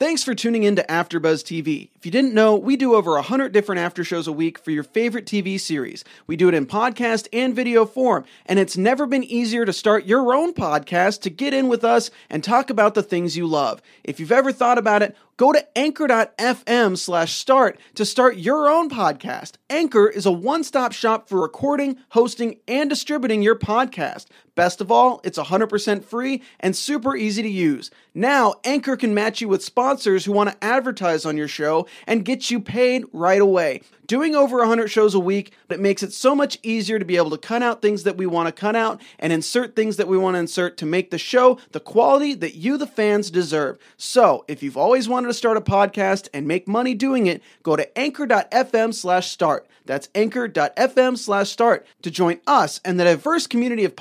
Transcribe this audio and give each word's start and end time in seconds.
Thanks 0.00 0.24
for 0.24 0.34
tuning 0.34 0.62
in 0.62 0.76
to 0.76 0.82
AfterBuzz 0.84 1.44
TV. 1.44 1.90
If 1.94 2.06
you 2.06 2.10
didn't 2.10 2.32
know, 2.32 2.56
we 2.56 2.74
do 2.78 2.94
over 2.94 3.12
100 3.16 3.52
different 3.52 3.82
after 3.82 4.02
shows 4.02 4.26
a 4.26 4.32
week 4.32 4.58
for 4.58 4.70
your 4.70 4.82
favorite 4.82 5.26
TV 5.26 5.60
series. 5.60 6.04
We 6.26 6.36
do 6.36 6.48
it 6.48 6.54
in 6.54 6.64
podcast 6.64 7.28
and 7.34 7.54
video 7.54 7.84
form, 7.84 8.24
and 8.46 8.58
it's 8.58 8.78
never 8.78 9.04
been 9.04 9.22
easier 9.22 9.66
to 9.66 9.74
start 9.74 10.06
your 10.06 10.32
own 10.32 10.54
podcast 10.54 11.20
to 11.20 11.28
get 11.28 11.52
in 11.52 11.68
with 11.68 11.84
us 11.84 12.10
and 12.30 12.42
talk 12.42 12.70
about 12.70 12.94
the 12.94 13.02
things 13.02 13.36
you 13.36 13.46
love. 13.46 13.82
If 14.02 14.18
you've 14.18 14.32
ever 14.32 14.52
thought 14.52 14.78
about 14.78 15.02
it, 15.02 15.14
go 15.36 15.52
to 15.52 15.78
anchor.fm 15.78 16.96
slash 16.96 17.34
start 17.34 17.78
to 17.96 18.06
start 18.06 18.38
your 18.38 18.70
own 18.70 18.88
podcast. 18.88 19.56
Anchor 19.68 20.08
is 20.08 20.24
a 20.24 20.32
one-stop 20.32 20.92
shop 20.92 21.28
for 21.28 21.42
recording, 21.42 21.98
hosting, 22.08 22.58
and 22.66 22.88
distributing 22.88 23.42
your 23.42 23.54
podcast. 23.54 24.24
Best 24.60 24.82
of 24.82 24.92
all, 24.92 25.22
it's 25.24 25.38
100% 25.38 26.04
free 26.04 26.42
and 26.60 26.76
super 26.76 27.16
easy 27.16 27.42
to 27.42 27.48
use. 27.48 27.90
Now, 28.12 28.56
Anchor 28.62 28.94
can 28.94 29.14
match 29.14 29.40
you 29.40 29.48
with 29.48 29.64
sponsors 29.64 30.26
who 30.26 30.32
want 30.32 30.50
to 30.50 30.62
advertise 30.62 31.24
on 31.24 31.38
your 31.38 31.48
show 31.48 31.86
and 32.06 32.26
get 32.26 32.50
you 32.50 32.60
paid 32.60 33.06
right 33.10 33.40
away. 33.40 33.80
Doing 34.06 34.34
over 34.34 34.58
100 34.58 34.88
shows 34.88 35.14
a 35.14 35.20
week, 35.20 35.52
but 35.68 35.78
it 35.78 35.80
makes 35.80 36.02
it 36.02 36.12
so 36.12 36.34
much 36.34 36.58
easier 36.62 36.98
to 36.98 37.04
be 37.06 37.16
able 37.16 37.30
to 37.30 37.38
cut 37.38 37.62
out 37.62 37.80
things 37.80 38.02
that 38.02 38.16
we 38.16 38.26
want 38.26 38.48
to 38.48 38.52
cut 38.52 38.76
out 38.76 39.00
and 39.18 39.32
insert 39.32 39.76
things 39.76 39.96
that 39.96 40.08
we 40.08 40.18
want 40.18 40.34
to 40.34 40.40
insert 40.40 40.76
to 40.78 40.84
make 40.84 41.10
the 41.10 41.16
show 41.16 41.58
the 41.70 41.80
quality 41.80 42.34
that 42.34 42.56
you, 42.56 42.76
the 42.76 42.88
fans, 42.88 43.30
deserve. 43.30 43.78
So, 43.96 44.44
if 44.48 44.62
you've 44.62 44.76
always 44.76 45.08
wanted 45.08 45.28
to 45.28 45.34
start 45.34 45.56
a 45.56 45.60
podcast 45.60 46.28
and 46.34 46.46
make 46.48 46.66
money 46.66 46.94
doing 46.94 47.28
it, 47.28 47.40
go 47.62 47.76
to 47.76 47.96
anchor.fm 47.98 48.92
slash 48.92 49.30
start. 49.30 49.68
That's 49.86 50.08
anchor.fm 50.14 51.18
slash 51.18 51.50
start 51.50 51.86
to 52.02 52.10
join 52.10 52.40
us 52.46 52.80
and 52.84 52.98
the 52.98 53.04
diverse 53.04 53.46
community 53.46 53.84
of 53.84 53.96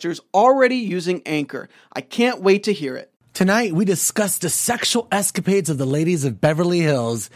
podcasters 0.00 0.20
already 0.34 0.76
using 0.76 1.22
Anchor. 1.26 1.68
I 1.92 2.00
can't 2.00 2.40
wait 2.42 2.64
to 2.64 2.72
hear 2.72 2.96
it. 2.96 3.12
Tonight, 3.32 3.72
we 3.72 3.84
discuss 3.84 4.38
the 4.38 4.50
sexual 4.50 5.06
escapades 5.12 5.70
of 5.70 5.78
the 5.78 5.86
ladies 5.86 6.24
of 6.24 6.40
Beverly 6.40 6.80
Hills. 6.80 7.30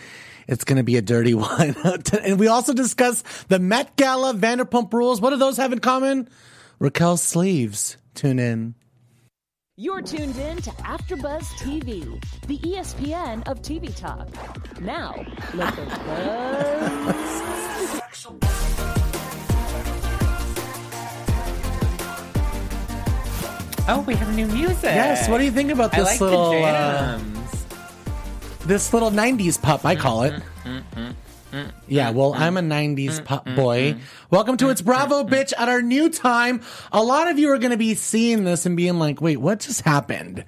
It's 0.49 0.65
going 0.65 0.77
to 0.79 0.83
be 0.83 0.97
a 0.97 1.03
dirty 1.03 1.35
one. 1.41 1.77
and 2.23 2.39
we 2.39 2.49
also 2.49 2.73
discuss 2.73 3.23
the 3.49 3.59
Met 3.59 3.97
Gala 3.97 4.35
Vanderpump 4.35 4.93
rules. 4.93 5.21
What 5.21 5.31
do 5.31 5.37
those 5.37 5.57
have 5.57 5.73
in 5.73 5.79
common? 5.79 6.29
Raquel's 6.79 7.23
sleeves. 7.23 7.97
Tune 8.15 8.39
in. 8.39 8.75
You're 9.77 10.03
tuned 10.03 10.37
in 10.37 10.59
to 10.59 10.71
AfterBuzz 10.71 11.43
TV, 11.59 12.23
the 12.47 12.59
ESPN 12.59 13.47
of 13.49 13.61
TV 13.61 13.95
talk. 13.97 14.29
Now, 14.81 15.15
let 15.55 15.75
the 15.75 15.85
buzz. 18.47 18.71
Oh, 23.87 24.01
we 24.07 24.15
have 24.15 24.35
new 24.35 24.47
music. 24.47 24.85
Yes. 24.85 25.29
What 25.29 25.39
do 25.39 25.45
you 25.45 25.51
think 25.51 25.71
about 25.71 25.93
this 25.93 26.07
like 26.07 26.21
little 26.21 26.65
uh, 26.65 27.21
this 28.61 28.95
little 28.95 29.11
'90s 29.11 29.61
pup? 29.61 29.85
I 29.85 29.95
call 29.95 30.23
it. 30.23 30.33
Mm-hmm, 30.33 30.71
mm-hmm, 30.99 31.57
mm-hmm. 31.57 31.71
Yeah, 31.87 32.11
well, 32.11 32.33
I'm 32.33 32.57
a 32.57 32.63
90s 32.63 33.23
pop 33.23 33.45
boy. 33.45 33.97
Welcome 34.31 34.57
to 34.57 34.71
It's 34.71 34.81
Bravo, 34.81 35.23
bitch, 35.25 35.53
at 35.59 35.69
our 35.69 35.83
new 35.83 36.09
time. 36.09 36.63
A 36.93 37.03
lot 37.03 37.29
of 37.29 37.39
you 37.39 37.51
are 37.51 37.59
going 37.59 37.73
to 37.73 37.77
be 37.77 37.95
seeing 37.95 38.45
this 38.45 38.65
and 38.65 38.75
being 38.75 38.99
like, 38.99 39.21
wait, 39.21 39.37
what 39.37 39.61
just 39.61 39.83
happened? 39.83 40.47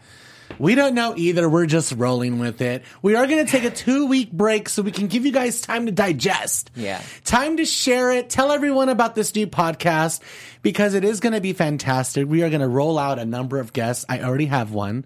We 0.58 0.74
don't 0.74 0.94
know 0.94 1.14
either. 1.16 1.48
We're 1.48 1.66
just 1.66 1.92
rolling 1.96 2.38
with 2.38 2.60
it. 2.60 2.82
We 3.02 3.14
are 3.14 3.26
going 3.26 3.44
to 3.44 3.50
take 3.50 3.64
a 3.64 3.70
two 3.74 4.06
week 4.06 4.32
break 4.32 4.68
so 4.68 4.82
we 4.82 4.92
can 4.92 5.06
give 5.06 5.26
you 5.26 5.32
guys 5.32 5.60
time 5.60 5.86
to 5.86 5.92
digest. 5.92 6.70
Yeah. 6.74 7.00
Time 7.24 7.56
to 7.58 7.64
share 7.64 8.10
it. 8.12 8.30
Tell 8.30 8.52
everyone 8.52 8.88
about 8.88 9.14
this 9.14 9.34
new 9.34 9.46
podcast 9.46 10.20
because 10.62 10.94
it 10.94 11.04
is 11.04 11.20
going 11.20 11.34
to 11.34 11.40
be 11.40 11.52
fantastic. 11.52 12.26
We 12.28 12.42
are 12.42 12.48
going 12.50 12.60
to 12.60 12.68
roll 12.68 12.98
out 12.98 13.18
a 13.18 13.24
number 13.24 13.58
of 13.58 13.72
guests. 13.72 14.04
I 14.08 14.20
already 14.20 14.46
have 14.46 14.72
one 14.72 15.04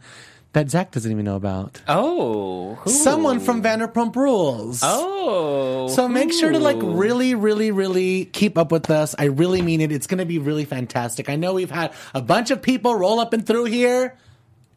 that 0.52 0.68
Zach 0.68 0.90
doesn't 0.90 1.10
even 1.10 1.24
know 1.24 1.36
about. 1.36 1.80
Oh, 1.86 2.74
who? 2.76 2.90
Someone 2.90 3.38
from 3.38 3.62
Vanderpump 3.62 4.16
Rules. 4.16 4.80
Oh, 4.82 5.86
So 5.88 6.08
make 6.08 6.32
sure 6.32 6.50
to 6.50 6.58
like 6.58 6.78
really, 6.80 7.34
really, 7.36 7.70
really 7.70 8.24
keep 8.24 8.58
up 8.58 8.72
with 8.72 8.90
us. 8.90 9.14
I 9.18 9.26
really 9.26 9.62
mean 9.62 9.80
it. 9.80 9.92
It's 9.92 10.08
going 10.08 10.18
to 10.18 10.25
be 10.26 10.38
really 10.38 10.64
fantastic. 10.64 11.28
I 11.28 11.36
know 11.36 11.54
we've 11.54 11.70
had 11.70 11.92
a 12.14 12.20
bunch 12.20 12.50
of 12.50 12.62
people 12.62 12.94
roll 12.94 13.20
up 13.20 13.32
and 13.32 13.46
through 13.46 13.66
here. 13.66 14.16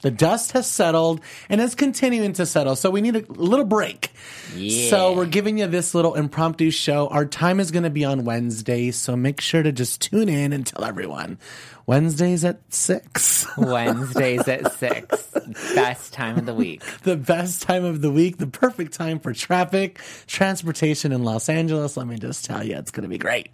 The 0.03 0.11
dust 0.11 0.51
has 0.51 0.69
settled 0.69 1.21
and 1.47 1.61
is 1.61 1.75
continuing 1.75 2.33
to 2.33 2.45
settle. 2.45 2.75
So 2.75 2.89
we 2.89 2.99
need 2.99 3.15
a 3.15 3.23
little 3.31 3.65
break. 3.65 4.11
Yeah. 4.53 4.89
So 4.89 5.13
we're 5.13 5.25
giving 5.25 5.57
you 5.57 5.67
this 5.67 5.95
little 5.95 6.15
impromptu 6.15 6.71
show. 6.71 7.07
Our 7.07 7.25
time 7.25 7.61
is 7.61 7.71
going 7.71 7.83
to 7.83 7.89
be 7.89 8.03
on 8.03 8.25
Wednesday. 8.25 8.91
So 8.91 9.15
make 9.15 9.39
sure 9.39 9.63
to 9.63 9.71
just 9.71 10.01
tune 10.01 10.27
in 10.27 10.51
and 10.51 10.67
tell 10.67 10.83
everyone. 10.83 11.39
Wednesdays 11.85 12.43
at 12.43 12.59
six. 12.73 13.47
Wednesdays 13.57 14.45
at 14.49 14.73
six. 14.73 15.31
Best 15.73 16.11
time 16.11 16.37
of 16.37 16.45
the 16.45 16.53
week. 16.53 16.83
the 17.03 17.15
best 17.15 17.61
time 17.61 17.85
of 17.85 18.01
the 18.01 18.11
week, 18.11 18.39
the 18.39 18.47
perfect 18.47 18.91
time 18.93 19.19
for 19.19 19.31
traffic, 19.33 20.01
transportation 20.27 21.13
in 21.13 21.23
Los 21.23 21.47
Angeles. 21.47 21.95
Let 21.95 22.07
me 22.07 22.17
just 22.17 22.43
tell 22.43 22.61
you, 22.61 22.75
it's 22.75 22.91
going 22.91 23.03
to 23.03 23.09
be 23.09 23.17
great. 23.17 23.51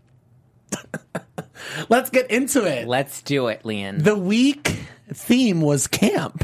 Let's 1.89 2.09
get 2.09 2.31
into 2.31 2.65
it. 2.65 2.87
Let's 2.87 3.21
do 3.21 3.47
it, 3.49 3.65
Leon. 3.65 3.99
the 3.99 4.15
week 4.15 4.79
theme 5.13 5.61
was 5.61 5.87
camp. 5.87 6.43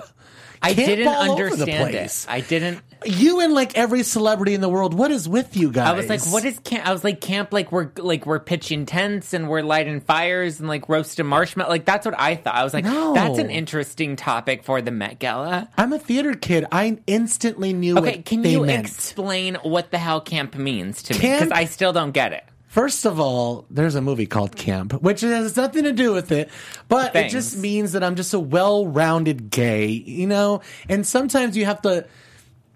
I 0.61 0.73
Camp 0.73 0.87
didn't 0.87 1.07
all 1.07 1.31
over 1.33 1.43
the 1.49 1.51
understand 1.51 1.91
place. 1.91 2.23
it. 2.23 2.31
I 2.31 2.41
didn't. 2.41 2.79
You 3.05 3.39
and 3.41 3.53
like 3.53 3.77
every 3.77 4.01
celebrity 4.01 4.55
in 4.55 4.61
the 4.61 4.69
world, 4.69 4.95
what 4.95 5.11
is 5.11 5.29
with 5.29 5.55
you 5.55 5.71
guys? 5.71 5.87
I 5.89 5.91
was 5.93 6.09
like, 6.09 6.25
"What 6.33 6.43
is 6.43 6.57
camp?" 6.59 6.87
I 6.87 6.91
was 6.91 7.03
like, 7.03 7.21
"Camp, 7.21 7.53
like 7.53 7.71
we're 7.71 7.91
like 7.97 8.25
we're 8.25 8.39
pitching 8.39 8.87
tents 8.87 9.33
and 9.33 9.47
we're 9.47 9.61
lighting 9.61 9.99
fires 10.01 10.59
and 10.59 10.67
like 10.67 10.89
roasting 10.89 11.27
marshmallow." 11.27 11.69
Like 11.69 11.85
that's 11.85 12.03
what 12.03 12.19
I 12.19 12.33
thought. 12.35 12.55
I 12.55 12.63
was 12.63 12.73
like, 12.73 12.85
No. 12.85 13.13
"That's 13.13 13.37
an 13.37 13.51
interesting 13.51 14.15
topic 14.15 14.63
for 14.63 14.81
the 14.81 14.89
Met 14.89 15.19
Gala." 15.19 15.69
I'm 15.77 15.93
a 15.93 15.99
theater 15.99 16.33
kid. 16.33 16.65
I 16.71 16.97
instantly 17.05 17.71
knew 17.73 17.99
Okay, 17.99 18.15
what 18.15 18.25
can 18.25 18.41
they 18.41 18.53
you 18.53 18.65
meant. 18.65 18.87
explain 18.87 19.55
what 19.61 19.91
the 19.91 19.99
hell 19.99 20.21
camp 20.21 20.55
means 20.55 21.03
to 21.03 21.13
me? 21.13 21.19
Camp- 21.19 21.43
Because 21.49 21.59
I 21.59 21.65
still 21.65 21.93
don't 21.93 22.11
get 22.11 22.33
it. 22.33 22.43
First 22.75 23.05
of 23.05 23.21
all, 23.21 23.65
there's 23.69 23.95
a 23.95 24.01
movie 24.01 24.25
called 24.25 24.57
Camp, 24.57 24.91
which 25.01 25.21
has 25.21 25.55
nothing 25.55 25.85
to 25.85 25.93
do 25.93 26.11
with 26.11 26.33
it, 26.33 26.49
but 26.89 27.13
Thanks. 27.13 27.33
it 27.33 27.37
just 27.37 27.57
means 27.57 27.93
that 27.93 28.03
I'm 28.03 28.15
just 28.15 28.33
a 28.33 28.39
well-rounded 28.39 29.49
gay, 29.49 29.85
you 29.85 30.27
know? 30.27 30.59
And 30.89 31.07
sometimes 31.07 31.55
you 31.55 31.63
have 31.63 31.81
to 31.83 32.05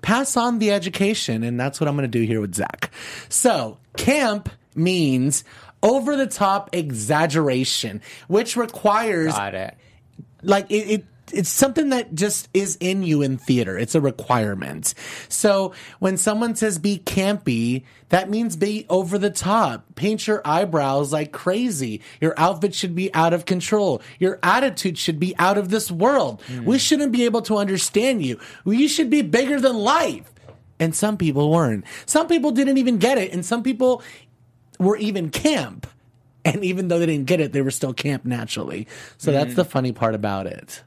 pass 0.01 0.37
on 0.37 0.59
the 0.59 0.71
education, 0.71 1.43
and 1.43 1.59
that's 1.59 1.81
what 1.81 1.89
I'm 1.89 1.97
going 1.97 2.09
to 2.09 2.17
do 2.17 2.25
here 2.25 2.39
with 2.39 2.55
Zach. 2.55 2.91
So, 3.27 3.77
camp 3.97 4.47
means 4.73 5.43
over 5.83 6.15
the 6.15 6.27
top 6.27 6.69
exaggeration, 6.71 8.01
which 8.29 8.55
requires 8.55 9.33
Got 9.33 9.53
it. 9.53 9.75
like 10.41 10.71
it, 10.71 10.89
it 10.89 11.05
it's 11.33 11.49
something 11.49 11.89
that 11.89 12.13
just 12.13 12.49
is 12.53 12.77
in 12.79 13.03
you 13.03 13.21
in 13.21 13.37
theater. 13.37 13.77
It's 13.77 13.95
a 13.95 14.01
requirement. 14.01 14.93
So 15.27 15.73
when 15.99 16.17
someone 16.17 16.55
says 16.55 16.79
be 16.79 16.99
campy, 16.99 17.83
that 18.09 18.29
means 18.29 18.55
be 18.55 18.85
over 18.89 19.17
the 19.17 19.29
top. 19.29 19.85
Paint 19.95 20.27
your 20.27 20.41
eyebrows 20.45 21.13
like 21.13 21.31
crazy. 21.31 22.01
Your 22.19 22.33
outfit 22.37 22.73
should 22.73 22.95
be 22.95 23.13
out 23.13 23.33
of 23.33 23.45
control. 23.45 24.01
Your 24.19 24.39
attitude 24.43 24.97
should 24.97 25.19
be 25.19 25.35
out 25.37 25.57
of 25.57 25.69
this 25.69 25.91
world. 25.91 26.41
Hmm. 26.43 26.65
We 26.65 26.79
shouldn't 26.79 27.11
be 27.11 27.25
able 27.25 27.41
to 27.43 27.57
understand 27.57 28.23
you. 28.23 28.39
You 28.65 28.87
should 28.87 29.09
be 29.09 29.21
bigger 29.21 29.59
than 29.59 29.77
life. 29.77 30.31
And 30.79 30.95
some 30.95 31.17
people 31.17 31.51
weren't. 31.51 31.85
Some 32.05 32.27
people 32.27 32.51
didn't 32.51 32.77
even 32.77 32.97
get 32.97 33.17
it. 33.17 33.33
And 33.33 33.45
some 33.45 33.63
people 33.63 34.01
were 34.79 34.97
even 34.97 35.29
camp. 35.29 35.87
And 36.45 36.63
even 36.63 36.87
though 36.87 36.99
they 36.99 37.05
didn't 37.05 37.25
get 37.25 37.41
it, 37.41 37.51
they 37.51 37.61
were 37.61 37.71
still 37.71 37.93
camp 37.93 38.25
naturally. 38.25 38.87
So 39.17 39.31
that's 39.31 39.51
hmm. 39.51 39.55
the 39.55 39.65
funny 39.65 39.91
part 39.91 40.15
about 40.15 40.47
it. 40.47 40.83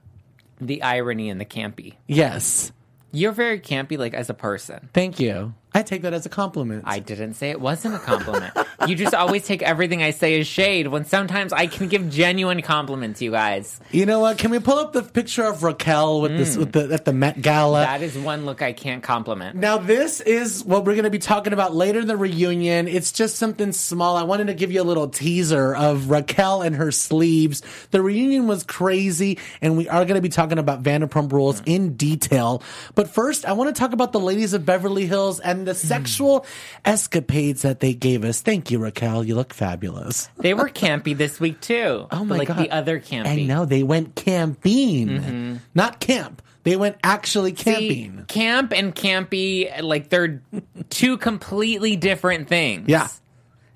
The 0.67 0.83
irony 0.83 1.29
and 1.29 1.41
the 1.41 1.45
campy. 1.45 1.95
Yes. 2.07 2.73
You're 3.11 3.33
very 3.33 3.61
campy, 3.61 3.99
like 3.99 4.15
as 4.15 4.31
a 4.31 4.35
person. 4.35 4.89
Thank 4.95 5.21
you. 5.21 5.55
I 5.75 5.83
take 5.83 6.03
that 6.03 6.13
as 6.13 6.27
a 6.27 6.29
compliment. 6.29 6.85
I 6.87 6.99
didn't 6.99 7.35
say 7.35 7.51
it 7.51 7.61
wasn't 7.61 7.95
a 7.95 7.99
compliment. 7.99 8.55
you 8.87 8.95
just 8.95 9.15
always 9.15 9.47
take 9.47 9.63
everything 9.63 10.03
I 10.03 10.11
say 10.11 10.39
as 10.39 10.47
shade 10.47 10.89
when 10.89 11.07
sometimes 11.07 11.53
I 11.53 11.67
can 11.67 11.89
give 11.89 12.11
genuine 12.11 12.61
compliments, 12.61 13.23
you 13.23 13.31
guys. 13.31 13.81
you 13.91 14.05
know 14.05 14.21
what? 14.21 14.37
Can 14.37 14.51
we 14.51 14.59
pull 14.59 14.79
up 14.79 14.93
the 14.93 15.03
picture 15.03 15.45
of 15.45 15.63
Raquel 15.63 16.21
with 16.21 16.37
this 16.37 16.57
mm. 16.57 16.61
with 16.61 16.73
the 16.73 16.93
at 16.93 17.07
the 17.07 17.13
Met 17.15 17.41
Gala? 17.41 17.81
That 17.81 18.03
is 18.03 18.19
one 18.19 18.45
look 18.45 18.61
I 18.61 18.73
can't 18.73 19.03
compliment. 19.03 19.57
Now, 19.57 19.79
this 19.79 20.21
is 20.21 20.63
what 20.63 20.85
we're 20.85 20.95
going 20.95 21.05
to 21.05 21.11
be 21.11 21.19
talking 21.19 21.55
about 21.55 21.75
later 21.75 22.01
in 22.01 22.07
the 22.07 22.17
reunion. 22.17 22.87
It's 22.87 23.13
just 23.13 23.37
something 23.37 23.73
small. 23.73 24.17
I 24.17 24.25
wanted 24.25 24.49
to 24.49 24.55
give 24.55 24.73
you 24.73 24.83
a 24.83 24.85
little 24.85 25.09
teaser 25.09 25.75
of 25.75 26.11
Raquel 26.11 26.61
and 26.61 26.77
her 26.77 26.93
sleeves. 26.93 27.63
The 27.93 28.03
reunion 28.03 28.47
was 28.47 28.63
crazy, 28.63 29.39
and 29.63 29.77
we 29.77 29.89
are 29.89 30.05
going 30.05 30.17
to 30.17 30.23
be 30.23 30.29
talking 30.29 30.59
about 30.59 30.83
Vanderpump 30.83 31.33
Rules 31.33 31.63
mm. 31.63 31.75
in 31.75 31.97
detail. 31.97 32.63
But 32.95 33.09
first, 33.09 33.47
I 33.47 33.53
want 33.53 33.75
to 33.75 33.79
talk 33.79 33.93
about 33.93 34.13
the 34.13 34.21
ladies 34.21 34.53
of 34.53 34.67
Beverly 34.67 35.07
Hills 35.07 35.41
and 35.41 35.62
the 35.65 35.75
sexual 35.75 36.47
escapades 36.85 37.63
that 37.63 37.81
they 37.81 37.95
gave 37.95 38.25
us. 38.25 38.41
Thank 38.41 38.71
you, 38.71 38.79
Raquel. 38.79 39.25
You 39.25 39.35
look 39.35 39.53
fabulous. 39.53 40.29
They 40.37 40.55
were 40.55 40.69
campy 40.69 41.17
this 41.17 41.41
week 41.41 41.61
too. 41.61 42.07
Oh 42.23 42.25
my 42.25 42.37
like 42.37 42.49
god! 42.49 42.59
the 42.59 42.71
other 42.71 43.01
campy. 43.01 43.27
I 43.27 43.43
know 43.43 43.65
they 43.65 43.83
went 43.83 44.15
camping, 44.15 45.09
mm-hmm. 45.09 45.57
not 45.75 45.99
camp. 45.99 46.41
They 46.63 46.77
went 46.77 46.97
actually 47.03 47.57
See, 47.57 47.65
camping. 47.65 48.25
camp 48.29 48.73
and 48.73 48.95
campy, 48.95 49.83
like 49.83 50.09
they're 50.09 50.43
two 50.91 51.17
completely 51.17 51.97
different 51.97 52.49
things. 52.49 52.89
Yeah. 52.89 53.09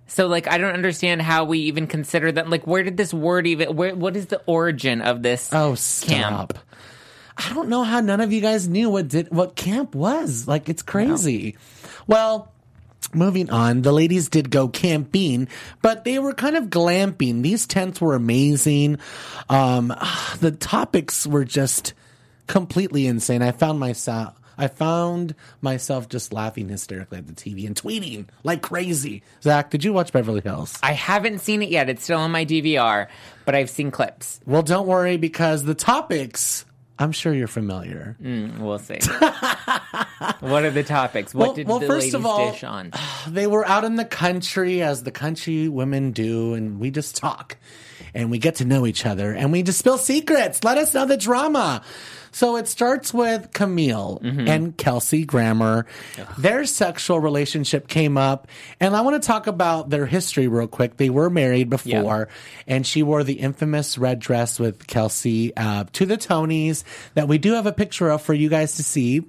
So 0.06 0.28
like 0.28 0.48
I 0.48 0.58
don't 0.58 0.74
understand 0.74 1.22
how 1.22 1.44
we 1.44 1.60
even 1.60 1.86
consider 1.86 2.30
that. 2.32 2.48
Like 2.48 2.66
where 2.66 2.82
did 2.82 2.96
this 2.96 3.12
word 3.12 3.46
even? 3.46 3.74
Where 3.74 3.94
what 3.94 4.16
is 4.16 4.26
the 4.26 4.40
origin 4.46 5.00
of 5.02 5.22
this? 5.22 5.50
Oh, 5.52 5.76
camp? 6.02 6.58
I 7.36 7.52
don't 7.52 7.68
know 7.68 7.82
how 7.82 8.00
none 8.00 8.20
of 8.20 8.32
you 8.32 8.40
guys 8.40 8.68
knew 8.68 8.90
what 8.90 9.08
did 9.08 9.30
what 9.30 9.56
camp 9.56 9.94
was. 9.94 10.48
Like 10.48 10.68
it's 10.68 10.82
crazy. 10.82 11.56
Well, 12.06 12.52
moving 13.12 13.50
on, 13.50 13.82
the 13.82 13.92
ladies 13.92 14.28
did 14.28 14.50
go 14.50 14.68
camping, 14.68 15.48
but 15.82 16.04
they 16.04 16.18
were 16.18 16.32
kind 16.32 16.56
of 16.56 16.64
glamping. 16.64 17.42
These 17.42 17.66
tents 17.66 18.00
were 18.00 18.14
amazing. 18.14 18.98
Um, 19.48 19.94
the 20.40 20.50
topics 20.52 21.26
were 21.26 21.44
just 21.44 21.94
completely 22.46 23.06
insane. 23.06 23.42
I 23.42 23.52
found 23.52 23.78
myself. 23.80 24.34
I 24.58 24.68
found 24.68 25.34
myself 25.60 26.08
just 26.08 26.32
laughing 26.32 26.70
hysterically 26.70 27.18
at 27.18 27.26
the 27.26 27.34
TV 27.34 27.66
and 27.66 27.76
tweeting 27.76 28.26
like 28.42 28.62
crazy. 28.62 29.22
Zach, 29.42 29.70
did 29.70 29.84
you 29.84 29.92
watch 29.92 30.12
Beverly 30.12 30.40
Hills? 30.40 30.78
I 30.82 30.92
haven't 30.92 31.40
seen 31.40 31.62
it 31.62 31.68
yet. 31.68 31.90
It's 31.90 32.04
still 32.04 32.20
on 32.20 32.30
my 32.30 32.46
DVR, 32.46 33.08
but 33.44 33.54
I've 33.54 33.68
seen 33.68 33.90
clips. 33.90 34.40
Well, 34.46 34.62
don't 34.62 34.86
worry 34.86 35.18
because 35.18 35.64
the 35.64 35.74
topics, 35.74 36.64
I'm 36.98 37.12
sure 37.12 37.34
you're 37.34 37.46
familiar. 37.48 38.16
Mm, 38.22 38.58
we'll 38.58 38.78
see. 38.78 38.98
what 40.40 40.64
are 40.64 40.70
the 40.70 40.82
topics? 40.84 41.34
What 41.34 41.48
Well- 41.48 41.54
did 41.54 41.68
well, 41.68 41.78
the 41.78 41.86
first 41.86 42.00
ladies 42.06 42.14
of 42.14 42.26
all- 42.26 42.50
dish 42.52 42.64
on? 42.64 42.92
They 43.28 43.46
were 43.46 43.66
out 43.66 43.84
in 43.84 43.96
the 43.96 44.04
country 44.04 44.82
as 44.82 45.02
the 45.02 45.10
country 45.10 45.68
women 45.68 46.12
do, 46.12 46.54
and 46.54 46.78
we 46.78 46.90
just 46.90 47.16
talk 47.16 47.56
and 48.14 48.30
we 48.30 48.38
get 48.38 48.56
to 48.56 48.64
know 48.64 48.86
each 48.86 49.04
other 49.04 49.32
and 49.32 49.50
we 49.52 49.62
just 49.62 49.78
spill 49.80 49.98
secrets. 49.98 50.62
Let 50.64 50.78
us 50.78 50.94
know 50.94 51.04
the 51.06 51.16
drama. 51.16 51.82
So 52.36 52.56
it 52.56 52.68
starts 52.68 53.14
with 53.14 53.50
Camille 53.54 54.20
and 54.46 54.76
Kelsey 54.76 55.24
Grammer. 55.24 55.86
Their 56.36 56.66
sexual 56.66 57.18
relationship 57.18 57.88
came 57.88 58.18
up, 58.18 58.46
and 58.78 58.94
I 58.94 59.00
want 59.00 59.22
to 59.22 59.26
talk 59.26 59.46
about 59.46 59.88
their 59.88 60.04
history 60.04 60.46
real 60.46 60.66
quick. 60.66 60.98
They 60.98 61.08
were 61.08 61.30
married 61.30 61.70
before, 61.70 62.28
and 62.66 62.86
she 62.86 63.02
wore 63.02 63.24
the 63.24 63.40
infamous 63.40 63.96
red 63.96 64.18
dress 64.18 64.60
with 64.60 64.86
Kelsey 64.86 65.56
uh, 65.56 65.84
to 65.94 66.04
the 66.04 66.18
Tonys 66.18 66.84
that 67.14 67.26
we 67.26 67.38
do 67.38 67.54
have 67.54 67.64
a 67.64 67.72
picture 67.72 68.10
of 68.10 68.20
for 68.20 68.34
you 68.34 68.50
guys 68.50 68.76
to 68.76 68.84
see. 68.84 69.22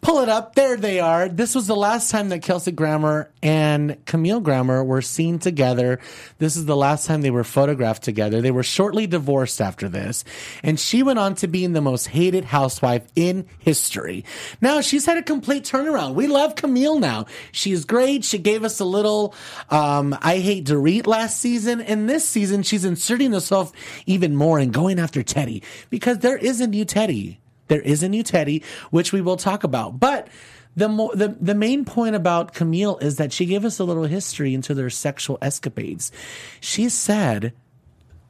Pull 0.00 0.20
it 0.20 0.28
up. 0.28 0.54
There 0.54 0.76
they 0.76 1.00
are. 1.00 1.28
This 1.28 1.54
was 1.54 1.66
the 1.66 1.74
last 1.74 2.10
time 2.10 2.28
that 2.28 2.42
Kelsey 2.42 2.70
Grammer 2.70 3.30
and 3.42 4.04
Camille 4.04 4.40
Grammer 4.40 4.84
were 4.84 5.02
seen 5.02 5.38
together. 5.38 5.98
This 6.38 6.56
is 6.56 6.64
the 6.64 6.76
last 6.76 7.06
time 7.06 7.22
they 7.22 7.30
were 7.30 7.42
photographed 7.42 8.04
together. 8.04 8.40
They 8.40 8.52
were 8.52 8.62
shortly 8.62 9.06
divorced 9.06 9.60
after 9.60 9.88
this. 9.88 10.24
And 10.62 10.78
she 10.78 11.02
went 11.02 11.18
on 11.18 11.34
to 11.36 11.48
being 11.48 11.72
the 11.72 11.80
most 11.80 12.06
hated 12.06 12.44
housewife 12.44 13.04
in 13.16 13.46
history. 13.58 14.24
Now 14.60 14.80
she's 14.80 15.06
had 15.06 15.18
a 15.18 15.22
complete 15.22 15.64
turnaround. 15.64 16.14
We 16.14 16.28
love 16.28 16.54
Camille 16.54 17.00
now. 17.00 17.26
She's 17.50 17.84
great. 17.84 18.24
She 18.24 18.38
gave 18.38 18.62
us 18.62 18.78
a 18.78 18.84
little, 18.84 19.34
um, 19.70 20.16
I 20.22 20.38
hate 20.38 20.66
Dorit 20.66 21.06
last 21.06 21.40
season. 21.40 21.80
And 21.80 22.08
this 22.08 22.28
season, 22.28 22.62
she's 22.62 22.84
inserting 22.84 23.32
herself 23.32 23.72
even 24.06 24.36
more 24.36 24.58
and 24.58 24.72
going 24.72 25.00
after 25.00 25.22
Teddi 25.22 25.64
because 25.90 26.18
there 26.18 26.36
is 26.36 26.60
a 26.60 26.66
new 26.66 26.84
Teddi. 26.84 27.38
There 27.68 27.80
is 27.80 28.02
a 28.02 28.08
new 28.08 28.22
Teddi, 28.24 28.62
which 28.90 29.12
we 29.12 29.20
will 29.20 29.36
talk 29.36 29.64
about. 29.64 29.98
But 30.00 30.28
the, 30.76 30.88
mo- 30.88 31.12
the 31.14 31.36
the 31.40 31.54
main 31.54 31.84
point 31.84 32.14
about 32.14 32.52
Camille 32.54 32.98
is 32.98 33.16
that 33.16 33.32
she 33.32 33.46
gave 33.46 33.64
us 33.64 33.78
a 33.78 33.84
little 33.84 34.04
history 34.04 34.52
into 34.54 34.74
their 34.74 34.90
sexual 34.90 35.38
escapades. 35.40 36.12
She 36.60 36.88
said 36.88 37.52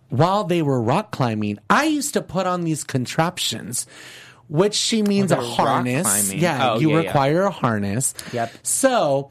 while 0.08 0.44
they 0.44 0.62
were 0.62 0.80
rock 0.80 1.10
climbing, 1.10 1.58
I 1.68 1.86
used 1.86 2.14
to 2.14 2.22
put 2.22 2.46
on 2.46 2.62
these 2.62 2.84
contraptions, 2.84 3.86
which 4.48 4.74
she 4.74 5.02
means 5.02 5.32
oh, 5.32 5.34
a 5.34 5.38
they're 5.40 5.48
rock 5.48 5.56
harness. 5.58 6.32
Yeah, 6.32 6.72
Oh, 6.74 6.78
you 6.78 6.90
yeah, 6.90 7.00
yeah. 7.00 7.06
require 7.08 7.42
a 7.42 7.50
harness. 7.50 8.14
Yep. 8.32 8.52
So 8.62 9.30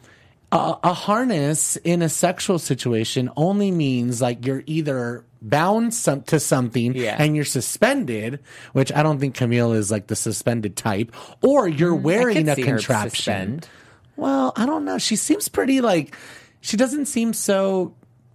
uh, 0.56 0.78
a 0.84 0.94
harness 0.94 1.76
in 1.78 2.02
a 2.02 2.10
sexual 2.10 2.60
situation 2.60 3.30
only 3.36 3.72
means 3.72 4.22
like 4.22 4.46
you're 4.46 4.64
either 4.66 5.26
bound 5.42 5.94
some, 5.94 6.24
to 6.24 6.40
something 6.40 6.96
Yeah. 6.96 7.16
and 7.20 7.36
you're 7.36 7.46
suspended, 7.46 8.40
which 8.74 8.92
I 8.92 9.04
don't 9.04 9.20
think 9.20 9.36
Camille 9.36 9.74
is 9.74 9.92
like 9.92 10.08
the 10.08 10.16
suspended 10.16 10.76
type, 10.76 11.14
or 11.44 11.68
you're 11.68 11.94
wearing 11.96 12.46
could 12.48 12.60
a 12.60 12.64
contraption. 12.64 13.62
Well, 14.16 14.54
I 14.56 14.66
don't 14.66 14.86
know. 14.86 14.98
She 14.98 15.16
seems 15.16 15.50
pretty 15.50 15.82
like 15.82 16.16
she 16.62 16.78
doesn't 16.78 17.06
seem 17.08 17.34
so 17.34 17.94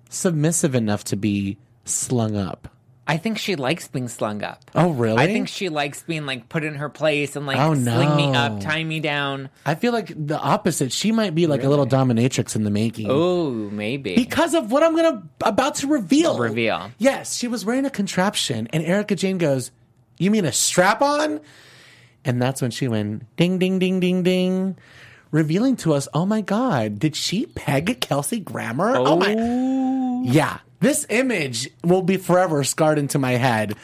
submissive 0.08 0.74
enough 0.74 1.04
to 1.04 1.16
be 1.16 1.56
slung 1.84 2.36
up. 2.36 2.68
I 3.10 3.16
think 3.16 3.38
she 3.38 3.56
likes 3.56 3.88
being 3.88 4.06
slung 4.06 4.44
up. 4.44 4.62
Oh, 4.72 4.90
really? 4.90 5.18
I 5.18 5.26
think 5.26 5.48
she 5.48 5.68
likes 5.68 6.04
being 6.04 6.26
like 6.26 6.48
put 6.48 6.62
in 6.62 6.76
her 6.76 6.88
place 6.88 7.34
and 7.34 7.44
like 7.44 7.58
Oh, 7.58 7.74
sling 7.74 8.14
me 8.14 8.32
up, 8.36 8.60
tie 8.60 8.84
me 8.84 9.00
down. 9.00 9.50
I 9.66 9.74
feel 9.74 9.92
like 9.92 10.12
the 10.16 10.38
opposite. 10.38 10.92
She 10.92 11.10
might 11.10 11.34
be 11.34 11.48
like 11.48 11.64
a 11.64 11.68
little 11.68 11.88
dominatrix 11.88 12.54
in 12.54 12.62
the 12.62 12.70
making. 12.70 13.08
Oh, 13.10 13.50
maybe. 13.50 14.14
Because 14.14 14.54
of 14.54 14.70
what 14.70 14.84
I'm 14.84 14.94
gonna 14.94 15.24
about 15.40 15.74
to 15.76 15.88
reveal. 15.88 16.38
Reveal. 16.38 16.92
Yes, 16.98 17.36
she 17.36 17.48
was 17.48 17.64
wearing 17.64 17.84
a 17.84 17.90
contraption, 17.90 18.68
and 18.72 18.84
Erika 18.84 19.16
Jayne 19.16 19.38
goes, 19.38 19.72
"You 20.18 20.30
mean 20.30 20.44
a 20.44 20.52
strap 20.52 21.02
on?" 21.02 21.40
And 22.24 22.40
that's 22.40 22.62
when 22.62 22.70
she 22.70 22.86
went 22.86 23.24
ding, 23.34 23.58
ding, 23.58 23.80
ding, 23.80 23.98
ding, 23.98 24.22
ding, 24.22 24.76
revealing 25.32 25.74
to 25.78 25.94
us, 25.94 26.06
"Oh 26.14 26.26
my 26.26 26.42
God, 26.42 27.00
did 27.00 27.16
she 27.16 27.46
peg 27.46 28.00
Kelsey 28.00 28.38
Grammer?" 28.38 28.94
Oh, 28.96 29.16
my, 29.16 29.34
oh. 29.36 30.22
yeah. 30.24 30.58
This 30.80 31.06
image 31.08 31.70
will 31.84 32.02
be 32.02 32.16
forever 32.16 32.64
scarred 32.64 32.98
into 32.98 33.18
my 33.18 33.32
head. 33.32 33.74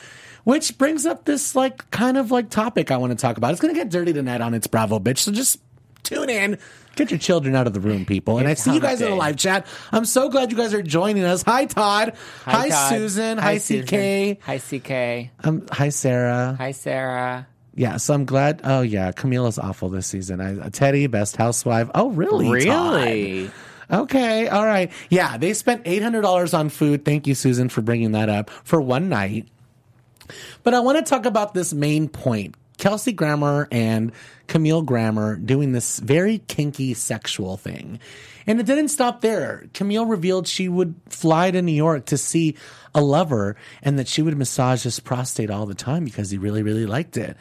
Which 0.44 0.78
brings 0.78 1.06
up 1.06 1.24
this 1.24 1.54
like 1.56 1.90
kind 1.90 2.16
of 2.16 2.30
like 2.30 2.50
topic 2.50 2.90
I 2.90 2.96
want 2.96 3.10
to 3.10 3.16
talk 3.16 3.36
about. 3.36 3.52
It's 3.52 3.60
gonna 3.60 3.74
get 3.74 3.90
dirty 3.90 4.12
tonight 4.12 4.40
on 4.40 4.54
its 4.54 4.66
Bravo 4.66 4.98
bitch. 4.98 5.18
So 5.18 5.32
just 5.32 5.58
tune 6.02 6.30
in. 6.30 6.58
Get 6.94 7.10
your 7.10 7.18
children 7.18 7.54
out 7.54 7.66
of 7.66 7.74
the 7.74 7.80
room, 7.80 8.06
people. 8.06 8.38
And 8.38 8.48
I 8.48 8.54
see 8.54 8.72
you 8.72 8.80
guys 8.80 9.02
in 9.02 9.10
the 9.10 9.16
live 9.16 9.36
chat. 9.36 9.66
I'm 9.92 10.06
so 10.06 10.30
glad 10.30 10.50
you 10.50 10.56
guys 10.56 10.72
are 10.72 10.82
joining 10.82 11.24
us. 11.24 11.42
Hi, 11.42 11.66
Todd. 11.66 12.14
Hi, 12.44 12.70
Todd. 12.70 12.88
Susan. 12.90 13.36
Hi, 13.36 13.58
CK. 13.58 14.40
Hi, 14.42 14.58
CK. 14.58 15.30
Um, 15.46 15.66
hi, 15.70 15.90
Sarah. 15.90 16.56
Hi, 16.58 16.70
Sarah. 16.70 17.46
Yeah, 17.74 17.98
so 17.98 18.14
I'm 18.14 18.24
glad. 18.24 18.62
Oh, 18.64 18.80
yeah. 18.80 19.12
Camila's 19.12 19.58
awful 19.58 19.90
this 19.90 20.06
season. 20.06 20.40
I, 20.40 20.54
Teddi, 20.70 21.10
best 21.10 21.36
housewife. 21.36 21.90
Oh, 21.94 22.08
really? 22.08 22.64
Todd? 22.64 23.52
Okay. 23.90 24.48
All 24.48 24.64
right. 24.64 24.90
Yeah, 25.10 25.36
they 25.36 25.54
spent 25.54 25.84
$800 25.84 26.58
on 26.58 26.68
food. 26.68 27.04
Thank 27.04 27.26
you, 27.26 27.34
Susan, 27.34 27.68
for 27.68 27.82
bringing 27.82 28.12
that 28.12 28.28
up 28.28 28.50
for 28.50 28.80
one 28.80 29.08
night. 29.08 29.48
But 30.62 30.74
I 30.74 30.80
want 30.80 30.98
to 30.98 31.08
talk 31.08 31.24
about 31.26 31.54
this 31.54 31.72
main 31.72 32.08
point. 32.08 32.56
Kelsey 32.78 33.12
Grammer 33.12 33.68
and 33.70 34.12
Camille 34.48 34.82
Grammer 34.82 35.36
doing 35.36 35.72
this 35.72 35.98
very 35.98 36.38
kinky 36.38 36.94
sexual 36.94 37.56
thing. 37.56 38.00
And 38.46 38.60
it 38.60 38.66
didn't 38.66 38.88
stop 38.88 39.22
there. 39.22 39.64
Camille 39.74 40.06
revealed 40.06 40.46
she 40.46 40.68
would 40.68 40.94
fly 41.08 41.50
to 41.50 41.62
New 41.62 41.72
York 41.72 42.06
to 42.06 42.18
see 42.18 42.56
a 42.94 43.00
lover 43.00 43.56
and 43.82 43.98
that 43.98 44.08
she 44.08 44.22
would 44.22 44.36
massage 44.36 44.84
his 44.84 45.00
prostate 45.00 45.50
all 45.50 45.66
the 45.66 45.74
time 45.74 46.04
because 46.04 46.30
he 46.30 46.38
really, 46.38 46.62
really 46.62 46.86
liked 46.86 47.16
it. 47.16 47.36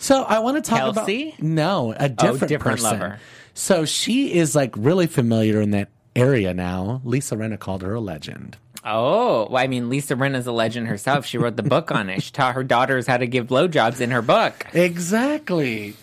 So 0.00 0.22
I 0.22 0.38
want 0.38 0.62
to 0.62 0.68
talk 0.68 0.94
Kelsey? 0.94 1.28
about 1.28 1.42
no, 1.42 1.92
a 1.92 2.04
oh, 2.04 2.08
different, 2.08 2.48
different 2.48 2.80
person. 2.80 2.98
lover. 2.98 3.20
So 3.54 3.84
she 3.84 4.32
is 4.32 4.56
like 4.56 4.74
really 4.76 5.06
familiar 5.06 5.60
in 5.60 5.72
that 5.72 5.88
area 6.16 6.54
now. 6.54 7.02
Lisa 7.04 7.36
Rinna 7.36 7.58
called 7.58 7.82
her 7.82 7.94
a 7.94 8.00
legend. 8.00 8.56
Oh, 8.82 9.46
well, 9.50 9.62
I 9.62 9.66
mean, 9.66 9.90
Lisa 9.90 10.16
Rinna's 10.16 10.46
a 10.46 10.52
legend 10.52 10.88
herself. 10.88 11.26
She 11.26 11.36
wrote 11.36 11.56
the 11.56 11.62
book 11.62 11.90
on 11.90 12.08
it. 12.08 12.22
She 12.22 12.32
taught 12.32 12.54
her 12.54 12.64
daughters 12.64 13.06
how 13.06 13.18
to 13.18 13.26
give 13.26 13.48
blowjobs 13.48 14.00
in 14.00 14.10
her 14.10 14.22
book. 14.22 14.66
Exactly. 14.72 15.94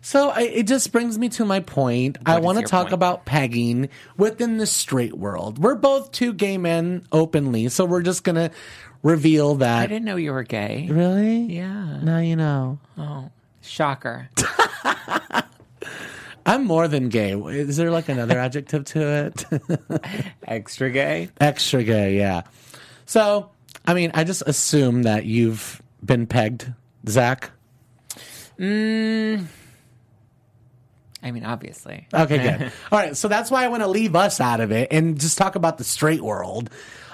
So 0.00 0.30
I, 0.30 0.42
it 0.42 0.66
just 0.66 0.90
brings 0.90 1.18
me 1.18 1.28
to 1.30 1.44
my 1.44 1.60
point. 1.60 2.16
I 2.24 2.38
want 2.38 2.58
to 2.58 2.64
talk 2.64 2.84
point? 2.84 2.94
about 2.94 3.24
pegging 3.26 3.90
within 4.16 4.56
the 4.56 4.66
straight 4.66 5.14
world. 5.14 5.58
We're 5.58 5.74
both 5.74 6.12
two 6.12 6.32
gay 6.32 6.56
men 6.56 7.06
openly, 7.12 7.68
so 7.68 7.84
we're 7.84 8.02
just 8.02 8.24
gonna 8.24 8.50
reveal 9.02 9.56
that. 9.56 9.82
I 9.82 9.86
didn't 9.86 10.04
know 10.04 10.16
you 10.16 10.32
were 10.32 10.42
gay. 10.42 10.88
Really? 10.90 11.42
Yeah. 11.44 12.00
Now 12.02 12.18
you 12.18 12.36
know. 12.36 12.78
Oh, 12.98 13.30
shocker. 13.64 14.28
I'm 16.46 16.66
more 16.66 16.88
than 16.88 17.08
gay. 17.08 17.32
Is 17.32 17.76
there 17.76 17.90
like 17.90 18.08
another 18.08 18.38
adjective 18.38 18.84
to 18.86 19.00
it? 19.00 19.44
Extra 20.46 20.90
gay? 20.90 21.30
Extra 21.40 21.82
gay, 21.82 22.16
yeah. 22.16 22.42
So, 23.06 23.50
I 23.86 23.94
mean, 23.94 24.10
I 24.14 24.24
just 24.24 24.42
assume 24.46 25.04
that 25.04 25.24
you've 25.24 25.82
been 26.04 26.26
pegged, 26.26 26.70
Zach. 27.08 27.50
I 31.24 31.30
mean, 31.30 31.44
obviously. 31.44 32.06
Okay, 32.12 32.38
good. 32.38 32.72
All 32.92 32.98
right, 32.98 33.16
so 33.16 33.28
that's 33.28 33.50
why 33.50 33.64
I 33.64 33.68
want 33.68 33.82
to 33.82 33.88
leave 33.88 34.14
us 34.14 34.40
out 34.40 34.60
of 34.60 34.70
it 34.70 34.88
and 34.90 35.18
just 35.18 35.38
talk 35.38 35.56
about 35.56 35.78
the 35.78 35.84
straight 35.84 36.20
world. 36.20 36.68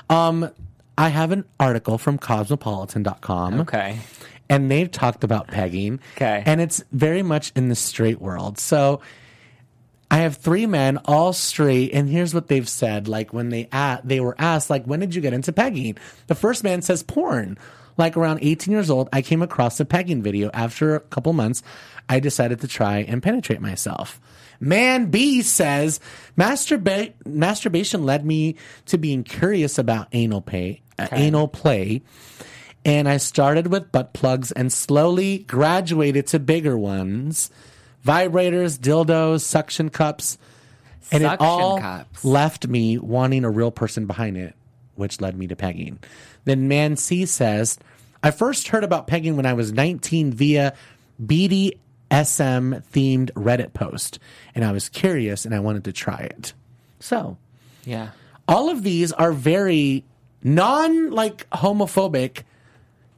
Um, 0.08 0.50
I 0.98 1.08
have 1.08 1.30
an 1.30 1.44
article 1.60 1.98
from 1.98 2.18
cosmopolitan.com. 2.18 3.60
Okay. 3.60 4.00
And 4.50 4.70
they've 4.70 4.90
talked 4.90 5.24
about 5.24 5.46
pegging. 5.48 6.00
Okay. 6.16 6.42
And 6.44 6.60
it's 6.60 6.84
very 6.92 7.22
much 7.22 7.52
in 7.56 7.70
the 7.70 7.74
straight 7.74 8.20
world. 8.20 8.58
So 8.58 9.00
I 10.10 10.18
have 10.18 10.36
three 10.36 10.66
men, 10.66 10.98
all 11.04 11.32
straight, 11.32 11.92
and 11.94 12.08
here's 12.08 12.34
what 12.34 12.48
they've 12.48 12.68
said. 12.68 13.06
Like 13.06 13.32
when 13.32 13.50
they 13.50 13.68
a 13.72 14.00
they 14.02 14.18
were 14.18 14.34
asked, 14.38 14.68
like, 14.68 14.84
when 14.84 14.98
did 14.98 15.14
you 15.14 15.22
get 15.22 15.32
into 15.32 15.52
pegging? 15.52 15.96
The 16.26 16.34
first 16.34 16.64
man 16.64 16.82
says 16.82 17.02
porn. 17.02 17.56
Like 17.96 18.16
around 18.16 18.38
18 18.42 18.72
years 18.72 18.88
old, 18.88 19.08
I 19.12 19.20
came 19.20 19.42
across 19.42 19.78
a 19.78 19.84
pegging 19.84 20.22
video. 20.22 20.50
After 20.54 20.96
a 20.96 21.00
couple 21.00 21.32
months, 21.32 21.62
I 22.08 22.18
decided 22.18 22.60
to 22.62 22.68
try 22.68 22.98
and 22.98 23.22
penetrate 23.22 23.60
myself. 23.60 24.20
Man 24.58 25.10
B 25.10 25.42
says 25.42 26.00
masturba- 26.36 27.12
masturbation 27.24 28.04
led 28.04 28.24
me 28.24 28.56
to 28.86 28.98
being 28.98 29.22
curious 29.22 29.78
about 29.78 30.08
anal 30.12 30.40
pay, 30.40 30.82
uh, 30.98 31.08
anal 31.12 31.46
play 31.46 32.02
And 32.84 33.08
I 33.08 33.18
started 33.18 33.66
with 33.66 33.92
butt 33.92 34.12
plugs 34.14 34.52
and 34.52 34.72
slowly 34.72 35.38
graduated 35.38 36.26
to 36.28 36.38
bigger 36.38 36.76
ones 36.78 37.50
vibrators, 38.06 38.78
dildos, 38.78 39.42
suction 39.42 39.90
cups. 39.90 40.38
And 41.12 41.22
it 41.22 41.26
Suction 41.26 41.46
all 41.46 41.78
cups. 41.80 42.24
left 42.24 42.66
me 42.66 42.96
wanting 42.96 43.44
a 43.44 43.50
real 43.50 43.70
person 43.70 44.06
behind 44.06 44.36
it, 44.38 44.54
which 44.94 45.20
led 45.20 45.36
me 45.36 45.46
to 45.48 45.56
pegging. 45.56 45.98
Then 46.44 46.68
Man 46.68 46.96
C 46.96 47.26
says, 47.26 47.78
I 48.22 48.30
first 48.30 48.68
heard 48.68 48.84
about 48.84 49.06
pegging 49.06 49.36
when 49.36 49.44
I 49.44 49.52
was 49.52 49.72
19 49.72 50.32
via 50.32 50.72
BDSM 51.22 51.74
themed 52.10 53.30
Reddit 53.32 53.72
post, 53.72 54.18
and 54.54 54.64
I 54.64 54.72
was 54.72 54.88
curious 54.88 55.44
and 55.44 55.54
I 55.54 55.60
wanted 55.60 55.84
to 55.84 55.92
try 55.92 56.18
it. 56.20 56.52
So, 57.00 57.36
Yeah. 57.84 58.10
all 58.48 58.70
of 58.70 58.82
these 58.82 59.12
are 59.12 59.32
very 59.32 60.04
non 60.42 61.10
like 61.10 61.48
homophobic 61.50 62.42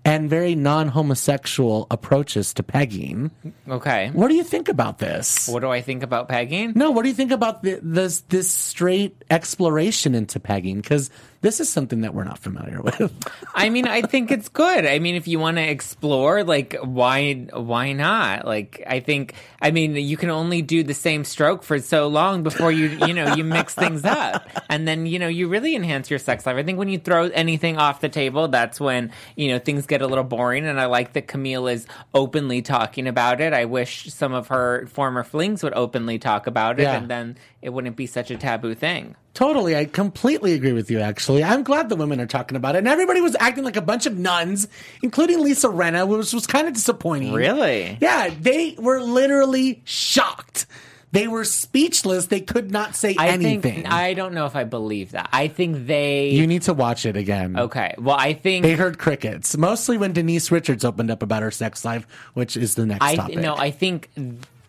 and 0.05 0.29
very 0.29 0.55
non 0.55 0.89
homosexual 0.89 1.87
approaches 1.91 2.53
to 2.55 2.63
pegging. 2.63 3.31
Okay. 3.69 4.11
What 4.13 4.29
do 4.29 4.35
you 4.35 4.45
think 4.45 4.69
about 4.69 4.99
this? 4.99 5.49
What 5.49 5.61
do 5.61 5.71
I 5.71 5.81
think 5.81 6.03
about 6.03 6.29
pegging? 6.29 6.73
No, 6.75 6.91
what 6.91 7.03
do 7.03 7.09
you 7.09 7.15
think 7.15 7.31
about 7.31 7.63
the, 7.63 7.79
this 7.83 8.21
this 8.23 8.51
straight 8.51 9.25
exploration 9.31 10.15
into 10.15 10.41
pegging? 10.41 10.81
Because 10.81 11.11
this 11.43 11.61
is 11.61 11.69
something 11.69 12.01
that 12.01 12.15
we're 12.15 12.25
not 12.25 12.39
familiar 12.39 12.81
with. 12.83 13.13
I 13.55 13.69
mean, 13.69 13.87
I 13.87 14.03
think 14.03 14.31
it's 14.31 14.49
good. 14.49 14.87
I 14.87 14.99
mean, 14.99 15.15
if 15.17 15.29
you 15.29 15.39
want 15.39 15.59
to 15.59 15.63
explore, 15.63 16.43
like, 16.45 16.75
why, 16.83 17.35
why 17.53 17.93
not? 17.93 18.47
Like, 18.47 18.83
I 18.87 19.01
think, 19.01 19.35
I 19.61 19.71
mean, 19.71 19.95
you 19.97 20.17
can 20.17 20.31
only 20.31 20.63
do 20.63 20.83
the 20.83 20.95
same 20.95 21.25
stroke 21.25 21.63
for 21.63 21.79
so 21.81 22.07
long 22.09 22.43
before 22.43 22.73
you, 22.73 22.87
you 23.07 23.13
know, 23.13 23.35
you 23.35 23.45
mix 23.45 23.75
things 23.75 24.05
up, 24.05 24.49
and 24.71 24.89
then 24.89 25.05
you 25.07 25.19
know, 25.19 25.29
you 25.29 25.49
really 25.49 25.77
enhance 25.77 26.09
your 26.11 26.19
sex 26.19 26.47
life. 26.47 26.57
I 26.57 26.63
think 26.63 26.79
when 26.79 26.89
you 26.89 26.99
throw 26.99 27.25
anything 27.29 27.77
off 27.77 28.01
the 28.01 28.09
table, 28.09 28.49
that's 28.49 28.81
when 28.81 29.13
you 29.37 29.49
know 29.49 29.59
things 29.59 29.87
get 29.87 30.01
a 30.03 30.07
little 30.07 30.25
boring. 30.25 30.65
And 30.67 30.81
I 30.81 30.87
like 30.87 31.13
that 31.15 31.27
Camille 31.29 31.67
is 31.69 31.87
openly 32.15 32.63
talking 32.63 33.07
about 33.07 33.41
it. 33.41 33.53
I 33.53 33.65
wish 33.67 34.13
some 34.13 34.33
of 34.33 34.49
her 34.49 34.87
former 34.87 35.23
flings 35.25 35.63
would 35.63 35.75
openly 35.75 36.19
talk 36.19 36.47
about 36.47 36.79
it, 36.81 36.85
Yeah. 36.85 36.97
and 36.97 37.09
then 37.09 37.37
it 37.63 37.71
wouldn't 37.71 37.97
be 37.97 38.07
such 38.07 38.31
a 38.31 38.37
taboo 38.37 38.75
thing. 38.75 39.15
totally, 39.35 39.75
I 39.77 39.85
completely 39.87 40.53
agree 40.53 40.73
with 40.73 40.91
you. 40.91 41.01
Actually, 41.01 41.43
I'm 41.45 41.63
glad 41.63 41.89
the 41.89 41.97
women 41.97 42.21
are 42.21 42.27
talking 42.27 42.57
about 42.57 42.75
it, 42.75 42.79
and 42.79 42.89
everybody 42.89 43.21
was 43.21 43.37
acting 43.41 43.65
like 43.65 43.77
a 43.77 43.81
bunch 43.83 44.05
of 44.07 44.19
nuns, 44.19 44.69
including 45.03 45.41
Lisa 45.43 45.69
Rinna, 45.69 46.07
which 46.07 46.33
was 46.33 46.47
kind 46.47 46.67
of 46.69 46.75
disappointing. 46.75 47.33
Really? 47.33 47.97
Yeah, 48.01 48.31
they 48.39 48.75
were 48.79 49.01
literally 49.01 49.81
shocked. 49.85 50.67
They 51.13 51.29
were 51.29 51.45
speechless. 51.45 52.27
They 52.29 52.41
could 52.41 52.71
not 52.71 52.97
say 52.97 53.15
I 53.19 53.29
anything. 53.29 53.61
think 53.61 53.87
I 53.93 54.15
don't 54.15 54.33
know 54.33 54.47
if 54.47 54.57
I 54.57 54.65
believe 54.65 55.11
that. 55.11 55.29
I 55.31 55.49
think 55.49 55.87
they 55.87 56.31
you 56.31 56.47
need 56.47 56.63
to 56.63 56.73
watch 56.73 57.05
it 57.05 57.17
again. 57.19 57.59
Okay. 57.59 57.95
Well, 57.99 58.17
I 58.19 58.33
think 58.33 58.63
They 58.63 58.73
heard 58.73 58.99
crickets, 58.99 59.55
mostly 59.59 59.99
when 59.99 60.15
Denise 60.15 60.51
Richards 60.51 60.87
opened 60.87 61.11
up 61.11 61.23
about 61.23 61.43
her 61.43 61.51
sex 61.51 61.85
life, 61.85 62.07
which 62.33 62.57
is 62.57 62.77
the 62.77 62.87
next 62.87 63.05
I 63.05 63.17
topic. 63.17 63.37
no. 63.39 63.55
I 63.55 63.71
think 63.71 64.09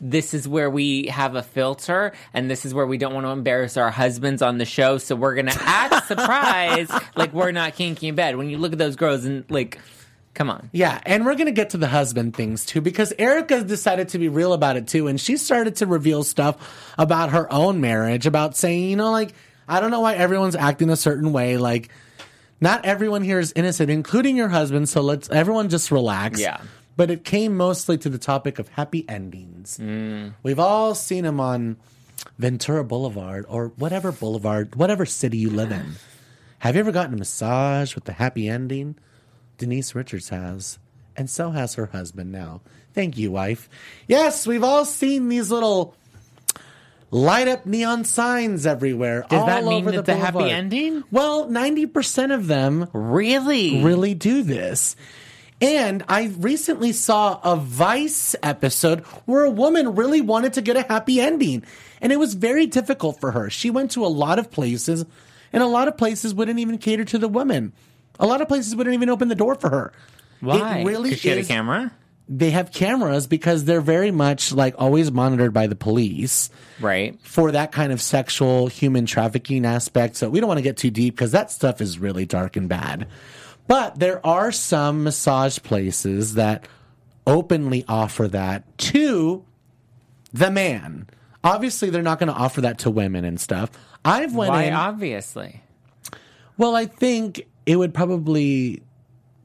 this 0.04 0.34
is 0.34 0.48
where 0.48 0.70
we 0.70 1.08
have 1.08 1.36
a 1.36 1.42
filter, 1.42 2.12
and 2.34 2.52
this 2.52 2.66
is 2.66 2.74
where 2.74 2.86
we 2.86 2.98
don't 2.98 3.14
want 3.14 3.26
to 3.26 3.32
embarrass 3.32 3.78
our 3.78 3.90
husbands 3.90 4.42
on 4.42 4.58
the 4.58 4.66
show. 4.66 4.98
So 4.98 5.16
we're 5.16 5.36
gonna 5.36 5.56
act 5.56 6.08
surprised, 6.08 6.92
like 7.16 7.34
we're 7.34 7.52
not 7.52 7.76
kinky 7.76 8.10
in 8.10 8.16
bed. 8.16 8.36
When 8.36 8.50
you 8.50 8.58
look 8.58 8.74
at 8.74 8.78
those 8.78 8.98
girls 8.98 9.24
and 9.24 9.46
like, 9.50 9.80
come 10.34 10.50
on. 10.50 10.70
Yeah, 10.74 11.00
and 11.06 11.26
we're 11.26 11.36
going 11.36 11.46
to 11.46 11.54
get 11.54 11.72
to 11.72 11.78
the 11.78 11.88
husband 11.88 12.36
things 12.36 12.66
too 12.66 12.82
because 12.82 13.14
Erika 13.18 13.64
decided 13.64 14.10
to 14.10 14.20
be 14.20 14.28
real 14.28 14.54
about 14.54 14.76
it 14.76 14.88
too 14.88 15.08
and 15.08 15.20
she 15.20 15.38
started 15.38 15.78
to 15.78 15.86
reveal 15.88 16.24
stuff 16.24 16.94
about 16.98 17.32
her 17.32 17.52
own 17.52 17.82
marriage 17.82 18.26
about 18.26 18.58
saying, 18.58 18.90
you 18.90 18.96
know, 18.96 19.12
like 19.12 19.34
I 19.68 19.80
don't 19.80 19.92
know 19.92 20.02
why 20.02 20.16
everyone's 20.16 20.56
acting 20.56 20.90
a 20.90 20.98
certain 20.98 21.32
way 21.32 21.58
like 21.58 21.90
not 22.60 22.86
everyone 22.86 23.24
here 23.24 23.40
is 23.40 23.54
innocent 23.56 23.90
including 23.90 24.36
your 24.36 24.50
husband, 24.50 24.90
so 24.90 25.02
let's 25.02 25.30
everyone 25.30 25.70
just 25.70 25.92
relax. 25.92 26.40
Yeah. 26.40 26.62
But 26.96 27.10
it 27.10 27.24
came 27.24 27.58
mostly 27.58 27.98
to 28.00 28.10
the 28.10 28.18
topic 28.20 28.60
of 28.60 28.70
happy 28.70 29.04
endings. 29.10 29.78
Mm. 29.82 30.34
We've 30.44 30.60
all 30.60 30.94
seen 30.94 31.26
him 31.26 31.40
on 31.40 31.78
Ventura 32.38 32.84
Boulevard 32.84 33.46
or 33.50 33.70
whatever 33.78 34.12
boulevard, 34.12 34.76
whatever 34.76 35.06
city 35.06 35.38
you 35.38 35.50
live 35.50 35.72
in. 35.72 35.94
Have 36.60 36.76
you 36.76 36.80
ever 36.82 36.92
gotten 36.92 37.14
a 37.14 37.18
massage 37.18 37.96
with 37.96 38.06
the 38.06 38.14
happy 38.14 38.48
ending? 38.48 38.96
Denise 39.58 39.96
Richards 39.96 40.30
has, 40.30 40.78
and 41.18 41.30
so 41.30 41.52
has 41.52 41.76
her 41.76 41.88
husband 41.88 42.32
now. 42.32 42.62
Thank 42.94 43.18
you, 43.18 43.32
wife. 43.32 43.70
Yes, 44.08 44.46
we've 44.46 44.64
all 44.64 44.86
seen 44.86 45.30
these 45.30 45.50
little 45.52 45.96
light 47.12 47.48
up 47.48 47.66
neon 47.66 48.06
signs 48.06 48.66
everywhere. 48.66 49.26
Does 49.30 49.40
all 49.42 49.46
that 49.48 49.64
mean 49.64 49.84
over 49.84 49.92
that 49.92 50.06
the 50.06 50.14
the 50.14 50.18
happy 50.18 50.50
ending? 50.50 51.04
Well, 51.12 51.48
90% 51.48 52.34
of 52.34 52.48
them 52.48 52.88
Really? 52.94 53.84
really 53.84 54.14
do 54.14 54.44
this. 54.44 54.96
And 55.64 56.04
I 56.10 56.26
recently 56.40 56.92
saw 56.92 57.40
a 57.42 57.56
Vice 57.56 58.36
episode 58.44 59.00
where 59.26 59.46
a 59.46 59.50
woman 59.50 59.96
really 59.96 60.20
wanted 60.20 60.54
to 60.54 60.62
get 60.62 60.76
a 60.76 60.82
happy 60.82 61.22
ending. 61.22 61.64
And 62.02 62.12
it 62.12 62.20
was 62.20 62.34
very 62.34 62.66
difficult 62.66 63.22
for 63.22 63.32
her. 63.32 63.50
She 63.50 63.70
went 63.70 63.92
to 63.92 64.06
a 64.06 64.08
lot 64.08 64.40
of 64.40 64.52
places, 64.52 65.06
and 65.54 65.64
a 65.64 65.68
lot 65.68 65.88
of 65.88 65.96
places 65.98 66.34
wouldn't 66.34 66.60
even 66.60 66.78
cater 66.80 67.06
to 67.06 67.18
the 67.18 67.30
woman. 67.30 67.72
A 68.20 68.28
lot 68.28 68.42
of 68.42 68.50
places 68.50 68.76
wouldn't 68.76 68.94
even 68.94 69.10
open 69.10 69.30
the 69.30 69.36
door 69.36 69.56
for 69.56 69.70
her. 69.70 69.94
Why? 70.42 70.80
It 70.80 70.86
really 70.86 71.16
she 71.16 71.30
had 71.30 71.38
a 71.38 71.44
camera. 71.46 71.94
They 72.28 72.52
have 72.52 72.72
cameras 72.74 73.28
because 73.28 73.64
they're 73.64 73.82
very 73.82 74.12
much 74.12 74.52
like 74.52 74.76
always 74.78 75.12
monitored 75.12 75.54
by 75.54 75.68
the 75.68 75.76
police 75.76 76.50
Right. 76.82 77.18
for 77.22 77.52
that 77.52 77.72
kind 77.72 77.92
of 77.94 78.02
sexual 78.02 78.68
human 78.68 79.06
trafficking 79.06 79.66
aspect. 79.66 80.18
So 80.18 80.30
we 80.30 80.40
don't 80.42 80.48
want 80.48 80.58
to 80.58 80.62
get 80.64 80.76
too 80.78 80.92
deep 80.92 81.16
because 81.16 81.32
that 81.32 81.52
stuff 81.52 81.80
is 81.80 82.00
really 82.00 82.26
dark 82.26 82.56
and 82.58 82.68
bad. 82.68 83.08
But 83.68 84.00
there 84.00 84.26
are 84.26 84.52
some 84.52 85.04
massage 85.04 85.60
places 85.60 86.36
that 86.36 86.68
openly 87.26 87.86
offer 87.88 88.28
that 88.28 88.78
to 88.78 89.46
the 90.34 90.52
man. 90.52 91.08
Obviously, 91.44 91.90
they're 91.90 92.02
not 92.02 92.20
going 92.20 92.28
to 92.28 92.40
offer 92.40 92.62
that 92.62 92.80
to 92.80 92.90
women 92.90 93.26
and 93.26 93.40
stuff. 93.40 93.72
I've 94.04 94.36
went 94.36 94.52
Why? 94.52 94.64
in. 94.64 94.74
Obviously. 94.74 95.62
Well, 96.58 96.76
I 96.76 96.86
think 96.86 97.48
it 97.66 97.78
would 97.78 97.94
probably 97.94 98.84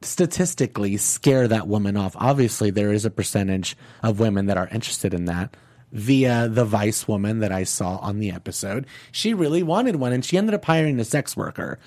statistically 0.03 0.97
scare 0.97 1.49
that 1.49 1.67
woman 1.67 1.97
off. 1.97 2.15
Obviously, 2.19 2.71
there 2.71 2.93
is 2.93 3.05
a 3.05 3.11
percentage 3.11 3.77
of 4.03 4.21
women 4.21 4.47
that 4.47 4.57
are 4.57 4.69
interested 4.69 5.15
in 5.15 5.25
that 5.27 5.57
via 5.93 6.49
the 6.49 6.65
vice 6.65 7.09
woman 7.09 7.41
that 7.41 7.51
I 7.51 7.65
saw 7.65 7.97
on 7.97 8.19
the 8.19 8.31
episode. 8.31 8.87
She 9.11 9.33
really 9.35 9.63
wanted 9.63 9.97
one 9.97 10.13
and 10.13 10.25
she 10.25 10.37
ended 10.37 10.55
up 10.55 10.65
hiring 10.65 11.01
a 11.01 11.05
sex 11.05 11.37
worker 11.37 11.79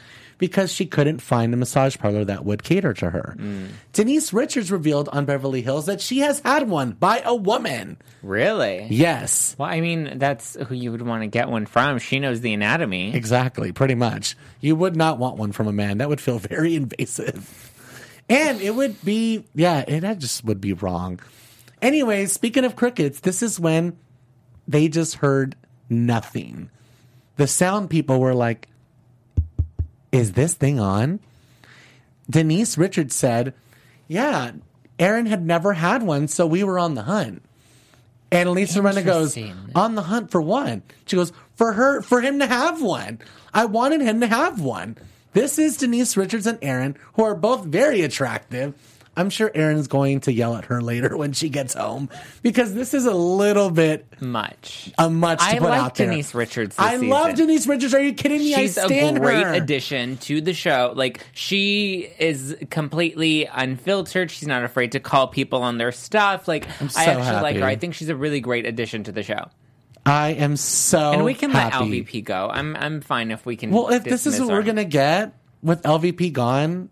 because 0.42 0.74
she 0.74 0.88
couldn't 0.88 1.22
find 1.22 1.54
a 1.54 1.58
massage 1.58 1.98
parlor 1.98 2.26
that 2.26 2.44
would 2.44 2.64
cater 2.64 2.96
to 2.96 3.12
her. 3.12 3.36
Mm. 3.38 3.68
Denise 3.94 4.34
Richards 4.34 4.72
revealed 4.72 5.08
on 5.10 5.26
Beverly 5.26 5.62
Hills 5.62 5.86
that 5.86 6.02
she 6.02 6.18
has 6.22 6.40
had 6.40 6.68
one 6.68 6.94
by 6.94 7.22
a 7.24 7.36
woman. 7.36 7.98
Really? 8.24 8.88
Yes. 8.90 9.56
Well, 9.60 9.70
I 9.70 9.82
mean, 9.82 10.18
that's 10.18 10.56
who 10.56 10.74
you 10.74 10.92
would 10.92 11.04
want 11.04 11.22
to 11.22 11.28
get 11.28 11.48
one 11.48 11.68
from. 11.68 12.00
She 12.00 12.18
knows 12.18 12.42
the 12.42 12.54
anatomy. 12.54 13.14
Exactly, 13.14 13.72
pretty 13.72 13.94
much. 13.94 14.36
You 14.62 14.76
would 14.76 14.96
not 14.96 15.20
want 15.20 15.38
one 15.38 15.52
from 15.52 15.68
a 15.68 15.72
man. 15.72 16.00
That 16.00 16.10
would 16.10 16.20
feel 16.20 16.40
very 16.40 16.76
invasive. 16.76 17.72
And 18.28 18.60
it 18.62 18.72
would 18.72 19.00
be, 19.06 19.46
yeah, 19.54 19.86
it 19.88 20.00
that 20.00 20.18
just 20.18 20.44
would 20.44 20.60
be 20.60 20.74
wrong. 20.74 21.20
Anyways, 21.84 22.32
speaking 22.32 22.66
of 22.66 22.76
crickets, 22.76 23.20
this 23.20 23.44
is 23.44 23.60
when 23.60 23.96
they 24.68 24.88
just 24.88 25.18
heard 25.18 25.56
nothing. 25.88 26.72
The 27.36 27.46
sound 27.46 27.92
people 27.92 28.20
were 28.20 28.34
like, 28.34 28.70
Is 30.12 30.34
this 30.34 30.54
thing 30.54 30.80
on? 30.80 31.20
Denise 32.30 32.78
Richards 32.78 33.16
said, 33.16 33.54
Yeah, 34.08 34.52
Aaron 35.00 35.26
had 35.26 35.46
never 35.46 35.74
had 35.74 36.04
one, 36.04 36.28
so 36.28 36.46
we 36.46 36.64
were 36.64 36.80
on 36.80 36.96
the 36.96 37.04
hunt. 37.04 37.44
And 38.32 38.52
Lisa 38.52 38.80
Rinna 38.80 39.04
goes, 39.04 39.38
on 39.76 39.96
the 39.96 40.04
hunt 40.04 40.32
for 40.32 40.42
one. 40.42 40.84
She 41.06 41.18
goes, 41.18 41.34
for 41.56 41.74
her, 41.74 42.02
for 42.02 42.22
him 42.22 42.40
to 42.40 42.48
have 42.48 42.82
one. 42.82 43.20
I 43.54 43.66
wanted 43.66 44.00
him 44.00 44.22
to 44.22 44.28
have 44.28 44.62
one. 44.62 44.98
This 45.34 45.60
is 45.60 45.78
Denise 45.78 46.16
Richards 46.16 46.48
and 46.48 46.58
Aaron, 46.62 46.98
who 47.14 47.24
are 47.24 47.36
both 47.36 47.66
very 47.66 48.02
attractive. 48.02 48.74
I'm 49.18 49.30
sure 49.30 49.52
Aaron's 49.54 49.88
going 49.88 50.22
to 50.22 50.32
yell 50.32 50.56
at 50.56 50.66
her 50.66 50.82
later 50.82 51.18
when 51.22 51.34
she 51.34 51.50
gets 51.50 51.74
home 51.74 52.10
because 52.42 52.74
this 52.74 52.94
is 52.94 53.06
a 53.06 53.14
little 53.14 53.70
bit 53.70 54.06
Much. 54.22 54.90
a 54.98 55.10
much 55.10 55.40
to 55.40 55.46
I 55.46 55.60
put 55.60 55.70
like 55.70 55.80
out 55.82 55.96
there. 55.96 56.08
Denise 56.08 56.34
Richards 56.34 56.76
I 56.80 56.96
love. 56.96 57.36
Denise 57.36 57.68
Richards. 57.68 57.94
Are 57.94 58.02
you 58.02 58.14
kidding 58.14 58.40
me? 58.40 58.54
She's 58.54 58.78
I 58.78 58.84
a 58.84 58.86
stand 58.86 59.20
great 59.20 59.44
her. 59.46 59.54
addition 59.54 60.16
to 60.18 60.40
the 60.40 60.54
show. 60.54 60.94
Like 60.96 61.26
she 61.34 62.10
is 62.20 62.56
completely 62.70 63.48
unfiltered. 63.48 64.32
She's 64.32 64.48
not 64.48 64.64
afraid 64.64 64.94
to 64.94 65.00
call 65.02 65.28
people 65.28 65.62
on 65.62 65.78
their 65.78 65.92
stuff. 65.92 66.48
Like 66.48 66.68
I 66.82 66.88
so 66.88 67.00
actually 67.02 67.42
like 67.42 67.56
her. 67.58 67.66
I 67.66 67.76
think 67.76 67.96
she's 67.96 68.10
a 68.10 68.16
really 68.16 68.40
great 68.40 68.66
addition 68.66 69.04
to 69.04 69.12
the 69.12 69.24
show. 69.24 69.50
I 70.06 70.30
am 70.30 70.56
so 70.56 71.12
And 71.12 71.26
we 71.26 71.34
can 71.34 71.52
happy. 71.52 71.78
let 71.78 72.08
LVP 72.08 72.24
go. 72.24 72.50
I'm 72.52 72.76
I'm 72.78 73.02
fine 73.02 73.30
if 73.32 73.46
we 73.46 73.56
can. 73.58 73.72
Well, 73.72 73.90
if 73.90 74.04
this 74.06 74.26
is 74.26 74.40
what 74.40 74.50
we're 74.50 74.64
gonna 74.64 74.86
get 74.86 75.34
with 75.62 75.84
LVP 75.84 76.32
gone, 76.34 76.90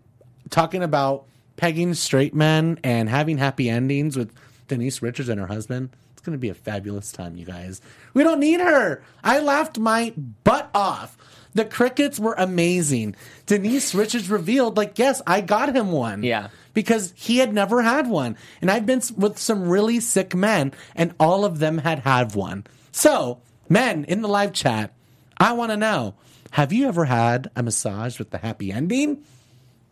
talking 0.50 0.82
about 0.82 1.24
pegging 1.60 1.92
straight 1.92 2.34
men 2.34 2.78
and 2.82 3.06
having 3.10 3.36
happy 3.36 3.68
endings 3.68 4.16
with 4.16 4.32
Denise 4.68 5.02
Richards 5.02 5.28
and 5.28 5.38
her 5.38 5.46
husband, 5.46 5.90
it's 6.12 6.22
gonna 6.22 6.38
be 6.38 6.48
a 6.48 6.54
fabulous 6.54 7.12
time, 7.12 7.36
you 7.36 7.44
guys. 7.44 7.82
We 8.14 8.22
don't 8.22 8.40
need 8.40 8.60
her. 8.60 9.02
I 9.22 9.40
laughed 9.40 9.78
my 9.78 10.14
butt 10.42 10.70
off. 10.74 11.18
The 11.52 11.66
crickets 11.66 12.18
were 12.18 12.34
amazing. 12.38 13.14
Denise 13.44 13.94
Richards 13.94 14.30
revealed, 14.30 14.78
like, 14.78 14.98
yes, 14.98 15.20
I 15.26 15.42
got 15.42 15.76
him 15.76 15.92
one. 15.92 16.22
Yeah. 16.22 16.48
because 16.72 17.12
he 17.14 17.38
had 17.38 17.52
never 17.52 17.82
had 17.82 18.08
one. 18.08 18.36
And 18.62 18.70
I've 18.70 18.86
been 18.86 19.02
with 19.16 19.36
some 19.36 19.68
really 19.68 20.00
sick 20.00 20.34
men, 20.34 20.72
and 20.96 21.12
all 21.20 21.44
of 21.44 21.58
them 21.58 21.78
had 21.78 21.98
had 21.98 22.34
one. 22.34 22.64
So, 22.90 23.40
men 23.68 24.04
in 24.04 24.22
the 24.22 24.28
live 24.28 24.52
chat, 24.54 24.94
I 25.36 25.52
want 25.52 25.72
to 25.72 25.76
know 25.76 26.14
have 26.52 26.72
you 26.72 26.88
ever 26.88 27.04
had 27.04 27.50
a 27.54 27.62
massage 27.62 28.18
with 28.18 28.30
the 28.30 28.38
happy 28.38 28.72
ending? 28.72 29.24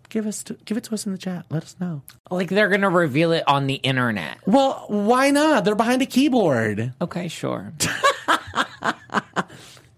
Give 0.08 0.26
us 0.26 0.42
to, 0.44 0.54
give 0.64 0.76
it 0.76 0.84
to 0.84 0.94
us 0.94 1.04
in 1.04 1.12
the 1.12 1.18
chat. 1.18 1.44
Let 1.50 1.62
us 1.62 1.76
know. 1.78 2.02
Like 2.30 2.48
they're 2.48 2.68
gonna 2.68 2.88
reveal 2.88 3.32
it 3.32 3.44
on 3.46 3.66
the 3.66 3.74
internet. 3.74 4.38
Well, 4.46 4.84
why 4.88 5.30
not? 5.30 5.64
They're 5.64 5.74
behind 5.74 6.02
a 6.02 6.06
keyboard. 6.06 6.92
Okay, 7.00 7.28
sure. 7.28 7.72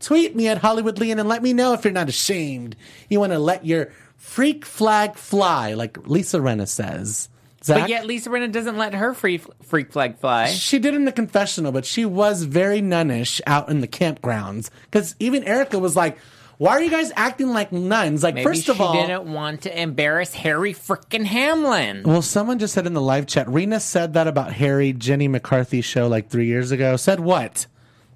Tweet 0.01 0.35
me 0.35 0.49
at 0.49 0.59
Hollywood 0.59 0.99
Leon 0.99 1.19
and 1.19 1.29
let 1.29 1.43
me 1.43 1.53
know 1.53 1.75
if 1.75 1.85
you're 1.85 1.93
not 1.93 2.09
ashamed. 2.09 2.75
You 3.09 3.21
want 3.21 3.33
to 3.33 3.39
let 3.39 3.65
your 3.65 3.93
freak 4.17 4.65
flag 4.65 5.15
fly, 5.15 5.75
like 5.75 6.07
Lisa 6.07 6.39
Rinna 6.39 6.67
says. 6.67 7.29
Zach? 7.63 7.83
But 7.83 7.91
yet 7.91 8.07
Lisa 8.07 8.31
Rinna 8.31 8.51
doesn't 8.51 8.79
let 8.79 8.95
her 8.95 9.13
free 9.13 9.39
freak 9.63 9.93
flag 9.93 10.19
fly. 10.19 10.47
She 10.47 10.79
did 10.79 10.95
in 10.95 11.05
the 11.05 11.13
confessional, 11.13 11.73
but 11.73 11.85
she 11.85 12.05
was 12.05 12.45
very 12.45 12.81
nunnish 12.81 13.41
out 13.47 13.69
in 13.69 13.81
the 13.81 13.89
campgrounds. 13.89 14.71
Because 14.85 15.15
even 15.19 15.45
Erika 15.45 15.79
was 15.79 15.95
like, 15.95 16.19
"Why 16.61 16.73
are 16.73 16.83
you 16.83 16.91
guys 16.91 17.11
acting 17.17 17.49
like 17.49 17.73
nuns?" 17.73 18.23
Like, 18.23 18.35
Maybe 18.35 18.45
first 18.45 18.69
of 18.69 18.81
all. 18.81 18.93
she 18.93 18.99
all, 19.01 19.07
didn't 19.07 19.33
want 19.33 19.63
to 19.63 19.81
embarrass 19.81 20.35
Harry 20.35 20.75
freaking 20.75 21.25
Hamlin. 21.25 22.03
well, 22.05 22.21
someone 22.23 22.59
just 22.59 22.75
said 22.75 22.87
in 22.87 22.93
the 22.93 23.01
live 23.01 23.27
chat, 23.27 23.47
Rinna 23.47 23.81
said 23.81 24.13
that 24.13 24.27
about 24.27 24.53
Harry 24.53 24.93
Jenny 24.93 25.27
McCarthy's 25.27 25.87
show 25.87 26.07
like 26.07 26.29
three 26.29 26.47
years 26.47 26.71
ago. 26.71 26.97
Said 26.97 27.21
what? 27.21 27.67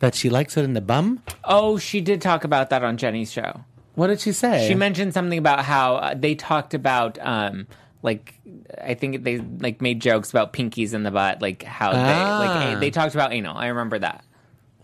That 0.00 0.14
she 0.14 0.28
likes 0.28 0.56
it 0.58 0.64
in 0.64 0.74
the 0.74 0.82
bum. 0.82 1.22
Oh, 1.44 1.78
she 1.78 2.02
did 2.02 2.20
talk 2.20 2.44
about 2.44 2.68
that 2.70 2.84
on 2.84 2.98
Jenny's 2.98 3.32
show. 3.32 3.62
What 3.94 4.08
did 4.08 4.20
she 4.20 4.32
say? 4.32 4.68
She 4.68 4.74
mentioned 4.74 5.14
something 5.14 5.38
about 5.38 5.64
how 5.64 5.96
uh, 5.96 6.14
they 6.14 6.34
talked 6.34 6.74
about 6.74 7.16
um 7.22 7.66
like 8.02 8.34
I 8.82 8.92
think 8.94 9.24
they 9.24 9.38
like 9.38 9.80
made 9.80 10.00
jokes 10.00 10.28
about 10.30 10.52
pinkies 10.52 10.92
in 10.92 11.04
the 11.04 11.10
butt, 11.10 11.40
like 11.40 11.62
how 11.62 11.92
they 11.92 11.98
Ah. 11.98 12.38
like 12.70 12.80
they 12.80 12.90
talked 12.90 13.14
about 13.14 13.32
anal. 13.32 13.56
I 13.56 13.68
remember 13.68 13.98
that. 14.00 14.24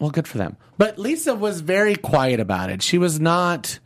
Well, 0.00 0.11
good 0.11 0.26
for 0.26 0.38
them. 0.38 0.57
But 0.78 0.99
Lisa 0.99 1.35
was 1.35 1.61
very 1.61 1.95
quiet 1.95 2.40
about 2.40 2.71
it. 2.71 2.83
She 2.83 2.99
was 2.99 3.21
not 3.21 3.78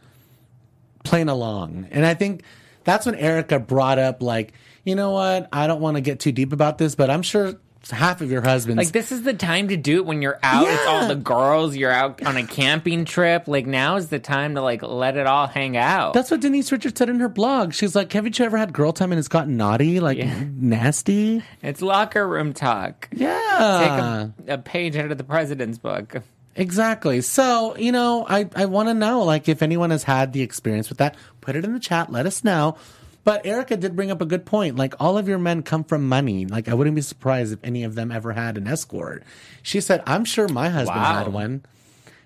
playing 1.02 1.28
along. 1.28 1.88
And 1.90 2.06
I 2.06 2.14
think 2.14 2.44
that's 2.84 3.04
when 3.04 3.16
Erika 3.16 3.58
brought 3.58 3.98
up, 3.98 4.22
like, 4.22 4.52
you 4.84 4.94
know 4.94 5.10
what? 5.10 5.48
I 5.52 5.66
don't 5.66 5.80
want 5.80 5.96
to 5.96 6.00
get 6.00 6.20
too 6.20 6.32
deep 6.32 6.52
about 6.52 6.78
this, 6.78 6.94
but 6.94 7.10
I'm 7.10 7.22
sure 7.22 7.54
half 7.90 8.20
of 8.20 8.30
your 8.30 8.42
husbands. 8.42 8.78
Like 8.78 8.92
this 8.92 9.12
is 9.12 9.22
the 9.22 9.34
time 9.34 9.68
to 9.68 9.76
do 9.76 9.96
it 9.96 10.06
when 10.06 10.22
you're 10.22 10.38
out. 10.42 10.66
It's 10.66 10.86
all 10.86 11.08
the 11.08 11.16
girls. 11.16 11.76
You're 11.76 11.90
out 11.90 12.22
on 12.24 12.36
a 12.36 12.46
camping 12.46 13.04
trip. 13.04 13.48
Like 13.48 13.66
now 13.66 13.96
is 13.96 14.08
the 14.08 14.18
time 14.18 14.54
to 14.54 14.62
like 14.62 14.82
let 14.82 15.16
it 15.16 15.26
all 15.26 15.46
hang 15.46 15.76
out. 15.76 16.14
that's 16.14 16.30
what 16.30 16.40
Denise 16.40 16.70
Richards 16.72 16.98
said 16.98 17.08
in 17.08 17.20
her 17.20 17.28
blog. 17.28 17.72
She's 17.72 17.94
like, 17.94 18.12
haven't 18.12 18.38
you 18.38 18.44
ever 18.44 18.56
had 18.56 18.72
girl 18.72 18.92
time 18.92 19.12
and 19.12 19.18
it's 19.18 19.28
gotten 19.28 19.56
naughty, 19.56 20.00
like 20.00 20.18
nasty? 20.18 21.42
it's 21.62 21.82
locker 21.82 22.26
room 22.26 22.52
talk. 22.52 23.08
Yeah. 23.12 24.32
Take 24.38 24.48
a, 24.48 24.54
a 24.54 24.58
page 24.58 24.96
out 24.96 25.10
of 25.10 25.18
the 25.18 25.24
president's 25.24 25.78
book. 25.78 26.22
Exactly. 26.56 27.20
So, 27.20 27.76
you 27.76 27.90
know, 27.92 28.24
I, 28.28 28.48
I 28.54 28.66
want 28.66 28.88
to 28.88 28.94
know, 28.94 29.22
like, 29.24 29.48
if 29.48 29.60
anyone 29.60 29.90
has 29.90 30.04
had 30.04 30.32
the 30.32 30.42
experience 30.42 30.88
with 30.88 30.98
that, 30.98 31.16
put 31.40 31.56
it 31.56 31.64
in 31.64 31.72
the 31.72 31.80
chat. 31.80 32.12
Let 32.12 32.26
us 32.26 32.44
know. 32.44 32.76
But 33.24 33.46
Erika 33.46 33.76
did 33.76 33.96
bring 33.96 34.10
up 34.10 34.20
a 34.20 34.26
good 34.26 34.44
point. 34.44 34.76
Like, 34.76 34.94
all 35.00 35.16
of 35.16 35.26
your 35.26 35.38
men 35.38 35.62
come 35.62 35.82
from 35.82 36.06
money. 36.08 36.44
Like, 36.44 36.68
I 36.68 36.74
wouldn't 36.74 36.94
be 36.94 37.02
surprised 37.02 37.52
if 37.54 37.58
any 37.64 37.82
of 37.82 37.94
them 37.94 38.12
ever 38.12 38.32
had 38.32 38.58
an 38.58 38.66
escort. 38.66 39.24
She 39.62 39.80
said, 39.80 40.02
I'm 40.06 40.24
sure 40.26 40.46
my 40.48 40.68
husband 40.68 41.00
Wow. 41.00 41.14
had 41.24 41.32
one. 41.32 41.64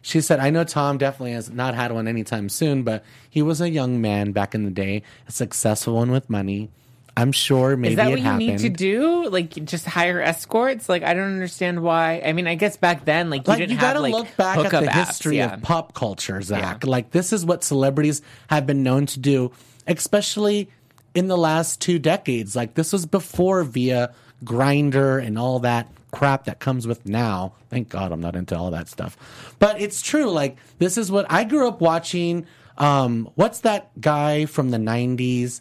She 0.02 0.20
said, 0.20 0.40
I 0.40 0.50
know 0.50 0.64
Tom 0.64 0.98
definitely 0.98 1.32
has 1.32 1.50
not 1.50 1.74
had 1.74 1.92
one 1.92 2.08
anytime 2.08 2.48
soon, 2.48 2.82
but 2.82 3.04
he 3.28 3.42
was 3.42 3.60
a 3.60 3.70
young 3.70 4.00
man 4.00 4.32
back 4.32 4.54
in 4.54 4.64
the 4.64 4.70
day, 4.70 5.02
a 5.28 5.32
successful 5.32 5.94
one 5.94 6.10
with 6.10 6.28
money. 6.28 6.70
I'm 7.16 7.32
sure 7.32 7.76
maybe 7.76 7.94
Is 7.94 7.96
that 7.96 8.10
what 8.10 8.20
you 8.20 8.32
need 8.34 8.58
to 8.60 8.68
do? 8.68 9.28
Like 9.28 9.50
just 9.64 9.86
hire 9.86 10.20
escorts? 10.20 10.88
Like 10.88 11.02
I 11.02 11.14
don't 11.14 11.32
understand 11.32 11.82
why. 11.82 12.22
I 12.24 12.32
mean, 12.32 12.46
I 12.46 12.54
guess 12.54 12.76
back 12.76 13.04
then, 13.04 13.28
like 13.28 13.44
you 13.44 13.50
like 13.50 13.58
didn't 13.58 13.72
you 13.72 13.76
have 13.78 13.94
gotta 13.94 14.00
like 14.00 14.12
look 14.12 14.36
back 14.36 14.56
at 14.58 14.70
the 14.70 14.86
apps, 14.86 15.06
history 15.08 15.38
yeah. 15.38 15.54
of 15.54 15.62
pop 15.62 15.94
culture, 15.94 16.40
Zach. 16.42 16.84
Yeah. 16.84 16.90
Like 16.90 17.10
this 17.10 17.32
is 17.32 17.44
what 17.44 17.64
celebrities 17.64 18.22
have 18.48 18.66
been 18.66 18.84
known 18.84 19.06
to 19.06 19.18
do, 19.18 19.50
especially 19.88 20.70
in 21.14 21.28
the 21.28 21.36
last 21.36 21.80
two 21.80 21.98
decades. 21.98 22.54
Like 22.56 22.74
this 22.74 22.92
was 22.92 23.06
before 23.06 23.64
via 23.64 24.14
Grindr 24.44 25.24
and 25.24 25.38
all 25.38 25.58
that 25.60 25.88
crap 26.10 26.44
that 26.44 26.58
comes 26.58 26.86
with 26.86 27.04
now. 27.06 27.52
Thank 27.70 27.88
God 27.88 28.12
I'm 28.12 28.20
not 28.20 28.34
into 28.36 28.56
all 28.56 28.70
that 28.70 28.88
stuff. 28.88 29.16
But 29.58 29.80
it's 29.80 30.00
true. 30.02 30.30
Like 30.30 30.56
this 30.78 30.96
is 30.96 31.10
what 31.10 31.26
I 31.30 31.44
grew 31.44 31.68
up 31.68 31.80
watching. 31.80 32.46
Um, 32.76 33.28
what's 33.34 33.60
that 33.60 33.90
guy 34.00 34.44
from 34.46 34.70
the 34.70 34.78
'90s 34.78 35.60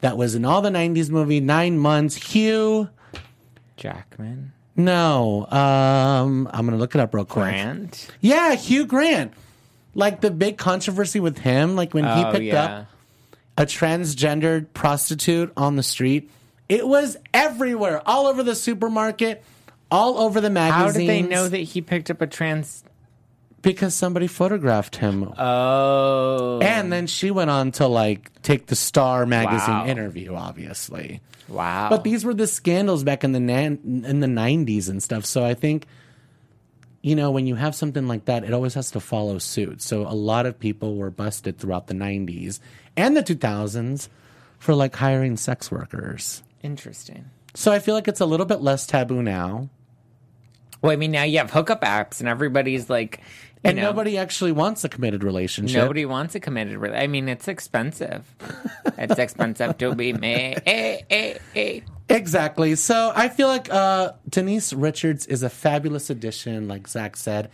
that 0.00 0.16
was 0.16 0.34
in 0.34 0.44
all 0.44 0.62
the 0.62 0.70
'90s 0.70 1.10
movie 1.10 1.40
Nine 1.40 1.78
Months? 1.78 2.14
Hugh. 2.16 2.88
Jackman, 3.76 4.52
No, 4.76 5.46
um, 5.50 6.48
I'm 6.52 6.64
gonna 6.64 6.76
look 6.76 6.94
it 6.94 7.00
up 7.00 7.12
real 7.12 7.24
quick. 7.24 7.44
Grant. 7.46 8.08
Yeah, 8.20 8.54
Hugh 8.54 8.86
Grant. 8.86 9.32
Like 9.96 10.20
the 10.20 10.30
big 10.30 10.58
controversy 10.58 11.18
with 11.20 11.38
him, 11.38 11.74
like 11.76 11.92
when 11.92 12.04
he 12.04 12.10
Oh 12.24 12.30
picked 12.32 12.44
yeah. 12.44 12.62
up 12.64 12.86
a 13.56 13.64
transgendered 13.66 14.66
prostitute 14.74 15.52
on 15.56 15.76
the 15.76 15.82
street, 15.82 16.30
it 16.68 16.86
was 16.86 17.16
everywhere, 17.32 18.02
all 18.06 18.26
over 18.26 18.42
the 18.42 18.54
supermarket, 18.54 19.42
all 19.90 20.18
over 20.18 20.40
the 20.40 20.50
magazine. 20.50 20.72
How 20.78 20.86
magazines. 20.86 21.06
did 21.08 21.08
they 21.08 21.34
know 21.34 21.48
that 21.48 21.58
he 21.58 21.80
picked 21.80 22.10
up 22.10 22.20
a 22.20 22.26
trans? 22.26 22.84
Because 23.62 23.94
somebody 23.94 24.26
photographed 24.26 24.96
him. 24.96 25.32
Oh, 25.38 26.58
and 26.60 26.92
then 26.92 27.06
she 27.06 27.30
went 27.30 27.48
on 27.50 27.72
to 27.72 27.86
like 27.86 28.30
take 28.42 28.66
the 28.66 28.76
Star 28.76 29.24
magazine 29.24 29.74
Wow. 29.74 29.86
interview, 29.86 30.34
obviously. 30.34 31.20
wow. 31.48 31.88
But 31.90 32.04
these 32.04 32.24
were 32.24 32.34
the 32.34 32.46
scandals 32.46 33.04
back 33.04 33.24
in 33.24 33.32
the 33.32 33.40
nan- 33.40 34.02
in 34.06 34.20
the 34.20 34.26
nineties 34.26 34.88
and 34.90 35.02
stuff. 35.02 35.24
So 35.24 35.44
I 35.44 35.54
think, 35.54 35.86
you 37.04 37.14
know, 37.14 37.30
when 37.30 37.46
you 37.46 37.54
have 37.54 37.74
something 37.74 38.08
like 38.08 38.24
that, 38.24 38.44
it 38.44 38.54
always 38.54 38.72
has 38.72 38.90
to 38.92 38.98
follow 38.98 39.36
suit. 39.36 39.82
So 39.82 40.06
a 40.08 40.16
lot 40.16 40.46
of 40.46 40.58
people 40.58 40.96
were 40.96 41.10
busted 41.10 41.58
throughout 41.58 41.86
the 41.86 41.92
nineties 41.92 42.60
and 42.96 43.14
the 43.14 43.22
two 43.22 43.34
thousands 43.34 44.08
for 44.58 44.74
like 44.74 44.96
hiring 44.96 45.36
sex 45.36 45.70
workers. 45.70 46.42
interesting. 46.62 47.26
So 47.52 47.70
I 47.72 47.78
feel 47.78 47.94
like 47.94 48.08
it's 48.08 48.20
a 48.20 48.26
little 48.26 48.46
bit 48.46 48.62
less 48.62 48.86
taboo 48.86 49.22
now, 49.22 49.68
Well, 50.80 50.92
I 50.92 50.96
mean, 50.96 51.10
now 51.10 51.24
you 51.24 51.38
have 51.38 51.50
hookup 51.50 51.82
apps, 51.82 52.20
and 52.20 52.28
everybody's 52.28 52.88
like, 52.88 53.20
and 53.64 53.76
know, 53.76 53.82
nobody 53.82 54.18
actually 54.18 54.52
wants 54.52 54.84
a 54.84 54.88
committed 54.88 55.24
relationship. 55.24 55.80
Nobody 55.80 56.04
wants 56.04 56.34
a 56.34 56.40
committed. 56.40 56.76
relationship. 56.76 57.02
I 57.02 57.06
mean, 57.06 57.28
it's 57.28 57.48
expensive. 57.48 58.24
it's 58.98 59.18
expensive 59.18 59.78
to 59.78 59.94
be 59.94 60.12
me. 60.12 60.56
Eh, 60.66 61.00
eh, 61.10 61.38
eh. 61.54 61.80
Exactly. 62.08 62.74
So 62.74 63.12
I 63.14 63.28
feel 63.28 63.48
like 63.48 63.72
uh, 63.72 64.12
Denise 64.28 64.72
Richards 64.72 65.26
is 65.26 65.42
a 65.42 65.48
fabulous 65.48 66.10
addition, 66.10 66.68
like 66.68 66.86
Zach 66.86 67.16
said, 67.16 67.50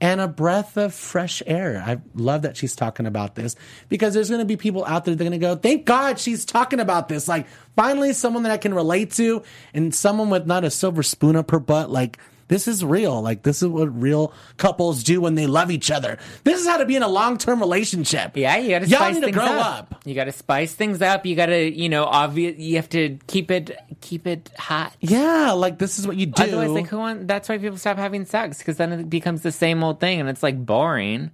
and 0.00 0.20
a 0.20 0.26
breath 0.26 0.76
of 0.76 0.92
fresh 0.92 1.42
air. 1.46 1.80
I 1.86 2.00
love 2.14 2.42
that 2.42 2.56
she's 2.56 2.74
talking 2.74 3.06
about 3.06 3.36
this 3.36 3.54
because 3.88 4.14
there's 4.14 4.28
going 4.28 4.40
to 4.40 4.44
be 4.44 4.56
people 4.56 4.84
out 4.84 5.04
there 5.04 5.14
that 5.14 5.24
are 5.24 5.28
going 5.28 5.38
to 5.40 5.46
go, 5.46 5.54
thank 5.54 5.84
God 5.84 6.18
she's 6.18 6.44
talking 6.44 6.80
about 6.80 7.08
this. 7.08 7.28
Like, 7.28 7.46
finally, 7.76 8.12
someone 8.12 8.42
that 8.42 8.50
I 8.50 8.56
can 8.56 8.74
relate 8.74 9.12
to 9.12 9.44
and 9.72 9.94
someone 9.94 10.28
with 10.28 10.44
not 10.44 10.64
a 10.64 10.70
silver 10.70 11.04
spoon 11.04 11.36
up 11.36 11.52
her 11.52 11.60
butt. 11.60 11.88
Like, 11.88 12.18
this 12.48 12.68
is 12.68 12.84
real. 12.84 13.20
Like, 13.22 13.42
this 13.42 13.62
is 13.62 13.68
what 13.68 13.86
real 14.00 14.32
couples 14.56 15.02
do 15.02 15.20
when 15.20 15.34
they 15.34 15.46
love 15.46 15.70
each 15.70 15.90
other. 15.90 16.18
This 16.44 16.60
is 16.60 16.66
how 16.66 16.76
to 16.76 16.86
be 16.86 16.96
in 16.96 17.02
a 17.02 17.08
long 17.08 17.38
term 17.38 17.60
relationship. 17.60 18.36
Yeah, 18.36 18.56
you 18.56 18.70
got 18.70 18.80
to 18.80 18.86
Y'all 18.88 18.98
spice 19.00 19.14
need 19.16 19.20
to 19.24 19.30
grow 19.32 19.44
up. 19.44 19.92
up. 19.92 20.02
You 20.04 20.14
got 20.14 20.24
to 20.24 20.32
spice 20.32 20.74
things 20.74 21.00
up. 21.02 21.24
You 21.26 21.34
got 21.36 21.46
to, 21.46 21.70
you 21.70 21.88
know, 21.88 22.04
obvious. 22.04 22.58
You 22.58 22.76
have 22.76 22.88
to 22.90 23.18
keep 23.26 23.50
it, 23.50 23.76
keep 24.00 24.26
it 24.26 24.50
hot. 24.58 24.94
Yeah, 25.00 25.52
like, 25.52 25.78
this 25.78 25.98
is 25.98 26.06
what 26.06 26.16
you 26.16 26.26
do. 26.26 26.42
Otherwise, 26.42 26.70
like, 26.70 26.88
who 26.88 26.98
want? 26.98 27.28
That's 27.28 27.48
why 27.48 27.58
people 27.58 27.78
stop 27.78 27.96
having 27.96 28.24
sex 28.26 28.58
because 28.58 28.76
then 28.76 28.92
it 28.92 29.08
becomes 29.10 29.42
the 29.42 29.52
same 29.52 29.82
old 29.84 30.00
thing, 30.00 30.20
and 30.20 30.28
it's 30.28 30.42
like 30.42 30.64
boring. 30.64 31.30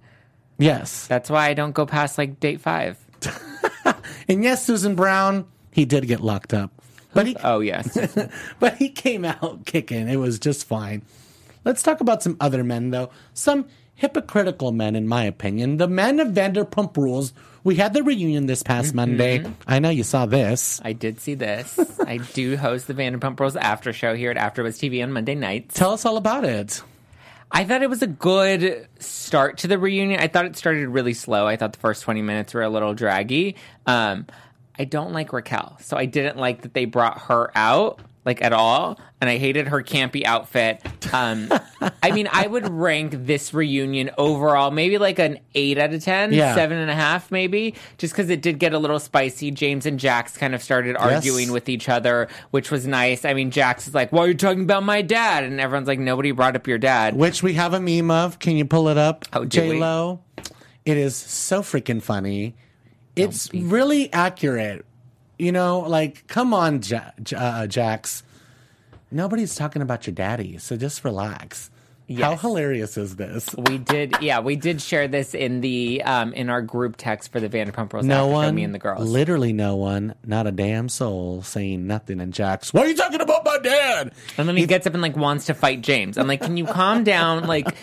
yes. 0.57 1.07
That's 1.07 1.29
why 1.29 1.47
I 1.49 1.53
don't 1.53 1.73
go 1.73 1.85
past 1.85 2.17
like 2.17 2.39
date 2.39 2.61
five. 2.61 2.97
And 4.27 4.43
yes, 4.43 4.63
Susan 4.63 4.93
Brown, 4.95 5.47
he 5.71 5.85
did 5.85 6.05
get 6.07 6.19
locked 6.21 6.53
up. 6.53 6.71
But 7.13 7.27
he 7.27 7.35
Oh 7.43 7.59
yes, 7.59 7.97
but 8.59 8.75
he 8.77 8.89
came 8.89 9.25
out 9.25 9.65
kicking. 9.65 10.07
It 10.07 10.17
was 10.17 10.39
just 10.39 10.65
fine. 10.65 11.01
Let's 11.65 11.83
talk 11.83 12.01
about 12.01 12.23
some 12.23 12.37
other 12.39 12.63
men 12.63 12.91
though. 12.91 13.09
Some 13.33 13.65
hypocritical 13.95 14.71
men 14.71 14.95
in 14.95 15.07
my 15.07 15.23
opinion. 15.23 15.77
The 15.77 15.87
men 15.87 16.19
of 16.19 16.29
Vanderpump 16.29 16.95
Rules. 16.97 17.33
We 17.63 17.75
had 17.75 17.93
the 17.93 18.03
reunion 18.03 18.45
this 18.45 18.63
past 18.63 18.93
Monday. 18.93 19.45
I 19.67 19.79
know 19.79 19.89
you 19.89 20.03
saw 20.03 20.25
this. 20.25 20.79
I 20.83 20.93
did 20.93 21.19
see 21.19 21.35
this. 21.35 21.77
I 21.99 22.17
do 22.17 22.55
host 22.55 22.87
the 22.87 22.93
Vanderpump 22.93 23.37
Rules 23.37 23.57
after 23.57 23.91
show 23.91 24.15
here 24.15 24.31
at 24.31 24.37
AfterBuzz 24.37 24.79
TV 24.79 25.03
on 25.03 25.11
Monday 25.11 25.35
nights. 25.35 25.75
Tell 25.75 25.91
us 25.91 26.05
all 26.05 26.15
about 26.15 26.45
it. 26.45 26.81
I 27.51 27.65
thought 27.65 27.81
it 27.81 27.89
was 27.89 28.01
a 28.01 28.07
good 28.07 28.87
start 28.99 29.57
to 29.59 29.67
the 29.67 29.77
reunion. 29.77 30.21
I 30.21 30.27
thought 30.27 30.45
it 30.45 30.55
started 30.55 30.87
really 30.87 31.13
slow. 31.13 31.47
I 31.47 31.57
thought 31.57 31.73
the 31.73 31.79
first 31.79 32.03
20 32.03 32.21
minutes 32.21 32.53
were 32.53 32.61
a 32.61 32.69
little 32.69 32.93
draggy. 32.93 33.55
Um, 33.85 34.27
I 34.79 34.85
don't 34.85 35.11
like 35.11 35.33
Raquel, 35.33 35.77
so 35.81 35.97
I 35.97 36.05
didn't 36.05 36.37
like 36.37 36.61
that 36.61 36.73
they 36.73 36.85
brought 36.85 37.19
her 37.23 37.51
out. 37.55 37.99
like 38.25 38.41
at 38.43 38.53
all, 38.53 38.99
and 39.21 39.29
I 39.29 39.37
hated 39.37 39.69
her 39.69 39.81
campy 39.81 40.23
outfit. 40.23 40.81
Um, 41.13 41.49
I 42.03 42.11
mean, 42.11 42.27
I 42.31 42.45
would 42.45 42.69
rank 42.69 43.13
this 43.25 43.53
reunion 43.53 44.11
overall 44.19 44.69
maybe 44.71 44.97
like 44.99 45.17
an 45.19 45.39
eight 45.55 45.77
out 45.79 45.93
of 45.93 46.03
ten, 46.03 46.31
Yeah. 46.33 46.53
seven 46.53 46.77
and 46.77 46.91
a 46.91 46.95
half, 46.95 47.31
maybe, 47.31 47.75
just 47.97 48.13
because 48.13 48.29
it 48.29 48.41
did 48.41 48.59
get 48.59 48.73
a 48.73 48.77
little 48.77 48.99
spicy. 48.99 49.49
James 49.51 49.85
and 49.87 49.99
Jax 49.99 50.37
kind 50.37 50.53
of 50.53 50.61
started 50.61 50.95
arguing 50.97 51.51
with 51.51 51.69
each 51.69 51.89
other, 51.89 52.27
which 52.51 52.69
was 52.71 52.85
nice. 52.85 53.25
I 53.25 53.33
mean, 53.33 53.49
Jax 53.51 53.87
is 53.87 53.95
like, 53.95 54.11
"Why 54.11 54.25
are 54.25 54.27
you 54.27 54.35
talking 54.35 54.61
about 54.63 54.83
my 54.83 55.01
dad?" 55.01 55.43
And 55.45 55.59
everyone's 55.59 55.87
like, 55.87 55.99
"Nobody 55.99 56.31
brought 56.31 56.55
up 56.55 56.67
your 56.67 56.77
dad." 56.77 57.15
Which 57.15 57.41
we 57.41 57.53
have 57.53 57.73
a 57.73 57.79
meme 57.79 58.11
of. 58.11 58.37
Can 58.39 58.57
you 58.57 58.65
pull 58.65 58.89
it 58.89 58.97
up? 58.97 59.25
Oh? 59.33 59.45
J 59.45 59.79
Lo. 59.79 60.19
It 60.85 60.97
is 60.97 61.15
so 61.15 61.61
freaking 61.61 62.01
funny. 62.01 62.55
It's 63.21 63.47
be- 63.47 63.63
really 63.63 64.11
accurate. 64.13 64.85
You 65.37 65.51
know, 65.51 65.79
like, 65.79 66.27
come 66.27 66.53
on, 66.53 66.81
ja- 66.83 67.11
J- 67.23 67.35
uh, 67.37 67.67
Jax. 67.67 68.23
Nobody's 69.11 69.55
talking 69.55 69.81
about 69.81 70.05
your 70.05 70.13
daddy, 70.13 70.57
so 70.57 70.77
just 70.77 71.03
relax. 71.03 71.69
How 72.17 72.35
hilarious 72.35 72.97
is 72.97 73.17
this? 73.17 73.55
We 73.55 73.77
did, 73.77 74.15
yeah, 74.19 74.39
we 74.39 74.55
did 74.55 74.81
share 74.81 75.07
this 75.07 75.35
in 75.35 75.61
the 75.61 76.01
um, 76.03 76.33
in 76.33 76.49
our 76.49 76.61
group 76.63 76.95
text 76.97 77.31
for 77.31 77.39
the 77.39 77.47
Vanderpump 77.47 77.93
Rules 77.93 78.03
No 78.05 78.25
one, 78.25 78.55
me 78.55 78.63
and 78.63 78.73
the 78.73 78.79
girls. 78.79 79.07
literally 79.07 79.53
no 79.53 79.75
one, 79.75 80.15
not 80.25 80.47
a 80.47 80.51
damn 80.51 80.89
soul 80.89 81.43
saying 81.43 81.85
nothing. 81.85 82.19
And 82.19 82.33
Jax, 82.33 82.73
why 82.73 82.81
are 82.81 82.87
you 82.87 82.95
talking 82.95 83.21
about 83.21 83.45
my 83.45 83.59
dad? 83.59 84.11
And 84.39 84.47
then 84.49 84.57
he 84.57 84.65
gets 84.65 84.87
up 84.87 84.93
and 84.93 85.03
like 85.03 85.15
wants 85.15 85.45
to 85.45 85.53
fight 85.53 85.81
James. 85.81 86.17
I'm 86.17 86.25
like, 86.27 86.41
can 86.41 86.57
you 86.57 86.65
calm 86.65 87.03
down? 87.03 87.45
Like, 87.45 87.75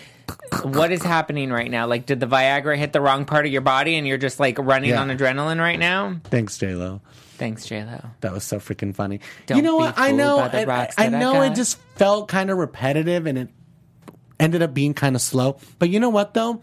what 0.63 0.91
is 0.91 1.03
happening 1.03 1.49
right 1.51 1.69
now? 1.69 1.87
Like, 1.87 2.05
did 2.05 2.19
the 2.19 2.27
Viagra 2.27 2.77
hit 2.77 2.93
the 2.93 3.01
wrong 3.01 3.25
part 3.25 3.45
of 3.45 3.51
your 3.51 3.61
body 3.61 3.95
and 3.95 4.07
you're 4.07 4.17
just 4.17 4.39
like 4.39 4.57
running 4.59 4.91
Yeah. 4.91 5.01
on 5.01 5.09
adrenaline 5.09 5.59
right 5.59 5.79
now? 5.79 6.19
Thanks, 6.25 6.57
J 6.57 6.73
Lo. 6.75 7.01
Thanks, 7.37 7.65
J 7.65 7.83
Lo. 7.83 8.01
That 8.21 8.33
was 8.33 8.43
so 8.43 8.57
freaking 8.59 8.95
funny. 8.95 9.19
Don't 9.45 9.57
you 9.57 9.63
know 9.63 9.75
what? 9.75 9.93
I 9.97 10.11
know. 10.11 10.39
I, 10.39 10.45
I 10.61 10.65
that 10.65 10.93
I 10.97 11.07
know 11.09 11.41
it 11.43 11.53
just 11.55 11.77
felt 11.95 12.27
kind 12.27 12.49
of 12.49 12.57
repetitive, 12.57 13.25
and 13.27 13.37
it 13.37 13.49
ended 14.39 14.61
up 14.61 14.73
being 14.73 14.93
kind 14.93 15.15
of 15.15 15.21
slow. 15.21 15.57
But 15.79 15.89
you 15.89 15.99
know 15.99 16.09
what 16.09 16.33
though? 16.33 16.61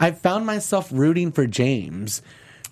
I 0.00 0.10
found 0.12 0.46
myself 0.46 0.88
rooting 0.92 1.32
for 1.32 1.46
James 1.46 2.22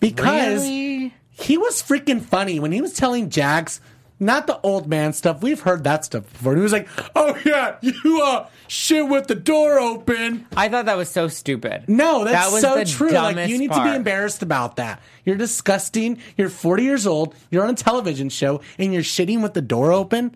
because 0.01 0.63
Really? 0.63 1.15
he 1.31 1.59
was 1.59 1.83
freaking 1.83 2.21
funny 2.23 2.61
when 2.61 2.73
he 2.73 2.81
was 2.81 2.93
telling 2.95 3.31
Jax. 3.31 3.81
Not 4.19 4.47
the 4.47 4.59
old 4.63 4.89
man 4.89 5.13
stuff. 5.13 5.43
We've 5.43 5.61
heard 5.61 5.85
that 5.85 6.05
stuff 6.05 6.31
before. 6.33 6.53
And 6.53 6.61
he 6.61 6.63
was 6.63 6.73
like, 6.73 6.89
"Oh 7.15 7.37
yeah, 7.45 7.77
you 7.83 8.23
uh 8.23 8.47
shit 8.67 9.07
with 9.09 9.27
the 9.27 9.35
door 9.35 9.79
open." 9.79 10.47
I 10.57 10.71
thought 10.71 10.87
that 10.87 10.97
was 10.97 11.11
so 11.11 11.29
stupid. 11.29 11.85
No, 11.87 12.25
that's 12.25 12.47
that 12.47 12.53
was 12.53 12.63
so 12.63 12.85
true. 12.85 13.11
Like 13.11 13.49
you 13.49 13.59
need 13.59 13.73
to 13.73 13.85
be 13.85 13.95
embarrassed 13.95 14.43
about 14.43 14.77
that. 14.77 15.03
You're 15.25 15.37
disgusting. 15.37 16.19
You're 16.39 16.49
40 16.49 16.83
years 16.83 17.07
old. 17.07 17.35
You're 17.51 17.65
on 17.65 17.71
a 17.71 17.75
television 17.75 18.31
show 18.31 18.63
and 18.79 18.95
you're 18.95 19.03
shitting 19.03 19.43
with 19.43 19.53
the 19.53 19.61
door 19.63 19.93
open. 19.93 20.35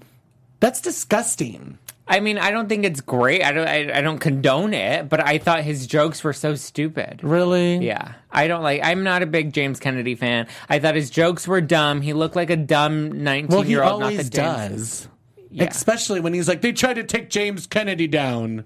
That's 0.61 0.81
disgusting. 0.83 1.79
I 2.11 2.19
mean, 2.19 2.39
I 2.39 2.51
don't 2.51 2.69
think 2.69 2.85
it's 2.85 3.01
great. 3.01 3.43
I 3.45 3.53
don't. 3.53 3.69
I, 3.69 3.99
I 3.99 4.01
don't 4.01 4.19
condone 4.19 4.75
it. 4.75 5.09
But 5.09 5.21
I 5.25 5.39
thought 5.39 5.63
his 5.63 5.87
jokes 5.87 6.25
were 6.25 6.33
so 6.33 6.57
stupid. 6.57 7.21
Really? 7.23 7.77
Yeah, 7.79 8.15
I 8.33 8.49
don't 8.49 8.63
like. 8.63 8.81
I'm 8.83 9.05
not 9.05 9.23
a 9.23 9.27
big 9.27 9.53
James 9.53 9.79
Kennedy 9.79 10.17
fan. 10.17 10.49
I 10.69 10.81
thought 10.81 10.97
his 10.97 11.09
jokes 11.09 11.47
were 11.47 11.61
dumb. 11.61 12.01
He 12.01 12.13
looked 12.13 12.35
like 12.35 12.51
a 12.51 12.57
dumb 12.57 13.23
19 13.23 13.49
Well, 13.57 13.65
year 13.65 13.85
old. 13.85 14.03
always 14.03 14.17
not 14.17 14.25
that 14.25 14.33
does. 14.33 15.09
Yeah. 15.53 15.65
Especially 15.65 16.19
when 16.21 16.35
he's 16.35 16.49
like, 16.49 16.61
they 16.63 16.73
tried 16.73 16.95
to 16.95 17.05
take 17.05 17.31
James 17.31 17.67
Kennedy 17.69 18.07
down. 18.09 18.65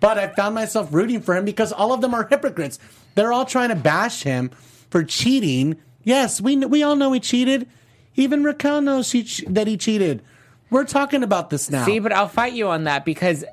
But 0.00 0.18
I 0.18 0.28
found 0.28 0.54
myself 0.54 0.92
rooting 0.92 1.20
for 1.20 1.36
him 1.36 1.44
because 1.44 1.72
all 1.72 1.92
of 1.92 2.00
them 2.00 2.14
are 2.14 2.26
hypocrites. 2.26 2.78
They're 3.14 3.32
all 3.32 3.44
trying 3.46 3.68
to 3.68 3.74
bash 3.76 4.22
him 4.22 4.50
for 4.90 5.04
cheating. 5.04 5.76
Yes, 6.04 6.40
we 6.40 6.56
we 6.56 6.82
all 6.82 6.96
know 6.96 7.12
he 7.12 7.20
cheated. 7.20 7.68
Even 8.14 8.44
Raquel 8.44 8.80
knows 8.80 9.12
he, 9.12 9.22
that 9.46 9.66
he 9.66 9.76
cheated. 9.76 10.22
We're 10.70 10.84
talking 10.84 11.22
about 11.22 11.50
this 11.50 11.70
now. 11.70 11.84
See, 11.84 11.98
but 12.00 12.12
I'll 12.12 12.28
fight 12.28 12.52
you 12.54 12.68
on 12.68 12.84
that 12.84 13.04
because 13.04 13.44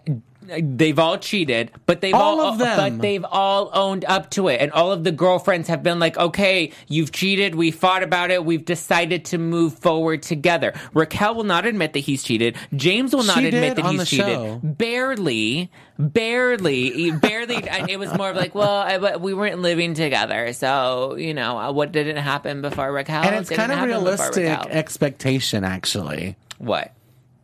they've 0.45 0.99
all 0.99 1.17
cheated, 1.17 1.71
but 1.85 2.01
they've 2.01 2.13
All 2.13 2.41
all, 2.41 2.51
of 2.53 2.57
them. 2.59 2.77
but 2.77 3.01
they've 3.01 3.23
all 3.23 3.69
owned 3.73 4.03
up 4.03 4.29
to 4.31 4.49
it, 4.49 4.59
and 4.59 4.73
all 4.73 4.91
of 4.91 5.05
the 5.05 5.11
girlfriends 5.13 5.69
have 5.69 5.83
been 5.83 5.99
like, 5.99 6.17
"Okay, 6.17 6.73
you've 6.89 7.13
cheated. 7.13 7.55
We 7.55 7.71
fought 7.71 8.03
about 8.03 8.29
it. 8.29 8.43
We've 8.43 8.65
decided 8.65 9.23
to 9.25 9.37
move 9.37 9.79
forward 9.79 10.21
together." 10.21 10.73
Raquel 10.93 11.35
will 11.35 11.45
not 11.45 11.65
admit 11.65 11.93
that 11.93 11.99
he's 11.99 12.23
cheated. 12.23 12.57
James 12.75 13.15
will 13.15 13.23
not 13.23 13.37
She 13.37 13.47
admit 13.47 13.77
that 13.77 13.85
he's 13.85 14.09
cheated. 14.09 14.25
show. 14.25 14.59
Barely, 14.63 15.71
barely, 15.97 17.11
barely. 17.11 17.55
it 17.89 17.97
was 17.99 18.13
more 18.17 18.29
of 18.31 18.35
like, 18.35 18.53
"Well, 18.53 18.69
I, 18.69 19.15
we 19.15 19.33
weren't 19.33 19.61
living 19.61 19.93
together, 19.93 20.51
so 20.53 21.15
you 21.15 21.33
know 21.33 21.57
uh, 21.57 21.71
what 21.71 21.91
didn't 21.91 22.17
happen 22.17 22.61
before 22.61 22.91
Raquel." 22.91 23.23
and 23.23 23.35
it's 23.35 23.49
kind 23.49 23.71
of 23.71 23.81
realistic 23.81 24.47
expectation, 24.69 25.63
actually. 25.63 26.35
what? 26.57 26.91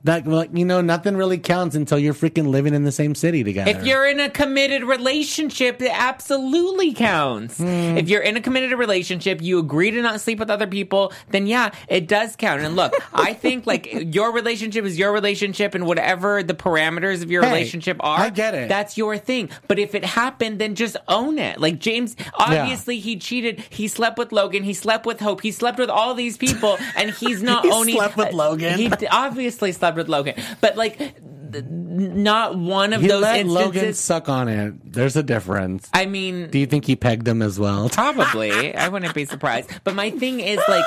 That 0.05 0.25
like 0.25 0.51
you 0.53 0.63
know, 0.63 0.79
nothing 0.79 1.17
really 1.17 1.37
counts 1.37 1.75
until 1.75 1.99
you're 1.99 2.13
freaking 2.13 2.47
living 2.47 2.73
in 2.73 2.83
the 2.85 2.91
same 2.91 3.15
city 3.15 3.43
together. 3.43 3.69
If 3.71 3.85
you're 3.85 4.07
in 4.07 4.19
a 4.21 4.29
committed 4.29 4.83
relationship, 4.83 5.81
it 5.81 5.91
absolutely 5.93 6.93
counts. 6.93 7.57
Hmm. 7.57 7.97
If 7.97 8.07
you're 8.07 8.21
in 8.21 8.37
a 8.37 8.41
committed 8.41 8.77
relationship, 8.79 9.41
you 9.41 9.59
agree 9.59 9.91
to 9.91 10.01
not 10.01 10.21
sleep 10.21 10.39
with 10.39 10.49
other 10.49 10.67
people, 10.67 11.11
then 11.31 11.47
yeah, 11.47 11.71
it 11.89 12.07
does 12.07 12.37
count. 12.37 12.61
And 12.61 12.77
look, 12.77 12.93
I 13.13 13.33
think 13.33 13.67
like 13.67 13.89
your 13.91 14.31
relationship 14.31 14.85
is 14.85 14.97
your 14.97 15.11
relationship 15.11 15.75
and 15.75 15.85
whatever 15.85 16.43
the 16.43 16.53
parameters 16.53 17.21
of 17.21 17.29
your 17.29 17.43
Hey, 17.43 17.51
relationship 17.51 17.97
are, 17.99 18.19
I 18.19 18.29
get 18.29 18.55
it. 18.55 18.69
That's 18.69 18.97
your 18.97 19.17
thing. 19.17 19.49
But 19.67 19.79
if 19.79 19.95
it 19.95 20.05
happened, 20.05 20.59
then 20.59 20.75
just 20.75 20.95
own 21.09 21.37
it. 21.39 21.59
Like 21.59 21.79
James, 21.79 22.15
obviously 22.35 22.99
he 22.99 23.17
cheated. 23.17 23.59
He 23.69 23.89
slept 23.89 24.17
with 24.17 24.31
Logan. 24.31 24.63
He 24.63 24.73
slept 24.73 25.05
with 25.05 25.19
Hope. 25.19 25.41
He 25.41 25.51
slept 25.51 25.77
with 25.77 25.89
all 25.89 26.13
these 26.13 26.37
people 26.37 26.77
and 26.95 27.09
he's 27.11 27.43
not 27.51 27.65
He 27.65 27.71
owning 27.71 27.95
slept 27.95 28.15
with 28.15 28.31
Logan. 28.33 28.77
He 28.79 28.89
obviously 29.11 29.73
slept 29.73 29.88
with 29.95 30.09
Logan. 30.09 30.35
But 30.61 30.77
like 30.77 31.15
not 31.51 32.57
one 32.57 32.93
of 32.93 33.01
he 33.01 33.07
those 33.07 33.21
let 33.23 33.39
instances 33.39 33.65
Logan 33.75 33.93
suck 33.93 34.29
on 34.29 34.47
it. 34.47 34.93
There's 34.93 35.15
a 35.15 35.23
difference. 35.23 35.89
I 35.93 36.05
mean, 36.05 36.49
Do 36.49 36.59
you 36.59 36.65
think 36.67 36.85
he 36.85 36.95
pegged 36.95 37.27
him 37.27 37.41
as 37.41 37.59
well? 37.59 37.89
probably. 37.89 38.75
I 38.75 38.87
wouldn't 38.89 39.13
be 39.15 39.25
surprised. 39.25 39.69
But 39.83 39.95
my 39.95 40.11
thing 40.11 40.39
is 40.39 40.59
like 40.67 40.85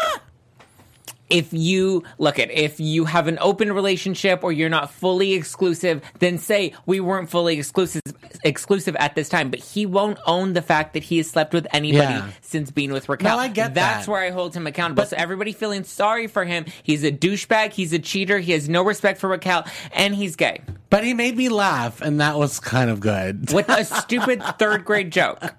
if 1.33 1.53
you 1.53 2.05
look 2.18 2.38
at 2.38 2.51
if 2.51 2.79
you 2.79 3.05
have 3.07 3.27
an 3.27 3.38
open 3.40 3.73
relationship 3.73 4.45
or 4.45 4.53
you're 4.53 4.68
not 4.68 4.90
fully 4.92 5.33
exclusive, 5.33 6.03
then 6.18 6.38
say 6.38 6.75
we 6.87 7.01
weren't 7.01 7.31
fully 7.31 7.59
exclusive 7.59 8.03
exclusive 8.45 8.95
at 8.97 9.14
this 9.14 9.29
time. 9.29 9.51
But 9.51 9.61
he 9.61 9.87
won't 9.87 10.18
own 10.27 10.53
the 10.53 10.62
fact 10.62 10.95
that 10.95 11.03
he 11.03 11.16
has 11.18 11.29
slept 11.31 11.55
with 11.55 11.66
anybody 11.73 12.03
Yeah. 12.14 12.29
since 12.40 12.71
being 12.71 12.92
with 12.92 13.09
Raquel. 13.09 13.37
No, 13.37 13.42
I 13.42 13.49
get 13.49 13.75
That's 13.75 14.07
that. 14.07 14.11
where 14.12 14.21
I 14.21 14.31
hold 14.31 14.55
him 14.55 14.66
accountable. 14.66 15.05
so 15.07 15.16
everybody 15.16 15.53
feeling 15.53 15.85
sorry 15.85 16.27
for 16.27 16.45
him. 16.45 16.66
He's 16.83 17.05
a 17.05 17.11
douchebag. 17.12 17.73
He's 17.73 17.92
a 17.92 17.99
cheater. 17.99 18.38
He 18.38 18.53
has 18.53 18.68
no 18.68 18.83
respect 18.83 19.21
for 19.21 19.29
Raquel, 19.29 19.64
and 19.92 20.14
he's 20.14 20.37
gay. 20.37 20.61
But 20.90 21.05
he 21.05 21.14
made 21.14 21.37
me 21.37 21.49
laugh, 21.49 22.03
and 22.03 22.21
that 22.21 22.37
was 22.38 22.61
kind 22.61 22.90
of 22.90 23.01
good. 23.01 23.51
With 23.53 23.68
a 23.71 23.85
stupid 24.03 24.42
third 24.59 24.85
grade 24.85 25.11
joke. 25.11 25.55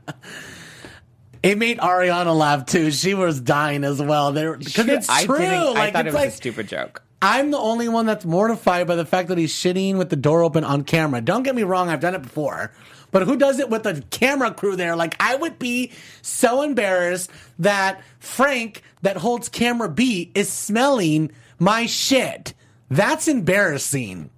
It 1.43 1.57
made 1.57 1.77
Ariana 1.79 2.35
laugh 2.35 2.65
too. 2.65 2.89
She 2.91 3.13
was 3.13 3.41
dying 3.41 3.83
as 3.83 4.01
well. 4.01 4.31
There 4.31 4.55
Because 4.55 4.87
it's 4.87 5.09
I 5.09 5.25
true. 5.25 5.37
didn't- 5.39 5.53
I 5.53 5.63
like 5.71 5.93
thought 5.93 6.05
it 6.07 6.13
was 6.13 6.15
like 6.15 6.29
a 6.29 6.31
stupid 6.31 6.67
joke. 6.69 7.01
I'm 7.21 7.51
the 7.51 7.57
only 7.57 7.87
one 7.87 8.05
that's 8.05 8.25
mortified 8.25 8.87
by 8.87 8.95
the 8.95 9.05
fact 9.05 9.29
that 9.29 9.37
he's 9.37 9.53
shitting 9.53 9.95
with 9.97 10.09
the 10.09 10.15
door 10.17 10.43
open 10.43 10.63
on 10.63 10.83
camera. 10.83 11.21
Don't 11.21 11.43
get 11.43 11.55
me 11.55 11.63
wrong, 11.63 11.89
I've 11.89 12.01
done 12.01 12.15
it 12.15 12.21
before. 12.21 12.71
But 13.11 13.23
who 13.23 13.37
does 13.37 13.59
it 13.59 13.69
with 13.69 13.83
the 13.83 14.03
camera 14.09 14.51
crew 14.53 14.75
there? 14.75 14.95
Like, 14.95 15.15
I 15.21 15.35
would 15.35 15.59
be 15.59 15.91
so 16.21 16.63
embarrassed 16.63 17.29
that 17.59 18.01
Frank, 18.19 18.81
that 19.03 19.17
holds 19.17 19.47
camera 19.49 19.87
B, 19.87 20.31
is 20.33 20.49
smelling 20.51 21.31
my 21.59 21.85
shit. 21.85 22.53
That's 22.89 23.27
embarrassing. 23.27 24.29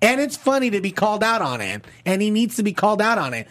And 0.00 0.20
it's 0.20 0.36
funny 0.36 0.70
to 0.70 0.80
be 0.80 0.92
called 0.92 1.24
out 1.24 1.42
on 1.42 1.60
it. 1.60 1.84
And 2.04 2.22
he 2.22 2.30
needs 2.30 2.56
to 2.56 2.62
be 2.62 2.72
called 2.72 3.02
out 3.02 3.18
on 3.18 3.34
it. 3.34 3.48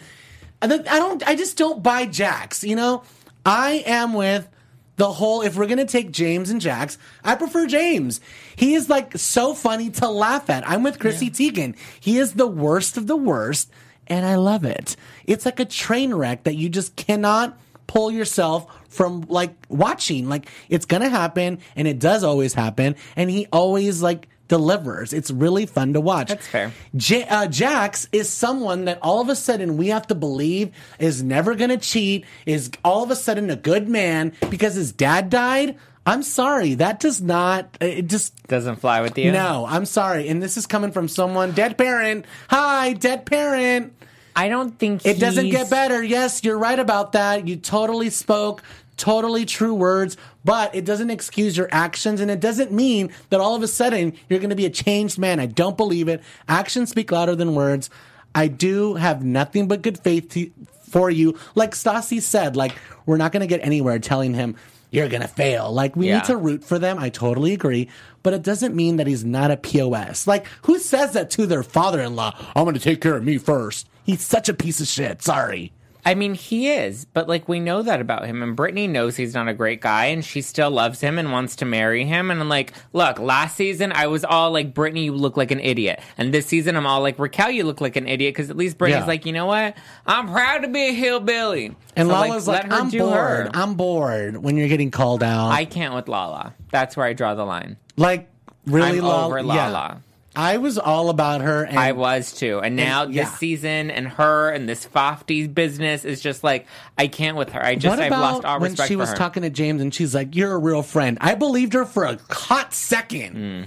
I 0.60 0.66
don't- 0.66 0.88
I 0.88 0.98
don't, 0.98 1.26
I 1.28 1.34
just 1.36 1.56
don't 1.56 1.82
buy 1.82 2.06
Jax, 2.06 2.64
you 2.64 2.76
know? 2.76 3.02
I 3.46 3.82
am 3.86 4.12
with 4.14 4.48
the 4.96 5.12
whole, 5.12 5.42
if 5.42 5.56
we're 5.56 5.66
gonna 5.68 5.84
take 5.84 6.10
James 6.10 6.50
and 6.50 6.60
Jax, 6.60 6.98
I 7.24 7.36
prefer 7.36 7.66
James. 7.66 8.20
He 8.56 8.74
is 8.74 8.88
like 8.90 9.16
so 9.16 9.54
funny 9.54 9.90
to 9.90 10.08
laugh 10.08 10.50
at. 10.50 10.68
I'm 10.68 10.82
with 10.82 10.98
Chrissy 10.98 11.30
Teigen. 11.30 11.76
He 12.00 12.18
is 12.18 12.32
the 12.32 12.48
worst 12.48 12.96
of 12.96 13.06
the 13.06 13.16
worst, 13.16 13.70
and 14.08 14.26
I 14.26 14.34
love 14.34 14.64
it. 14.64 14.96
It's 15.24 15.44
like 15.44 15.60
a 15.60 15.64
train 15.64 16.12
wreck 16.14 16.42
that 16.44 16.56
you 16.56 16.68
just 16.68 16.96
cannot 16.96 17.56
pull 17.86 18.10
yourself 18.10 18.66
from 18.88 19.24
like 19.28 19.54
watching. 19.68 20.28
Like 20.28 20.48
it's 20.68 20.84
gonna 20.84 21.08
happen, 21.08 21.60
and 21.76 21.86
it 21.86 22.00
does 22.00 22.24
always 22.24 22.54
happen, 22.54 22.96
and 23.14 23.30
he 23.30 23.46
always 23.52 24.02
like 24.02 24.28
delivers. 24.48 25.12
It's 25.12 25.30
really 25.30 25.66
fun 25.66 25.92
to 25.92 26.00
watch. 26.00 26.28
That's 26.28 26.46
fair. 26.46 26.72
J- 26.96 27.24
uh, 27.28 27.46
Jax 27.46 28.08
is 28.12 28.28
someone 28.28 28.86
that 28.86 28.98
all 29.02 29.20
of 29.20 29.28
a 29.28 29.36
sudden 29.36 29.76
we 29.76 29.88
have 29.88 30.06
to 30.08 30.14
believe 30.14 30.72
is 30.98 31.22
never 31.22 31.54
going 31.54 31.70
to 31.70 31.76
cheat, 31.76 32.24
is 32.46 32.70
all 32.84 33.02
of 33.04 33.10
a 33.10 33.16
sudden 33.16 33.50
a 33.50 33.56
good 33.56 33.88
man 33.88 34.32
because 34.50 34.74
his 34.74 34.92
dad 34.92 35.30
died. 35.30 35.76
I'm 36.06 36.22
sorry, 36.22 36.74
that 36.76 37.00
does 37.00 37.20
not. 37.20 37.76
It 37.82 38.06
just 38.08 38.46
Doesn't 38.46 38.76
fly 38.76 39.02
with 39.02 39.18
you. 39.18 39.30
no. 39.30 39.66
I'm 39.68 39.84
sorry, 39.84 40.28
and 40.28 40.42
this 40.42 40.56
is 40.56 40.66
coming 40.66 40.90
from 40.90 41.06
someone 41.06 41.52
dead 41.52 41.76
parent. 41.76 42.24
Hi, 42.48 42.94
dead 42.94 43.26
parent. 43.26 43.92
I 44.34 44.48
don't 44.48 44.78
think 44.78 45.04
It 45.04 45.18
doesn't 45.18 45.50
get 45.50 45.68
better. 45.68 46.02
Yes, 46.02 46.42
you're 46.44 46.56
right 46.58 46.78
about 46.78 47.12
that. 47.12 47.46
You 47.46 47.56
totally 47.56 48.08
spoke 48.08 48.62
totally 48.98 49.46
true 49.46 49.72
words, 49.74 50.16
but 50.44 50.74
it 50.74 50.84
doesn't 50.84 51.08
excuse 51.10 51.56
your 51.56 51.68
actions 51.72 52.20
and 52.20 52.30
it 52.30 52.40
doesn't 52.40 52.70
mean 52.72 53.10
that 53.30 53.40
all 53.40 53.54
of 53.54 53.62
a 53.62 53.68
sudden 53.68 54.12
you're 54.28 54.40
going 54.40 54.50
to 54.50 54.56
be 54.56 54.66
a 54.66 54.70
changed 54.70 55.18
man. 55.18 55.40
I 55.40 55.46
don't 55.46 55.76
believe 55.76 56.08
it. 56.08 56.22
Actions 56.48 56.90
speak 56.90 57.10
louder 57.10 57.34
than 57.34 57.54
words. 57.54 57.88
I 58.34 58.48
do 58.48 58.94
have 58.94 59.24
nothing 59.24 59.68
but 59.68 59.80
good 59.82 59.98
faith 60.00 60.28
to, 60.30 60.50
for 60.90 61.08
you. 61.10 61.38
Like 61.54 61.70
Stassi 61.72 62.20
said, 62.20 62.56
like 62.56 62.74
we're 63.06 63.16
not 63.16 63.32
going 63.32 63.40
to 63.40 63.46
get 63.46 63.64
anywhere 63.64 63.98
telling 63.98 64.34
him 64.34 64.56
you're 64.90 65.08
going 65.08 65.22
to 65.22 65.28
fail. 65.28 65.72
Like 65.72 65.96
we 65.96 66.08
Yeah. 66.08 66.16
need 66.18 66.24
to 66.24 66.36
root 66.36 66.64
for 66.64 66.78
them. 66.78 66.98
I 66.98 67.08
totally 67.08 67.52
agree. 67.54 67.88
But 68.22 68.34
it 68.34 68.42
doesn't 68.42 68.74
mean 68.74 68.96
that 68.96 69.06
he's 69.06 69.24
not 69.24 69.50
a 69.50 69.56
POS. 69.56 70.26
Like 70.26 70.46
who 70.62 70.78
says 70.78 71.12
that 71.12 71.30
to 71.30 71.46
their 71.46 71.62
father-in-law? 71.62 72.34
I'm 72.54 72.64
going 72.64 72.74
to 72.74 72.80
take 72.80 73.00
care 73.00 73.16
of 73.16 73.24
me 73.24 73.38
first. 73.38 73.88
He's 74.04 74.20
such 74.22 74.48
a 74.48 74.54
piece 74.54 74.80
of 74.80 74.86
shit. 74.86 75.22
Sorry. 75.22 75.72
I 76.06 76.14
mean, 76.14 76.34
he 76.34 76.70
is, 76.70 77.04
but 77.04 77.28
like 77.28 77.48
we 77.48 77.60
know 77.60 77.82
that 77.82 78.00
about 78.00 78.24
him, 78.24 78.42
and 78.42 78.56
Brittany 78.56 78.86
knows 78.86 79.16
he's 79.16 79.34
not 79.34 79.46
a 79.48 79.52
great 79.52 79.80
guy, 79.80 80.06
and 80.06 80.24
she 80.24 80.40
still 80.40 80.70
loves 80.70 81.00
him 81.00 81.18
and 81.18 81.30
wants 81.32 81.56
to 81.56 81.64
marry 81.64 82.04
him. 82.04 82.30
And 82.30 82.40
I'm 82.40 82.48
like, 82.48 82.72
look, 82.92 83.18
last 83.18 83.56
season 83.56 83.92
I 83.92 84.06
was 84.06 84.24
all 84.24 84.50
like, 84.50 84.72
Brittany, 84.72 85.04
you 85.04 85.12
look 85.12 85.36
like 85.36 85.50
an 85.50 85.60
idiot, 85.60 86.00
and 86.16 86.32
this 86.32 86.46
season 86.46 86.76
I'm 86.76 86.86
all 86.86 87.02
like, 87.02 87.18
Raquel, 87.18 87.50
you 87.50 87.64
look 87.64 87.80
like 87.80 87.96
an 87.96 88.06
idiot, 88.08 88.34
because 88.34 88.48
at 88.48 88.56
least 88.56 88.78
Brittany's 88.78 89.02
Yeah. 89.02 89.06
like, 89.06 89.26
you 89.26 89.32
know 89.32 89.46
what? 89.46 89.76
I'm 90.06 90.28
proud 90.28 90.58
to 90.62 90.68
be 90.68 90.88
a 90.88 90.92
hillbilly. 90.92 91.76
And 91.96 92.08
So, 92.08 92.14
Lala's 92.14 92.48
like, 92.48 92.64
her 92.64 92.72
I'm 92.72 92.88
bored. 92.90 93.12
her. 93.12 93.50
I'm 93.52 93.74
bored 93.74 94.36
when 94.38 94.56
you're 94.56 94.68
getting 94.68 94.90
called 94.90 95.22
out. 95.22 95.50
I 95.50 95.64
can't 95.66 95.94
with 95.94 96.08
Lala. 96.08 96.54
That's 96.70 96.96
where 96.96 97.06
I 97.06 97.12
draw 97.12 97.34
the 97.34 97.44
line. 97.44 97.76
like 97.96 98.30
really 98.66 98.98
I'm 98.98 99.04
Lala. 99.04 99.26
over 99.26 99.38
yeah. 99.40 99.96
I 100.38 100.58
was 100.58 100.78
all 100.78 101.10
about 101.10 101.40
her. 101.40 101.64
And 101.64 101.76
I 101.76 101.92
was 101.92 102.32
too. 102.32 102.60
And 102.60 102.76
now 102.76 103.02
yeah. 103.06 103.24
this 103.24 103.38
season 103.38 103.90
and 103.90 104.06
her 104.06 104.50
and 104.50 104.68
this 104.68 104.86
Fofty's 104.86 105.48
business 105.48 106.04
is 106.04 106.20
just 106.20 106.44
like 106.44 106.66
I 106.96 107.08
can't 107.08 107.36
with 107.36 107.50
her. 107.50 107.62
I 107.62 107.74
just 107.74 108.00
I've 108.00 108.12
lost 108.12 108.44
all 108.44 108.60
when 108.60 108.70
respect 108.70 108.86
she 108.88 108.94
for 108.94 109.00
was 109.00 109.10
her. 109.10 109.16
talking 109.16 109.42
to 109.42 109.50
James 109.50 109.82
and 109.82 109.92
she's 109.92 110.14
like, 110.14 110.36
"You're 110.36 110.52
a 110.52 110.58
real 110.58 110.82
friend." 110.82 111.18
I 111.20 111.34
believed 111.34 111.72
her 111.72 111.84
for 111.84 112.04
a 112.04 112.18
hot 112.30 112.72
second, 112.72 113.32
Hmm. 113.34 113.62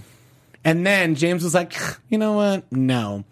and 0.63 0.87
then 0.87 1.15
James 1.15 1.43
was 1.43 1.53
like, 1.53 1.73
"You 2.07 2.17
know 2.17 2.33
what? 2.33 2.71
No, 2.71 3.25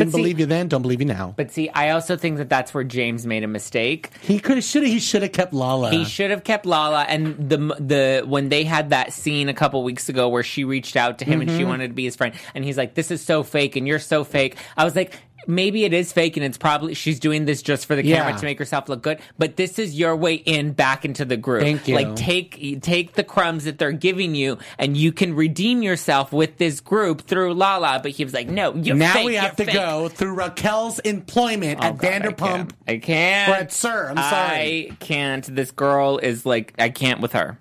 didn't 0.00 0.12
see- 0.12 0.18
believe 0.18 0.38
you 0.40 0.46
then. 0.46 0.68
Don't 0.68 0.82
believe 0.82 1.00
you 1.00 1.06
now." 1.06 1.34
But 1.36 1.50
see, 1.50 1.68
I 1.70 1.90
also 1.90 2.16
think 2.16 2.36
that 2.38 2.48
that's 2.48 2.74
where 2.74 2.84
James 2.84 3.26
made 3.26 3.44
a 3.44 3.48
mistake. 3.48 4.10
He 4.20 4.38
could 4.38 4.56
have, 4.56 4.64
should 4.64 4.82
have, 4.82 4.92
he 4.92 4.98
should 4.98 5.22
have 5.22 5.32
kept 5.32 5.52
Lala. 5.52 5.90
He 5.90 6.04
should 6.04 6.30
have 6.30 6.44
kept 6.44 6.66
Lala. 6.66 7.02
And 7.04 7.48
the 7.48 7.56
the 7.80 8.24
when 8.26 8.48
they 8.48 8.64
had 8.64 8.90
that 8.90 9.12
scene 9.12 9.48
a 9.48 9.54
couple 9.54 9.82
weeks 9.82 10.08
ago 10.08 10.28
where 10.28 10.42
she 10.42 10.64
reached 10.64 10.96
out 10.96 11.18
to 11.20 11.24
him 11.24 11.40
and 11.40 11.48
Mm-hmm. 11.50 11.58
she 11.58 11.64
wanted 11.64 11.88
to 11.88 11.94
be 11.94 12.04
his 12.04 12.16
friend, 12.16 12.34
and 12.54 12.64
he's 12.64 12.76
like, 12.76 12.94
"This 12.94 13.10
is 13.10 13.22
so 13.22 13.42
fake, 13.42 13.76
and 13.76 13.86
you're 13.88 13.98
so 13.98 14.24
fake." 14.24 14.56
I 14.76 14.84
was 14.84 14.94
like. 14.96 15.14
Maybe 15.46 15.84
it 15.84 15.92
is 15.92 16.12
fake 16.12 16.36
and 16.36 16.44
it's 16.44 16.58
probably 16.58 16.94
she's 16.94 17.18
doing 17.20 17.44
this 17.44 17.62
just 17.62 17.86
for 17.86 17.94
the 17.96 18.02
camera 18.02 18.30
Yeah. 18.32 18.36
to 18.36 18.44
make 18.44 18.58
herself 18.58 18.88
look 18.88 19.02
good. 19.02 19.18
But 19.38 19.56
this 19.56 19.78
is 19.78 19.98
your 19.98 20.16
way 20.16 20.34
in 20.34 20.72
back 20.72 21.04
into 21.04 21.24
the 21.24 21.36
group. 21.36 21.62
Thank 21.62 21.88
you. 21.88 21.94
Like 21.96 22.16
take 22.16 22.80
take 22.82 23.14
the 23.14 23.24
crumbs 23.24 23.64
that 23.64 23.78
they're 23.78 23.92
giving 23.92 24.34
you 24.34 24.58
and 24.78 24.96
you 24.96 25.12
can 25.12 25.34
redeem 25.34 25.82
yourself 25.82 26.32
with 26.32 26.56
this 26.58 26.80
group 26.80 27.22
through 27.22 27.54
Lala. 27.54 28.00
But 28.02 28.12
he 28.12 28.24
was 28.24 28.34
like, 28.34 28.48
No, 28.48 28.74
you're 28.74 28.96
now 28.96 29.12
fake, 29.14 29.26
we 29.26 29.34
have 29.34 29.56
to 29.56 29.64
fake. 29.64 29.74
go 29.74 30.08
through 30.08 30.34
Raquel's 30.34 30.98
employment 31.00 31.80
Oh, 31.82 31.86
at 31.88 31.98
God, 31.98 32.10
I 32.12 32.18
Vanderpump. 32.20 32.36
can't. 32.38 32.72
I 32.88 32.98
can't. 32.98 33.52
Fred, 33.52 33.72
sir, 33.72 34.08
I'm 34.10 34.16
sorry. 34.16 34.90
I 34.90 34.96
can't. 35.00 35.54
This 35.54 35.70
girl 35.70 36.18
is 36.18 36.44
like, 36.46 36.74
I 36.78 36.88
can't 36.88 37.20
with 37.20 37.32
her. 37.32 37.58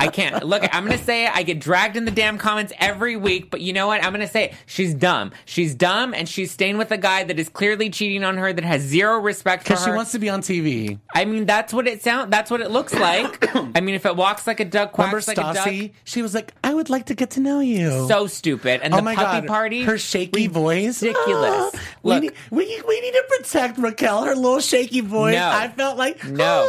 I 0.00 0.08
can't. 0.08 0.44
Look, 0.44 0.62
I'm 0.72 0.86
going 0.86 0.98
to 0.98 1.04
say 1.04 1.26
it. 1.26 1.32
I 1.34 1.42
get 1.42 1.60
dragged 1.60 1.96
in 1.96 2.04
the 2.04 2.10
damn 2.10 2.38
comments 2.38 2.72
every 2.78 3.16
week, 3.16 3.50
but 3.50 3.60
you 3.60 3.72
know 3.72 3.86
what? 3.86 4.02
I'm 4.02 4.12
going 4.12 4.26
to 4.26 4.32
say 4.32 4.44
it. 4.46 4.54
She's 4.66 4.94
dumb. 4.94 5.32
She's 5.44 5.74
dumb, 5.74 6.14
and 6.14 6.28
she's 6.28 6.50
staying 6.50 6.78
with 6.78 6.90
a 6.90 6.98
guy 6.98 7.24
that 7.24 7.38
is 7.38 7.48
clearly 7.48 7.90
cheating 7.90 8.24
on 8.24 8.36
her, 8.36 8.52
that 8.52 8.64
has 8.64 8.82
zero 8.82 9.18
respect 9.18 9.64
for 9.64 9.70
her. 9.70 9.74
Because 9.74 9.84
she 9.84 9.90
wants 9.90 10.12
to 10.12 10.18
be 10.18 10.28
on 10.28 10.40
TV. 10.40 10.98
I 11.14 11.24
mean, 11.24 11.46
that's 11.46 11.72
what 11.72 11.86
it 11.86 12.02
sounds, 12.02 12.30
That's 12.30 12.50
what 12.50 12.60
it 12.60 12.70
looks 12.70 12.94
like. 12.94 13.54
I 13.76 13.80
mean, 13.80 13.94
if 13.94 14.06
it 14.06 14.16
walks 14.16 14.46
like 14.46 14.60
a 14.60 14.64
duck, 14.64 14.96
Remember 14.96 15.20
quacks 15.20 15.28
like 15.28 15.38
a 15.38 15.40
duck. 15.40 15.66
Stassi? 15.66 15.92
She 16.04 16.22
was 16.22 16.34
like, 16.34 16.54
"I 16.64 16.72
would 16.74 16.90
like 16.90 17.06
to 17.06 17.14
get 17.14 17.30
to 17.30 17.40
know 17.40 17.60
you." 17.60 18.06
So 18.08 18.26
stupid. 18.26 18.80
And 18.82 18.94
oh 18.94 18.98
the 18.98 19.02
my 19.02 19.14
puppy 19.14 19.40
god, 19.40 19.48
party, 19.48 19.82
her 19.82 19.98
shaky 19.98 20.46
voice, 20.46 21.02
ridiculous. 21.02 21.74
we, 22.02 22.12
Look. 22.14 22.22
need, 22.22 22.32
we, 22.50 22.82
we 22.86 23.00
need 23.00 23.12
to 23.12 23.24
protect 23.28 23.78
Raquel. 23.78 24.24
Her 24.24 24.34
little 24.34 24.60
shaky 24.60 25.00
voice. 25.00 25.34
No. 25.34 25.48
I 25.48 25.68
felt 25.68 25.98
like 25.98 26.24
No, 26.26 26.64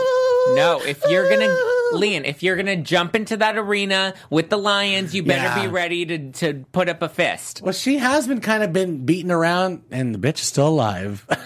no. 0.56 0.82
If 0.86 1.02
you're 1.10 1.30
gonna, 1.30 1.56
Leon, 1.94 2.26
if 2.26 2.44
you're 2.44 2.56
gonna 2.56 2.76
jump 2.76 3.15
into 3.22 3.38
that 3.38 3.58
arena 3.58 4.14
with 4.30 4.50
the 4.50 4.58
Lions, 4.58 5.14
you 5.16 5.24
better 5.24 5.44
Yeah. 5.44 5.62
be 5.62 5.68
ready 5.68 6.06
to 6.08 6.32
to 6.34 6.66
put 6.72 6.90
up 6.90 7.02
a 7.02 7.10
fist. 7.10 7.62
Well, 7.64 7.74
she 7.74 7.98
has 8.00 8.28
been 8.28 8.42
kind 8.42 8.64
of 8.64 8.74
been 8.74 9.06
beaten 9.06 9.32
around, 9.32 9.84
and 9.92 10.14
the 10.14 10.20
bitch 10.20 10.36
is 10.42 10.48
still 10.48 10.68
alive. 10.68 11.26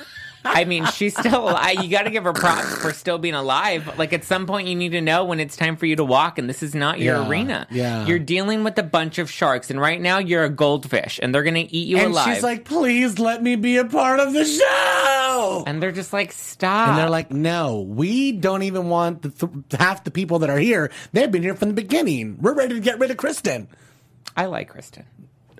I 0.45 0.65
mean, 0.65 0.85
she's 0.87 1.17
still. 1.17 1.49
alive. 1.49 1.83
You 1.83 1.89
got 1.89 2.03
to 2.03 2.11
give 2.11 2.23
her 2.23 2.33
props 2.33 2.77
for 2.77 2.93
still 2.93 3.17
being 3.17 3.33
alive. 3.33 3.97
Like 3.97 4.13
at 4.13 4.23
some 4.23 4.45
point, 4.45 4.67
you 4.67 4.75
need 4.75 4.89
to 4.93 5.01
know 5.01 5.25
when 5.25 5.39
it's 5.39 5.55
time 5.57 5.75
for 5.75 5.85
you 5.85 5.95
to 5.97 6.03
walk, 6.05 6.37
and 6.37 6.47
this 6.49 6.63
is 6.63 6.73
not 6.73 6.99
your 6.99 7.15
Yeah, 7.17 7.27
arena. 7.27 7.67
yeah. 7.71 8.05
you're 8.05 8.19
dealing 8.19 8.63
with 8.63 8.77
a 8.77 8.83
bunch 8.83 9.17
of 9.17 9.29
sharks, 9.29 9.69
and 9.69 9.79
right 9.81 9.99
now 9.99 10.19
you're 10.19 10.43
a 10.43 10.49
goldfish, 10.49 11.19
and 11.21 11.33
they're 11.35 11.43
gonna 11.43 11.65
eat 11.69 11.87
you 11.87 11.97
and 11.97 12.11
alive. 12.11 12.33
she's 12.35 12.43
like, 12.43 12.63
"Please 12.65 13.19
let 13.19 13.41
me 13.43 13.55
be 13.55 13.77
a 13.77 13.85
part 13.85 14.19
of 14.19 14.33
the 14.33 14.45
show." 14.45 15.63
and 15.67 15.81
they're 15.81 15.91
just 15.91 16.13
like, 16.13 16.31
stop. 16.31 16.89
And 16.89 16.97
they're 16.97 17.09
like, 17.09 17.29
no, 17.31 17.81
we 17.81 18.31
don't 18.31 18.63
even 18.63 18.87
want 18.89 19.21
the 19.21 19.29
th- 19.29 19.79
half 19.81 20.03
the 20.05 20.11
people 20.11 20.39
that 20.39 20.49
are 20.49 20.57
here. 20.57 20.91
They've 21.11 21.29
been 21.29 21.43
here 21.43 21.55
from 21.55 21.67
the 21.69 21.73
beginning. 21.73 22.37
We're 22.39 22.53
ready 22.53 22.75
to 22.75 22.79
get 22.79 22.99
rid 22.99 23.11
of 23.11 23.17
Kristen. 23.17 23.67
I 24.37 24.45
like 24.45 24.69
Kristen. 24.69 25.05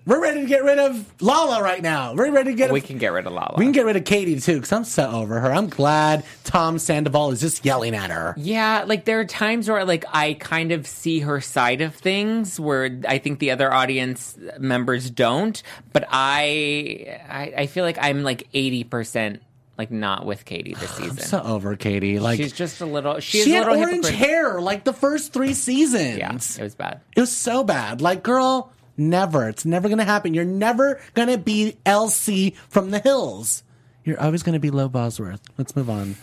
We're 0.05 0.21
ready 0.21 0.41
to 0.41 0.45
get 0.47 0.63
rid 0.63 0.77
of 0.77 1.11
Lala 1.19 1.63
right 1.63 1.81
now. 1.81 2.13
We're 2.13 2.31
ready 2.31 2.51
to 2.51 2.55
get. 2.55 2.71
We 2.71 2.81
can 2.81 2.99
get 2.99 3.11
rid 3.11 3.25
of 3.25 3.33
Lala. 3.33 3.55
we 3.57 3.65
can 3.65 3.71
get 3.71 3.85
rid 3.85 3.95
of 3.95 4.05
Katie 4.05 4.39
too, 4.39 4.55
because 4.55 4.71
I'm 4.71 4.83
so 4.83 5.09
over 5.09 5.39
her. 5.39 5.51
I'm 5.51 5.67
glad 5.67 6.23
Tom 6.43 6.77
Sandoval 6.77 7.31
is 7.31 7.41
just 7.41 7.65
yelling 7.65 7.95
at 7.95 8.11
her. 8.11 8.35
Yeah, 8.37 8.83
like 8.85 9.05
there 9.05 9.19
are 9.19 9.25
times 9.25 9.67
where 9.67 9.83
like 9.83 10.05
I 10.13 10.33
kind 10.35 10.71
of 10.71 10.85
see 10.85 11.21
her 11.21 11.41
side 11.41 11.81
of 11.81 11.95
things 11.95 12.59
where 12.59 12.99
I 13.07 13.17
think 13.17 13.39
the 13.39 13.49
other 13.51 13.73
audience 13.73 14.37
members 14.59 15.09
don't, 15.09 15.61
but 15.91 16.05
I 16.09 17.19
I, 17.27 17.53
I 17.61 17.65
feel 17.65 17.83
like 17.83 17.97
I'm 17.99 18.21
like 18.23 18.47
eighty 18.53 18.83
percent 18.83 19.41
like 19.77 19.91
not 19.91 20.25
with 20.25 20.45
Katie 20.45 20.73
this 20.75 20.89
season. 20.97 21.17
I'm 21.17 21.25
So 21.25 21.41
over 21.41 21.75
Katie. 21.75 22.19
Like 22.19 22.37
She's 22.37 22.53
just 22.53 22.79
a 22.79 22.85
little 22.85 23.19
she, 23.19 23.39
she 23.39 23.39
is 23.39 23.47
a 23.47 23.51
had 23.57 23.67
little 23.67 23.79
orange 23.81 24.05
hypocritical. 24.05 24.27
hair 24.27 24.61
like 24.61 24.83
the 24.83 24.93
first 24.93 25.33
three 25.33 25.53
seasons. 25.53 26.17
Yeah, 26.17 26.33
it 26.35 26.63
was 26.63 26.75
bad. 26.75 27.01
It 27.15 27.19
was 27.21 27.31
so 27.31 27.63
bad. 27.63 27.99
Like, 28.01 28.23
girl, 28.23 28.71
never. 28.97 29.49
It's 29.49 29.65
never 29.65 29.87
going 29.87 29.99
to 29.99 30.03
happen. 30.05 30.33
You're 30.33 30.45
never 30.45 30.99
going 31.13 31.27
to 31.29 31.37
be 31.37 31.77
LC 31.85 32.55
from 32.69 32.91
the 32.91 32.99
hills. 32.99 33.63
You're 34.03 34.21
always 34.21 34.43
going 34.43 34.53
to 34.53 34.59
be 34.59 34.69
Lo 34.69 34.87
Bosworth. 34.87 35.41
Let's 35.57 35.75
move 35.75 35.89
on. 35.89 36.15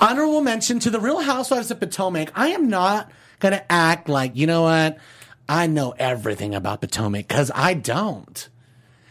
Honorable 0.00 0.40
mention 0.40 0.78
to 0.80 0.90
the 0.90 0.98
Real 1.00 1.20
Housewives 1.20 1.70
of 1.70 1.78
Potomac. 1.78 2.32
I 2.34 2.48
am 2.48 2.68
not 2.68 3.10
going 3.38 3.52
to 3.52 3.72
act 3.72 4.08
like, 4.08 4.34
you 4.34 4.46
know 4.46 4.62
what? 4.62 4.98
I 5.48 5.66
know 5.66 5.94
everything 5.98 6.54
about 6.54 6.80
Potomac 6.80 7.28
because 7.28 7.50
I 7.54 7.74
don't. 7.74 8.48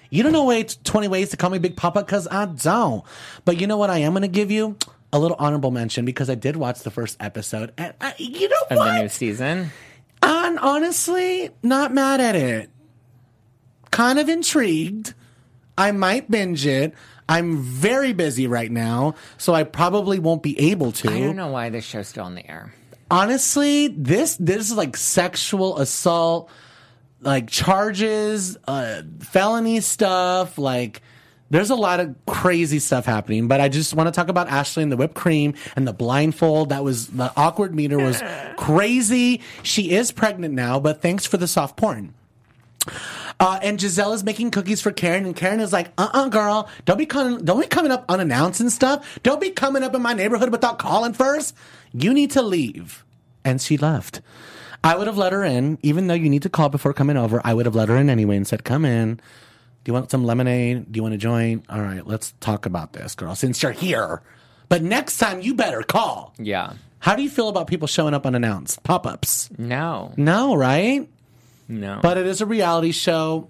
You 0.10 0.24
don't 0.24 0.34
know 0.34 0.44
way 0.46 0.64
20 0.64 1.08
ways 1.08 1.30
to 1.30 1.38
call 1.38 1.52
me 1.52 1.60
Big 1.60 1.78
Papa 1.78 2.02
because 2.04 2.28
I 2.30 2.46
don't. 2.46 3.04
But 3.46 3.62
you 3.62 3.68
know 3.68 3.78
what 3.78 3.90
I 3.90 4.00
am 4.00 4.12
going 4.12 4.24
to 4.24 4.28
give 4.28 4.52
you? 4.52 4.76
A 5.14 5.20
little 5.20 5.38
honorable 5.40 5.72
mention 5.72 6.04
because 6.04 6.30
I 6.30 6.36
did 6.36 6.56
watch 6.58 6.80
the 6.82 6.92
first 6.92 7.16
episode 7.22 7.72
and 7.78 7.94
I, 8.02 8.14
you 8.18 8.50
know 8.50 8.56
Of 8.72 8.78
what? 8.78 8.86
the 8.94 9.02
new 9.04 9.10
season. 9.10 9.72
And 10.24 10.60
honestly, 10.60 11.50
not 11.64 11.94
mad 11.94 12.20
at 12.20 12.36
it. 12.36 12.70
Kind 14.02 14.18
of 14.18 14.30
intrigued. 14.30 15.14
I 15.78 15.92
might 15.92 16.32
binge 16.32 16.66
it. 16.66 16.96
I'm 17.30 17.62
very 17.62 18.14
busy 18.14 18.48
right 18.48 18.72
now, 18.72 19.14
so 19.38 19.54
I 19.54 19.64
probably 19.64 20.18
won't 20.18 20.42
be 20.42 20.60
able 20.60 20.92
to. 20.94 21.12
I 21.12 21.20
don't 21.20 21.36
know 21.36 21.50
why 21.50 21.70
this 21.70 21.86
show's 21.86 22.08
still 22.08 22.24
on 22.24 22.34
the 22.34 22.50
air. 22.50 22.74
Honestly, 23.12 23.90
this 23.90 24.38
this 24.38 24.72
is 24.72 24.76
like 24.76 24.98
sexual 24.98 25.78
assault, 25.78 26.50
like 27.20 27.48
charges, 27.48 28.58
uh, 28.68 29.04
felony 29.20 29.82
stuff. 29.82 30.58
Like, 30.58 31.04
there's 31.52 31.70
a 31.70 31.76
lot 31.76 32.00
of 32.00 32.16
crazy 32.26 32.80
stuff 32.80 33.06
happening. 33.06 33.48
But 33.48 33.62
I 33.62 33.70
just 33.70 33.94
want 33.94 34.08
to 34.08 34.12
talk 34.12 34.30
about 34.30 34.48
Ashley 34.48 34.82
and 34.82 34.92
the 34.92 34.98
whipped 34.98 35.14
cream 35.14 35.54
and 35.76 35.88
the 35.88 35.94
blindfold. 35.94 36.70
That 36.70 36.84
was 36.84 37.06
the 37.06 37.32
awkward 37.38 37.76
meter 37.76 38.00
was 38.00 38.20
crazy. 38.58 39.42
She 39.62 39.92
is 39.92 40.12
pregnant 40.12 40.56
now, 40.56 40.80
but 40.80 41.04
thanks 41.04 41.28
for 41.28 41.38
the 41.38 41.48
soft 41.48 41.78
porn. 41.78 42.16
Uh, 43.42 43.58
and 43.64 43.80
Gizelle 43.80 44.14
is 44.14 44.24
making 44.24 44.52
cookies 44.52 44.82
for 44.82 44.92
Karen, 44.92 45.26
and 45.26 45.36
Karen 45.36 45.60
is 45.60 45.74
like, 45.74 45.92
"Uh-uh, 45.98 46.30
girl, 46.30 46.70
don't 46.86 47.00
be 47.00 47.08
coming, 47.08 47.44
don't 47.44 47.60
be 47.60 47.66
coming 47.66 47.92
up 47.92 48.06
unannounced 48.08 48.62
and 48.62 48.72
stuff. 48.72 49.20
Don't 49.24 49.42
be 49.42 49.50
coming 49.50 49.82
up 49.82 49.96
in 49.96 50.02
my 50.04 50.14
neighborhood 50.14 50.52
without 50.52 50.78
calling 50.78 51.14
first. 51.14 51.56
You 51.92 52.14
need 52.14 52.30
to 52.32 52.44
leave." 52.44 53.04
And 53.44 53.60
she 53.60 53.78
left. 53.78 54.22
I 54.84 54.96
would 54.96 55.08
have 55.08 55.18
let 55.18 55.34
her 55.34 55.44
in, 55.44 55.80
even 55.82 56.06
though 56.06 56.14
you 56.14 56.30
need 56.30 56.44
to 56.44 56.50
call 56.50 56.70
before 56.70 56.94
coming 56.94 57.18
over. 57.18 57.42
I 57.44 57.56
would 57.56 57.66
have 57.66 57.74
let 57.74 57.90
her 57.90 57.98
in 57.98 58.12
anyway 58.12 58.38
and 58.38 58.48
said, 58.48 58.64
"Come 58.64 58.86
in. 58.86 59.16
Do 59.16 59.90
you 59.90 59.94
want 59.94 60.12
some 60.12 60.24
lemonade? 60.24 60.92
Do 60.92 61.00
you 61.00 61.02
want 61.02 61.14
to 61.14 61.18
join? 61.18 61.64
All 61.68 61.82
right, 61.82 62.06
let's 62.06 62.36
talk 62.42 62.68
about 62.68 62.94
this, 62.94 63.16
girl. 63.16 63.34
Since 63.34 63.64
you're 63.64 63.72
here, 63.72 64.22
but 64.70 64.84
next 64.84 65.18
time 65.18 65.42
you 65.42 65.56
better 65.56 65.82
call." 65.82 66.36
Yeah. 66.38 66.74
How 67.00 67.16
do 67.16 67.24
you 67.24 67.30
feel 67.32 67.50
about 67.50 67.66
people 67.66 67.88
showing 67.88 68.14
up 68.14 68.28
unannounced? 68.28 68.84
Pop 68.84 69.08
ups? 69.08 69.50
No. 69.58 70.14
No, 70.16 70.54
right? 70.54 71.10
No. 71.72 72.00
But 72.02 72.18
it 72.18 72.26
is 72.28 72.42
a 72.42 72.46
reality 72.46 72.92
show. 72.92 73.50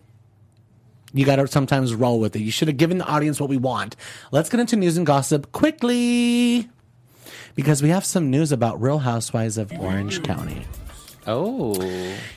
You 1.13 1.25
got 1.25 1.37
to 1.37 1.47
sometimes 1.47 1.93
roll 1.93 2.19
with 2.19 2.35
it. 2.35 2.41
You 2.41 2.51
should 2.51 2.67
have 2.69 2.77
given 2.77 2.99
the 2.99 3.05
audience 3.05 3.39
what 3.41 3.49
we 3.49 3.57
want. 3.57 3.95
Let's 4.31 4.49
get 4.49 4.59
into 4.61 4.75
news 4.77 4.95
and 4.95 5.05
gossip 5.05 5.51
quickly. 5.51 6.69
because 7.55 7.81
we 7.83 7.89
have 7.89 8.05
some 8.05 8.29
news 8.29 8.51
about 8.53 8.81
Real 8.81 8.99
Housewives 8.99 9.57
of 9.57 9.73
Orange 9.79 10.23
County. 10.23 10.61
Oh, 11.27 11.75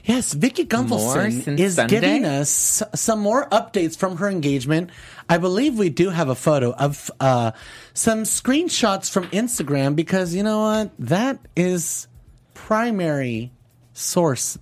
Yes, 0.04 0.34
Vicki 0.34 0.62
More 0.62 0.68
Gunvalson 0.84 1.58
is 1.58 1.76
Sunday? 1.76 2.00
giving 2.00 2.24
us 2.26 2.82
some 2.94 3.20
more 3.20 3.48
updates 3.48 3.96
from 3.96 4.16
her 4.18 4.28
engagement. 4.28 4.90
I 5.28 5.38
believe 5.38 5.78
we 5.78 5.88
do 5.88 6.10
have 6.10 6.28
a 6.28 6.34
photo 6.34 6.72
of 6.74 7.10
uh, 7.20 7.52
some 7.94 8.24
screenshots 8.24 9.10
from 9.10 9.24
Instagram 9.28 9.96
because 9.96 10.34
you 10.34 10.42
know 10.42 10.60
what? 10.60 10.90
That 10.98 11.38
is 11.56 12.08
primary 12.52 13.52
source 13.94 14.58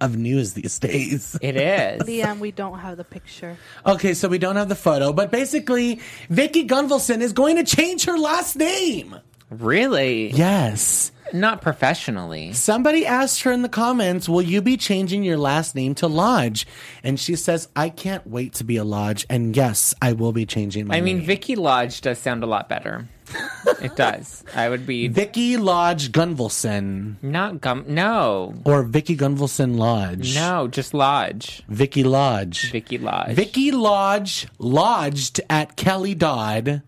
of 0.00 0.16
news 0.16 0.54
these 0.54 0.78
days. 0.78 1.36
it 1.42 1.56
is. 1.56 2.02
Liam, 2.02 2.38
we 2.38 2.50
don't 2.50 2.78
have 2.78 2.96
the 2.96 3.04
picture. 3.04 3.56
Okay, 3.86 4.14
so 4.14 4.28
we 4.28 4.38
don't 4.38 4.56
have 4.56 4.68
the 4.68 4.74
photo, 4.74 5.12
but 5.12 5.30
basically, 5.30 6.00
Vicki 6.28 6.66
Gunvalson 6.66 7.20
is 7.20 7.32
going 7.32 7.56
to 7.56 7.64
change 7.64 8.04
her 8.04 8.18
last 8.18 8.56
name. 8.56 9.16
really? 9.50 10.30
Yes. 10.30 11.12
Not 11.34 11.62
professionally. 11.62 12.52
Somebody 12.52 13.06
asked 13.06 13.42
her 13.42 13.52
in 13.52 13.62
the 13.62 13.68
comments, 13.68 14.28
Will 14.28 14.42
you 14.42 14.60
be 14.62 14.76
changing 14.76 15.22
your 15.22 15.36
last 15.38 15.74
name 15.74 15.94
to 15.96 16.06
Lodge? 16.06 16.66
And 17.02 17.18
she 17.18 17.36
says, 17.36 17.68
I 17.76 17.88
can't 17.88 18.26
wait 18.26 18.54
to 18.54 18.64
be 18.64 18.76
a 18.76 18.84
Lodge. 18.84 19.26
And 19.30 19.56
yes, 19.56 19.94
I 20.02 20.12
will 20.12 20.32
be 20.32 20.46
changing 20.46 20.86
my 20.86 20.96
I 20.96 21.00
mean, 21.00 21.18
name. 21.18 21.26
Vicki 21.26 21.56
Lodge 21.56 22.00
does 22.00 22.18
sound 22.18 22.42
a 22.42 22.46
lot 22.46 22.68
better. 22.68 23.08
it 23.80 23.94
does. 23.94 24.42
I 24.56 24.68
would 24.68 24.86
be 24.86 25.06
Vicki 25.06 25.56
Lodge 25.56 26.10
Gunvalson. 26.10 27.14
not 27.22 27.60
gum. 27.60 27.84
No, 27.86 28.54
Or 28.64 28.82
Vicki 28.82 29.16
Gunvalson 29.16 29.76
Lodge. 29.78 30.34
no, 30.34 30.66
just 30.66 30.94
Lodge. 30.94 31.62
Vicki 31.68 32.02
Lodge. 32.02 32.72
Vicki 32.72 32.98
Lodge. 32.98 33.34
Vicki 33.36 33.70
Lodge 33.70 34.48
lodged 34.58 35.40
at 35.48 35.76
Kelly 35.76 36.14
Dodd. 36.16 36.82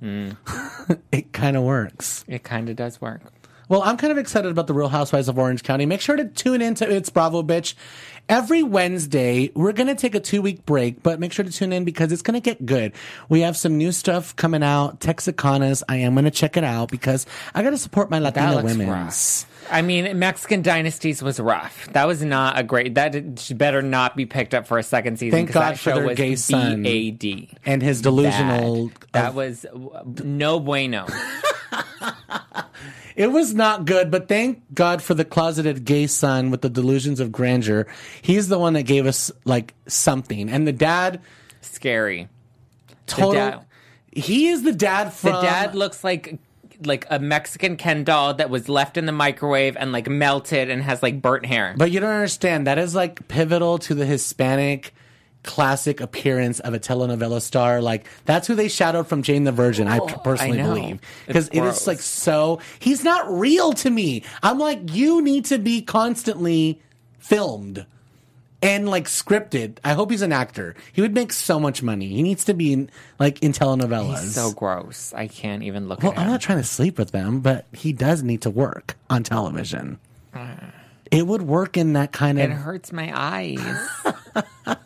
Hmm. 0.00 0.32
it 1.12 1.32
kind 1.32 1.56
of 1.56 1.62
works. 1.62 2.26
It 2.28 2.44
kind 2.44 2.68
of 2.68 2.76
does 2.76 3.00
work. 3.00 3.22
Well, 3.68 3.82
I'm 3.82 3.96
kind 3.96 4.12
of 4.12 4.18
excited 4.18 4.50
about 4.50 4.68
the 4.68 4.74
Real 4.74 4.88
Housewives 4.88 5.28
of 5.28 5.38
Orange 5.38 5.64
County. 5.64 5.86
Make 5.86 6.00
sure 6.00 6.14
to 6.16 6.24
tune 6.26 6.62
into 6.62 6.88
It's 6.88 7.10
Bravo 7.10 7.42
Bitch. 7.42 7.74
Every 8.28 8.62
Wednesday, 8.64 9.50
we're 9.54 9.72
going 9.72 9.86
to 9.86 9.94
take 9.94 10.14
a 10.16 10.20
two 10.20 10.42
week 10.42 10.66
break, 10.66 11.02
but 11.02 11.20
make 11.20 11.32
sure 11.32 11.44
to 11.44 11.50
tune 11.50 11.72
in 11.72 11.84
because 11.84 12.10
it's 12.12 12.22
going 12.22 12.34
to 12.34 12.40
get 12.40 12.64
good. 12.66 12.92
We 13.28 13.40
have 13.42 13.56
some 13.56 13.76
new 13.78 13.92
stuff 13.92 14.34
coming 14.34 14.62
out, 14.64 15.00
Texicanas. 15.00 15.82
I 15.88 15.96
am 15.98 16.14
going 16.14 16.24
to 16.24 16.30
check 16.32 16.56
it 16.56 16.64
out 16.64 16.90
because 16.90 17.24
I 17.54 17.62
got 17.62 17.70
to 17.70 17.78
support 17.78 18.10
my 18.10 18.18
Latina 18.18 18.62
women. 18.62 18.88
rough. 18.88 19.46
I 19.70 19.82
mean, 19.82 20.18
Mexican 20.18 20.62
Dynasties 20.62 21.22
was 21.22 21.38
rough. 21.40 21.88
That 21.92 22.06
was 22.06 22.22
not 22.22 22.58
a 22.58 22.62
great. 22.62 22.94
That 22.96 23.52
better 23.56 23.82
not 23.82 24.16
be 24.16 24.26
picked 24.26 24.54
up 24.54 24.66
for 24.66 24.78
a 24.78 24.82
second 24.82 25.18
season. 25.18 25.38
Thank 25.38 25.52
God 25.52 25.72
that 25.72 25.78
for 25.78 25.90
show 25.90 25.96
their 25.96 26.06
was 26.06 26.16
gay 26.16 26.36
son. 26.36 26.82
B-A-D. 26.82 27.50
And 27.64 27.82
his 27.82 28.00
delusional. 28.00 28.88
Bad. 28.88 28.94
That 29.12 29.28
of- 29.30 29.34
was 29.36 29.66
no 30.24 30.60
bueno. 30.60 31.06
It 33.16 33.32
was 33.32 33.54
not 33.54 33.86
good, 33.86 34.10
but 34.10 34.28
thank 34.28 34.62
God 34.74 35.02
for 35.02 35.14
the 35.14 35.24
closeted 35.24 35.84
gay 35.84 36.06
son 36.06 36.50
with 36.50 36.60
the 36.60 36.68
delusions 36.68 37.18
of 37.18 37.32
grandeur. 37.32 37.86
He's 38.20 38.48
the 38.48 38.58
one 38.58 38.74
that 38.74 38.82
gave 38.82 39.06
us 39.06 39.32
like 39.46 39.72
something. 39.88 40.50
And 40.50 40.68
the 40.68 40.72
dad, 40.72 41.20
Scary. 41.62 42.28
total. 43.06 43.32
dad- 43.32 43.60
he 44.12 44.48
is 44.48 44.62
the 44.62 44.72
dad 44.72 45.12
from. 45.12 45.32
The 45.32 45.42
dad 45.42 45.74
looks 45.74 46.04
like 46.04 46.38
like 46.84 47.06
a 47.08 47.18
Mexican 47.18 47.76
Ken 47.76 48.04
doll 48.04 48.34
that 48.34 48.50
was 48.50 48.68
left 48.68 48.98
in 48.98 49.06
the 49.06 49.12
microwave 49.12 49.76
and 49.78 49.92
like 49.92 50.08
melted 50.08 50.68
and 50.68 50.82
has 50.82 51.02
like 51.02 51.22
burnt 51.22 51.46
hair. 51.46 51.74
But 51.76 51.90
you 51.90 52.00
don't 52.00 52.10
understand. 52.10 52.66
That 52.66 52.78
is 52.78 52.94
like 52.94 53.28
pivotal 53.28 53.78
to 53.78 53.94
the 53.94 54.04
Hispanic 54.04 54.94
classic 55.46 56.00
appearance 56.00 56.60
of 56.60 56.74
a 56.74 56.78
telenovela 56.78 57.40
star. 57.40 57.80
Like 57.80 58.06
that's 58.26 58.46
who 58.46 58.54
they 58.54 58.68
shadowed 58.68 59.06
from 59.06 59.22
Jane 59.22 59.44
the 59.44 59.52
Virgin. 59.52 59.88
I 59.88 59.98
oh, 59.98 60.06
personally 60.06 60.58
know. 60.58 60.74
believe 60.74 61.00
because 61.26 61.48
it 61.48 61.62
is 61.62 61.86
like 61.86 62.00
so. 62.00 62.60
He's 62.78 63.02
not 63.02 63.30
real 63.30 63.72
to 63.74 63.88
me. 63.88 64.24
I'm 64.42 64.58
like 64.58 64.94
you 64.94 65.22
need 65.22 65.46
to 65.46 65.58
be 65.58 65.80
constantly 65.80 66.82
filmed 67.18 67.86
and 68.62 68.88
like 68.88 69.04
scripted. 69.04 69.78
I 69.84 69.92
hope 69.94 70.10
he's 70.10 70.22
an 70.22 70.32
actor. 70.32 70.74
He 70.92 71.00
would 71.00 71.14
make 71.14 71.32
so 71.32 71.60
much 71.60 71.82
money. 71.82 72.08
He 72.08 72.22
needs 72.22 72.44
to 72.44 72.54
be 72.54 72.72
in, 72.72 72.90
like 73.18 73.42
in 73.42 73.52
telenovelas. 73.52 74.20
He's 74.22 74.34
so 74.34 74.52
gross. 74.52 75.12
I 75.14 75.28
can't 75.28 75.62
even 75.62 75.88
look 75.88 76.02
well, 76.02 76.14
I'm 76.16 76.26
not 76.26 76.40
trying 76.40 76.58
to 76.58 76.64
sleep 76.64 76.98
with 76.98 77.12
them, 77.12 77.40
but 77.40 77.66
he 77.72 77.92
does 77.92 78.22
need 78.22 78.42
to 78.42 78.50
work 78.50 78.96
on 79.08 79.22
television. 79.22 79.98
It 81.08 81.24
would 81.24 81.42
work 81.42 81.76
in 81.76 81.92
that 81.92 82.10
kind 82.10 82.36
of. 82.36 82.50
it 82.50 82.52
hurts 82.52 82.92
my 82.92 83.12
eyes. 83.14 83.60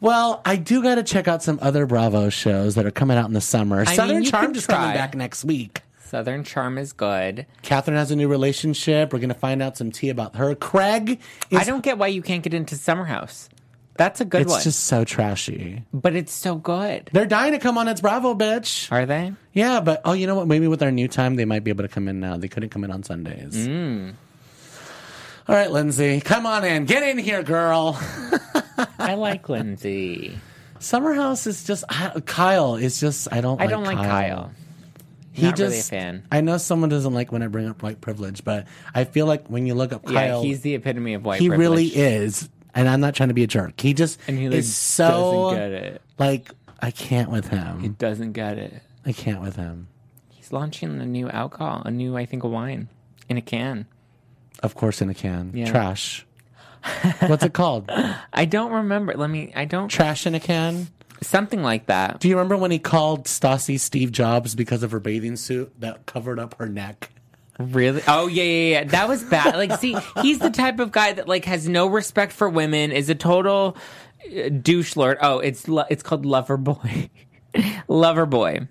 Well, 0.00 0.40
I 0.44 0.56
do 0.56 0.82
got 0.82 0.94
to 0.96 1.02
check 1.02 1.26
out 1.26 1.42
some 1.42 1.58
other 1.60 1.86
Bravo 1.86 2.28
shows 2.28 2.76
that 2.76 2.86
are 2.86 2.90
coming 2.90 3.16
out 3.16 3.26
in 3.26 3.32
the 3.32 3.40
summer. 3.40 3.84
mean, 3.84 3.86
Southern 3.86 4.22
you 4.22 4.30
Charm 4.30 4.46
could 4.46 4.56
is 4.56 4.66
coming 4.66 4.90
try. 4.90 4.94
back 4.94 5.14
next 5.14 5.44
week. 5.44 5.82
Southern 5.98 6.44
Charm 6.44 6.78
is 6.78 6.92
good. 6.92 7.46
Kathryn 7.62 7.94
has 7.94 8.10
a 8.10 8.16
new 8.16 8.28
relationship. 8.28 9.12
We're 9.12 9.18
going 9.18 9.28
to 9.28 9.34
find 9.34 9.60
out 9.60 9.76
some 9.76 9.90
tea 9.90 10.08
about 10.08 10.36
her. 10.36 10.54
Craig 10.54 11.20
is 11.50 11.58
I 11.58 11.64
don't 11.64 11.82
get 11.82 11.98
why 11.98 12.06
you 12.06 12.22
can't 12.22 12.42
get 12.42 12.54
into 12.54 12.76
Summer 12.76 13.04
House. 13.04 13.48
That's 13.96 14.20
a 14.20 14.24
good 14.24 14.38
one. 14.38 14.42
It's 14.42 14.52
one, 14.52 14.62
just 14.62 14.84
so 14.84 15.04
trashy. 15.04 15.82
but 15.92 16.14
it's 16.14 16.32
so 16.32 16.54
good. 16.54 17.10
They're 17.12 17.26
dying 17.26 17.52
to 17.52 17.58
come 17.58 17.76
on. 17.76 17.88
It's 17.88 18.00
Bravo, 18.00 18.34
bitch. 18.34 18.90
Are 18.92 19.04
they? 19.04 19.32
Yeah, 19.52 19.80
but 19.80 20.00
oh, 20.04 20.12
you 20.12 20.28
know 20.28 20.36
what? 20.36 20.46
Maybe 20.46 20.68
with 20.68 20.82
our 20.84 20.92
new 20.92 21.08
time, 21.08 21.34
they 21.34 21.44
might 21.44 21.64
be 21.64 21.70
able 21.70 21.82
to 21.82 21.88
come 21.88 22.06
in 22.06 22.20
now. 22.20 22.36
They 22.36 22.46
couldn't 22.48 22.68
come 22.68 22.84
in 22.84 22.92
on 22.92 23.02
Sundays. 23.02 23.66
Mm. 23.66 24.14
All 25.48 25.54
right, 25.54 25.70
Lindsay, 25.70 26.20
come 26.20 26.46
on 26.46 26.64
in. 26.64 26.84
Get 26.84 27.02
in 27.02 27.18
here, 27.18 27.42
girl. 27.42 28.00
I 28.98 29.14
like 29.14 29.48
Lindsay. 29.48 30.38
Summer 30.78 31.12
House 31.14 31.46
is 31.46 31.64
just 31.64 31.84
I, 31.88 32.20
Kyle 32.24 32.76
is 32.76 33.00
just 33.00 33.28
I 33.32 33.40
don't. 33.40 33.60
I 33.60 33.64
like 33.64 33.70
don't 33.70 33.84
like 33.84 33.98
Kyle. 33.98 34.52
He 35.32 35.42
Not 35.42 35.56
just, 35.56 35.68
really 35.70 35.78
a 35.78 35.82
fan. 35.82 36.22
I 36.32 36.40
know 36.40 36.56
someone 36.58 36.88
doesn't 36.88 37.14
like 37.14 37.30
when 37.30 37.42
I 37.42 37.46
bring 37.46 37.68
up 37.68 37.80
white 37.82 38.00
privilege, 38.00 38.42
but 38.44 38.66
I 38.94 39.04
feel 39.04 39.26
like 39.26 39.46
when 39.46 39.66
you 39.66 39.74
look 39.74 39.92
up 39.92 40.02
Yeah, 40.06 40.14
Kyle, 40.28 40.42
he's 40.42 40.62
the 40.62 40.74
epitome 40.74 41.14
of 41.14 41.24
white 41.24 41.38
privilege. 41.38 41.42
he 41.42 41.48
privilege. 41.48 41.94
really 41.94 42.16
is. 42.24 42.48
And 42.74 42.88
I'm 42.88 43.00
not 43.00 43.14
trying 43.14 43.28
to 43.28 43.34
be 43.34 43.44
a 43.44 43.46
jerk. 43.46 43.80
He 43.80 43.94
just 43.94 44.18
And 44.26 44.36
he 44.38 44.48
like, 44.48 44.58
is 44.58 44.74
so 44.74 45.50
doesn't 45.52 45.58
get 45.58 45.70
it. 45.72 46.02
like 46.18 46.50
I 46.80 46.90
can't 46.90 47.30
with 47.30 47.48
him. 47.48 47.80
He 47.80 47.88
doesn't 47.88 48.32
get 48.32 48.58
it. 48.58 48.82
I 49.06 49.12
can't 49.12 49.40
with 49.40 49.54
him. 49.56 49.88
He's 50.30 50.52
launching 50.52 51.00
a 51.00 51.06
new 51.06 51.28
alcohol, 51.28 51.82
a 51.84 51.90
new, 51.90 52.16
I 52.16 52.24
think, 52.26 52.42
a 52.44 52.48
wine 52.48 52.88
in 53.28 53.36
a 53.36 53.42
can. 53.42 53.86
Of 54.62 54.74
course, 54.74 55.00
in 55.00 55.08
a 55.08 55.14
can. 55.14 55.52
Yeah. 55.54 55.70
Trash. 55.70 56.26
What's 57.26 57.44
it 57.44 57.52
called? 57.52 57.90
I 58.32 58.44
don't 58.44 58.72
remember. 58.72 59.14
Let 59.14 59.30
me. 59.30 59.52
I 59.54 59.64
don't. 59.64 59.88
Trash 59.88 60.26
in 60.26 60.34
a 60.34 60.40
can. 60.40 60.88
Something 61.20 61.62
like 61.62 61.86
that. 61.86 62.20
Do 62.20 62.28
you 62.28 62.36
remember 62.36 62.56
when 62.56 62.70
he 62.70 62.78
called 62.78 63.24
Stassi 63.26 63.78
Steve 63.80 64.12
Jobs 64.12 64.54
because 64.54 64.82
of 64.82 64.92
her 64.92 65.00
bathing 65.00 65.36
suit 65.36 65.72
that 65.80 66.06
covered 66.06 66.38
up 66.38 66.54
her 66.58 66.68
neck? 66.68 67.10
Really? 67.58 68.02
Oh 68.06 68.28
yeah, 68.28 68.44
yeah, 68.44 68.70
yeah. 68.70 68.84
That 68.84 69.08
was 69.08 69.24
bad. 69.24 69.56
Like, 69.56 69.80
see, 69.80 69.96
he's 70.22 70.38
the 70.38 70.50
type 70.50 70.78
of 70.78 70.92
guy 70.92 71.12
that 71.12 71.26
like 71.26 71.44
has 71.46 71.68
no 71.68 71.88
respect 71.88 72.32
for 72.32 72.48
women. 72.48 72.92
Is 72.92 73.08
a 73.08 73.16
total 73.16 73.76
uh, 74.24 74.48
douche 74.48 74.94
lord. 74.94 75.18
Oh, 75.20 75.40
it's 75.40 75.66
lo- 75.66 75.86
it's 75.90 76.04
called 76.04 76.24
Lover 76.24 76.56
Boy. 76.56 77.10
Lover 77.88 78.26
Boy. 78.26 78.68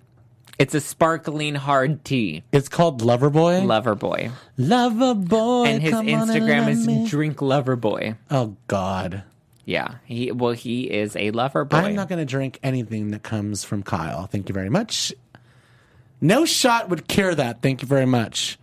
It's 0.58 0.74
a 0.74 0.80
sparkling 0.80 1.54
hard 1.54 2.04
tea. 2.04 2.42
It's 2.50 2.68
called 2.68 3.00
Loverboy. 3.00 3.64
Lover 3.64 3.94
Boy. 3.94 4.30
Loverboy. 4.58 5.66
And 5.68 5.82
his 5.82 5.94
Instagram 5.94 6.68
is 6.68 6.86
me- 6.86 7.06
drink 7.08 7.40
Lover 7.40 7.76
Boy. 7.76 8.16
Oh 8.30 8.56
God. 8.66 9.22
Yeah. 9.64 9.96
He 10.04 10.32
well, 10.32 10.52
he 10.52 10.84
is 10.90 11.14
a 11.14 11.30
lover 11.30 11.64
boy. 11.64 11.76
I'm 11.76 11.94
not 11.94 12.08
going 12.08 12.18
to 12.18 12.24
drink 12.24 12.58
anything 12.62 13.10
that 13.12 13.22
comes 13.22 13.64
from 13.64 13.82
Kyle. 13.82 14.26
Thank 14.26 14.48
you 14.48 14.52
very 14.54 14.70
much. 14.70 15.12
No 16.20 16.44
shot 16.44 16.88
would 16.88 17.06
cure 17.06 17.34
that. 17.34 17.62
Thank 17.62 17.82
you 17.82 17.86
very 17.88 18.06
much. 18.06 18.58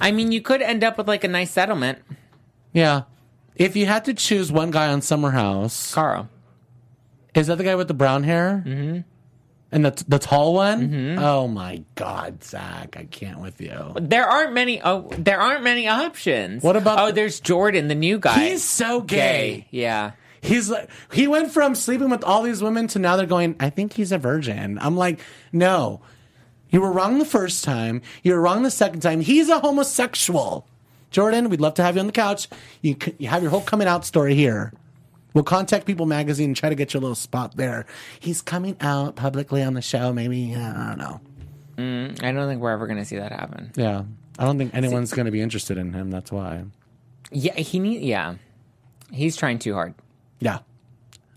I 0.00 0.10
mean, 0.10 0.32
you 0.32 0.42
could 0.42 0.60
end 0.60 0.84
up 0.84 0.98
with 0.98 1.08
like 1.08 1.24
a 1.24 1.28
nice 1.28 1.50
settlement, 1.52 2.00
Yeah. 2.72 3.02
If 3.54 3.76
you 3.76 3.86
had 3.86 4.04
to 4.06 4.14
choose 4.14 4.50
one 4.50 4.70
guy 4.70 4.88
on 4.88 5.02
Summer 5.02 5.30
House, 5.30 5.94
Carl. 5.94 6.28
is 7.34 7.46
that 7.46 7.56
the 7.58 7.64
guy 7.64 7.74
with 7.76 7.86
the 7.88 7.94
brown 7.94 8.24
hair? 8.24 8.62
Mm-hmm. 8.66 9.00
And 9.72 9.84
the 9.86 10.04
the 10.06 10.18
tall 10.18 10.52
one? 10.54 10.88
Mm-hmm. 10.90 11.18
Oh 11.18 11.48
my 11.48 11.82
God, 11.94 12.44
Zach, 12.44 12.94
I 12.98 13.04
can't 13.04 13.40
with 13.40 13.58
you. 13.60 13.94
There 13.98 14.26
aren't 14.26 14.52
many. 14.52 14.82
Oh, 14.82 15.08
there 15.16 15.40
aren't 15.40 15.64
many 15.64 15.88
options. 15.88 16.62
What 16.62 16.76
about 16.76 16.98
Oh, 16.98 17.06
the- 17.06 17.12
there's 17.14 17.40
Jordan, 17.40 17.88
the 17.88 17.94
new 17.94 18.18
guy. 18.18 18.50
He's 18.50 18.62
so 18.62 19.00
gay. 19.00 19.66
Yeah. 19.70 20.12
He's 20.42 20.68
like 20.68 20.90
he 21.12 21.26
went 21.26 21.52
from 21.52 21.74
sleeping 21.74 22.10
with 22.10 22.22
all 22.22 22.42
these 22.42 22.62
women 22.62 22.86
to 22.88 22.98
now 22.98 23.16
they're 23.16 23.24
going. 23.26 23.56
I 23.60 23.70
think 23.70 23.94
he's 23.94 24.12
a 24.12 24.18
virgin. 24.18 24.78
I'm 24.78 24.96
like, 24.96 25.20
no, 25.52 26.02
you 26.68 26.80
were 26.80 26.92
wrong 26.92 27.18
the 27.18 27.24
first 27.24 27.64
time. 27.64 28.02
You 28.22 28.34
were 28.34 28.40
wrong 28.42 28.62
the 28.64 28.70
second 28.70 29.00
time. 29.00 29.20
He's 29.20 29.48
a 29.48 29.60
homosexual. 29.60 30.66
Jordan, 31.10 31.48
we'd 31.48 31.60
love 31.60 31.74
to 31.74 31.82
have 31.82 31.94
you 31.94 32.00
on 32.00 32.06
the 32.06 32.12
couch. 32.12 32.48
You 32.82 32.96
you 33.18 33.28
have 33.28 33.40
your 33.42 33.50
whole 33.50 33.60
coming 33.62 33.86
out 33.88 34.04
story 34.04 34.34
here. 34.34 34.72
We'll 35.34 35.44
contact 35.44 35.86
People 35.86 36.06
Magazine 36.06 36.50
and 36.50 36.56
try 36.56 36.68
to 36.68 36.74
get 36.74 36.94
you 36.94 37.00
a 37.00 37.02
little 37.02 37.14
spot 37.14 37.56
there. 37.56 37.86
He's 38.20 38.42
coming 38.42 38.76
out 38.80 39.16
publicly 39.16 39.62
on 39.62 39.74
the 39.74 39.82
show. 39.82 40.12
Maybe 40.12 40.54
I 40.54 40.88
don't 40.88 40.98
know. 40.98 41.20
Mm, 41.76 42.22
I 42.22 42.32
don't 42.32 42.48
think 42.48 42.60
we're 42.60 42.70
ever 42.72 42.86
going 42.86 42.98
to 42.98 43.04
see 43.04 43.16
that 43.16 43.32
happen. 43.32 43.72
Yeah, 43.76 44.04
I 44.38 44.44
don't 44.44 44.58
think 44.58 44.74
anyone's 44.74 45.12
going 45.12 45.26
to 45.26 45.32
be 45.32 45.40
interested 45.40 45.78
in 45.78 45.92
him. 45.92 46.10
That's 46.10 46.30
why. 46.30 46.64
Yeah, 47.30 47.54
he 47.54 47.78
need. 47.78 48.02
Yeah, 48.02 48.34
he's 49.10 49.36
trying 49.36 49.58
too 49.58 49.74
hard. 49.74 49.94
Yeah. 50.40 50.58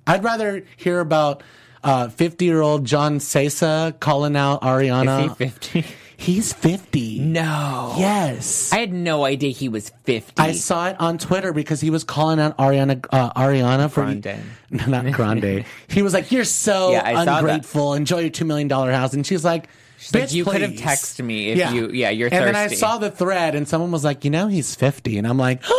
I'd 0.08 0.24
rather 0.24 0.64
hear 0.78 1.00
about 1.00 1.42
uh, 1.84 2.10
50 2.10 2.46
year 2.46 2.62
old 2.62 2.86
John 2.86 3.20
Sessa 3.20 4.00
calling 4.00 4.36
out 4.36 4.62
Ariana. 4.62 5.26
Is 5.26 5.38
he 5.38 5.50
fifty? 5.50 5.86
He's 6.18 6.54
50. 6.54 7.20
No. 7.20 7.94
Yes. 7.98 8.72
I 8.74 8.78
had 8.80 8.94
no 8.94 9.26
idea 9.26 9.52
he 9.52 9.70
was 9.70 9.90
50. 10.04 10.34
I 10.42 10.54
saw 10.54 10.88
it 10.90 10.96
on 11.00 11.18
Twitter 11.18 11.52
because 11.54 11.82
he 11.82 11.90
was 11.90 12.04
calling 12.04 12.40
out 12.40 12.58
Ariana 12.58 13.06
uh, 13.12 13.34
Ariana 13.34 13.90
for 13.92 14.02
Grande. 14.04 14.40
not 14.88 15.12
Grande. 15.12 15.66
he 15.88 16.02
was 16.02 16.14
like, 16.14 16.32
"You're 16.32 16.46
so 16.46 16.92
Yeah, 16.92 17.02
I 17.06 17.14
saw 17.14 17.26
that. 17.26 17.38
ungrateful. 17.40 17.94
Enjoy 17.94 18.20
your 18.20 18.30
two 18.30 18.46
million 18.46 18.68
dollar 18.68 18.92
house." 18.92 19.14
And 19.14 19.26
she's 19.26 19.44
like, 19.44 19.68
She's 19.98 20.14
like, 20.14 20.24
"Bitch, 20.24 20.34
"You 20.34 20.46
could 20.46 20.62
have 20.62 20.72
texted 20.72 21.24
me 21.24 21.50
if 21.52 21.74
you- 21.74 21.90
yeah, 21.90 22.10
you're 22.10 22.30
thirsty. 22.30 22.46
And 22.46 22.56
then 22.56 22.70
I 22.70 22.74
saw 22.74 22.98
the 22.98 23.10
thread, 23.12 23.56
and 23.56 23.68
someone 23.68 23.92
was 23.92 24.04
like, 24.04 24.24
"You 24.26 24.32
know, 24.32 24.48
he's 24.48 24.74
50," 24.76 25.18
and 25.18 25.28
I'm 25.28 25.38
like. 25.38 25.64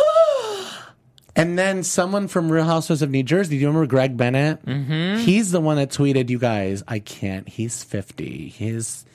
And 1.35 1.55
then 1.55 1.83
someone 1.83 2.27
from 2.27 2.51
Real 2.51 2.63
Housewives 2.65 3.03
of 3.03 3.11
New 3.11 3.21
Jersey, 3.21 3.51
do 3.51 3.55
you 3.61 3.67
remember 3.67 3.85
Greg 3.85 4.17
Bennett? 4.17 4.65
Mm-hmm. 4.65 5.19
He's 5.19 5.51
the 5.51 5.61
one 5.61 5.77
that 5.77 5.89
tweeted, 5.91 6.31
"You 6.31 6.39
guys, 6.39 6.81
I 6.87 6.97
can't. 6.97 7.47
He's 7.47 7.83
50. 7.83 8.47
He's 8.49 9.05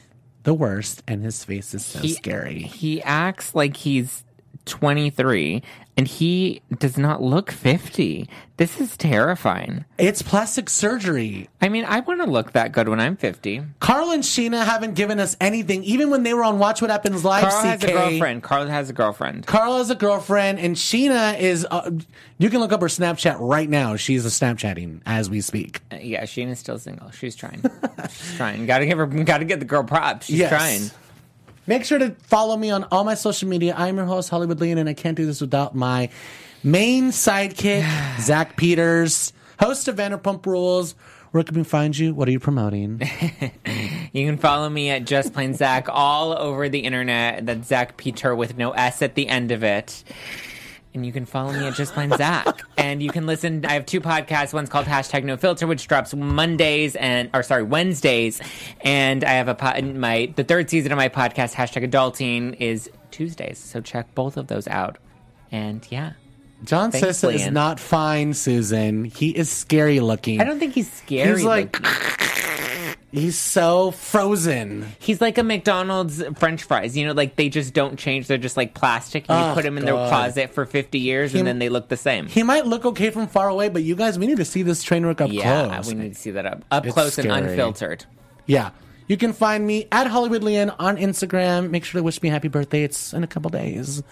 the 0.44 0.54
worst, 0.54 1.02
and 1.06 1.22
his 1.22 1.44
face 1.44 1.74
is 1.74 1.84
so 1.84 2.00
He- 2.00 2.12
scary." 2.14 2.62
He 2.62 3.02
acts 3.02 3.54
like 3.54 3.76
he's 3.78 4.24
23 4.64 5.62
and 5.96 6.08
he 6.08 6.62
does 6.78 6.96
not 6.96 7.22
look 7.22 7.50
50. 7.52 8.28
This 8.56 8.80
is 8.80 8.96
terrifying. 8.96 9.84
It's 9.98 10.22
plastic 10.22 10.70
surgery. 10.70 11.48
I 11.60 11.68
mean, 11.68 11.84
I 11.84 12.00
want 12.00 12.20
to 12.22 12.30
look 12.30 12.52
that 12.52 12.72
good 12.72 12.88
when 12.88 13.00
I'm 13.00 13.16
50. 13.16 13.62
Carl 13.80 14.10
and 14.12 14.22
Sheena 14.22 14.64
haven't 14.64 14.94
given 14.94 15.18
us 15.18 15.36
anything, 15.40 15.82
even 15.84 16.10
when 16.10 16.22
they 16.22 16.32
were 16.32 16.44
on 16.44 16.58
Watch 16.58 16.80
What 16.80 16.90
Happens 16.90 17.24
Live. 17.24 17.42
Carl 17.42 17.64
has 17.64 17.82
a 17.82 17.86
girlfriend. 17.88 18.42
Carl 18.42 18.66
has 18.68 18.88
a 18.88 18.92
girlfriend. 18.92 19.46
Carl 19.46 19.78
has 19.78 19.90
a 19.90 19.94
girlfriend, 19.94 20.60
and 20.60 20.76
Sheena 20.76 21.38
is. 21.38 21.66
Uh, 21.70 21.90
you 22.38 22.50
can 22.50 22.60
look 22.60 22.72
up 22.72 22.80
her 22.80 22.86
Snapchat 22.88 23.36
right 23.40 23.68
now. 23.68 23.96
She's 23.96 24.24
a 24.24 24.28
Snapchatting 24.28 25.00
as 25.06 25.28
we 25.28 25.40
speak. 25.40 25.80
Uh, 25.90 25.96
Yeah, 26.00 26.22
Sheena's 26.24 26.58
still 26.58 26.78
single. 26.78 27.10
She's 27.10 27.34
trying. 27.36 27.62
She's 28.10 28.36
trying. 28.36 28.66
Got 28.66 28.78
to 28.78 28.86
give 28.86 28.98
her. 28.98 29.06
Got 29.06 29.38
to 29.38 29.44
get 29.44 29.58
the 29.58 29.66
girl 29.66 29.82
props. 29.84 30.26
She's 30.26 30.38
Yes. 30.38 30.50
trying. 30.50 30.90
Make 31.66 31.84
sure 31.84 31.98
to 31.98 32.10
follow 32.22 32.56
me 32.56 32.70
on 32.70 32.84
all 32.90 33.04
my 33.04 33.14
social 33.14 33.48
media. 33.48 33.74
I'm 33.76 33.96
your 33.96 34.06
host, 34.06 34.30
Hollywood 34.30 34.58
Leanne, 34.58 34.78
and 34.78 34.88
I 34.88 34.94
can't 34.94 35.16
do 35.16 35.26
this 35.26 35.40
without 35.40 35.74
my 35.76 36.08
main 36.64 37.10
sidekick, 37.10 37.86
Zach 38.20 38.56
Peters, 38.56 39.32
host 39.60 39.86
of 39.86 39.96
Vanderpump 39.96 40.44
Rules. 40.44 40.96
Where 41.30 41.44
can 41.44 41.56
we 41.56 41.64
find 41.64 41.96
you? 41.96 42.14
What 42.14 42.28
are 42.28 42.32
you 42.32 42.40
promoting? 42.40 43.00
You 44.14 44.26
can 44.26 44.36
follow 44.36 44.68
me 44.68 44.90
at 44.90 45.06
Just 45.06 45.32
Plain 45.32 45.54
Zach 45.54 45.86
all 45.88 46.36
over 46.36 46.68
the 46.68 46.80
internet. 46.80 47.46
That's 47.46 47.68
Zach 47.68 47.96
Peter 47.96 48.34
with 48.34 48.58
no 48.58 48.72
S 48.72 49.00
at 49.00 49.14
the 49.14 49.26
end 49.26 49.50
of 49.50 49.64
it. 49.64 50.04
And 50.94 51.06
you 51.06 51.12
can 51.12 51.24
follow 51.24 51.52
me 51.52 51.66
at 51.66 51.74
Just 51.74 51.94
Plain 51.94 52.10
Zach. 52.18 52.60
and 52.76 53.02
you 53.02 53.08
can 53.10 53.24
listen. 53.26 53.64
I 53.64 53.72
have 53.72 53.86
two 53.86 54.00
podcasts. 54.00 54.52
One's 54.52 54.68
called 54.68 54.84
Hashtag 54.84 55.24
No 55.24 55.38
Filter, 55.38 55.66
which 55.66 55.88
drops 55.88 56.14
Mondays 56.14 56.96
and, 56.96 57.30
or 57.32 57.42
sorry, 57.42 57.62
Wednesdays. 57.62 58.42
And 58.82 59.24
I 59.24 59.30
have 59.32 59.48
a 59.48 59.54
po- 59.54 59.80
my 59.80 60.32
the 60.36 60.44
third 60.44 60.68
season 60.68 60.92
of 60.92 60.98
my 60.98 61.08
podcast, 61.08 61.54
Hashtag 61.54 61.90
Adulting, 61.90 62.56
is 62.60 62.90
Tuesdays. 63.10 63.58
So 63.58 63.80
check 63.80 64.14
both 64.14 64.36
of 64.36 64.48
those 64.48 64.68
out. 64.68 64.98
And 65.50 65.86
yeah, 65.90 66.12
John 66.64 66.90
Thanks, 66.90 67.06
Sessa 67.06 67.32
is 67.34 67.50
not 67.50 67.80
fine, 67.80 68.34
Susan. 68.34 69.04
He 69.06 69.30
is 69.30 69.50
scary 69.50 70.00
looking. 70.00 70.40
I 70.42 70.44
don't 70.44 70.58
think 70.58 70.74
he's 70.74 70.92
scary. 70.92 71.36
He's 71.38 71.44
like. 71.44 71.74
He's 73.12 73.38
so 73.38 73.90
frozen. 73.92 74.86
He's 74.98 75.20
like 75.20 75.38
a 75.38 75.42
McDonald's 75.42 76.22
French 76.38 76.64
fries. 76.64 76.96
You 76.96 77.06
know, 77.06 77.12
like 77.12 77.36
they 77.36 77.48
just 77.48 77.72
don't 77.74 77.98
change. 77.98 78.26
They're 78.26 78.38
just 78.38 78.56
like 78.56 78.74
plastic. 78.74 79.26
And 79.28 79.38
you 79.38 79.50
Oh, 79.52 79.54
put 79.54 79.62
them 79.62 79.78
in 79.78 79.84
their 79.84 79.94
closet 79.94 80.52
for 80.52 80.66
50 80.66 80.98
years 80.98 81.32
He- 81.32 81.38
and 81.38 81.46
then 81.46 81.58
they 81.58 81.68
look 81.68 81.88
the 81.88 81.96
same. 81.96 82.26
He 82.26 82.42
might 82.42 82.66
look 82.66 82.84
okay 82.86 83.10
from 83.10 83.28
far 83.28 83.48
away, 83.48 83.68
but 83.68 83.82
you 83.82 83.94
guys, 83.94 84.18
we 84.18 84.26
need 84.26 84.38
to 84.38 84.44
see 84.44 84.62
this 84.62 84.82
train 84.82 85.04
wreck 85.06 85.20
up 85.20 85.30
yeah, 85.32 85.68
close. 85.68 85.88
we 85.88 85.94
need 85.94 86.14
to 86.14 86.18
see 86.20 86.30
that 86.32 86.46
up, 86.46 86.64
up 86.70 86.84
It's 86.86 86.94
close 86.94 87.18
and 87.18 87.30
unfiltered. 87.30 88.04
Yeah. 88.46 88.70
You 89.08 89.16
can 89.16 89.32
find 89.32 89.66
me 89.66 89.88
at 89.92 90.06
Hollywood 90.06 90.42
Leanne 90.42 90.74
on 90.78 90.96
Instagram. 90.96 91.70
Make 91.70 91.84
sure 91.84 91.98
to 92.00 92.02
wish 92.02 92.22
me 92.22 92.28
happy 92.30 92.48
birthday. 92.48 92.82
It's 92.84 93.12
in 93.12 93.22
a 93.24 93.26
couple 93.26 93.50
days. 93.50 94.02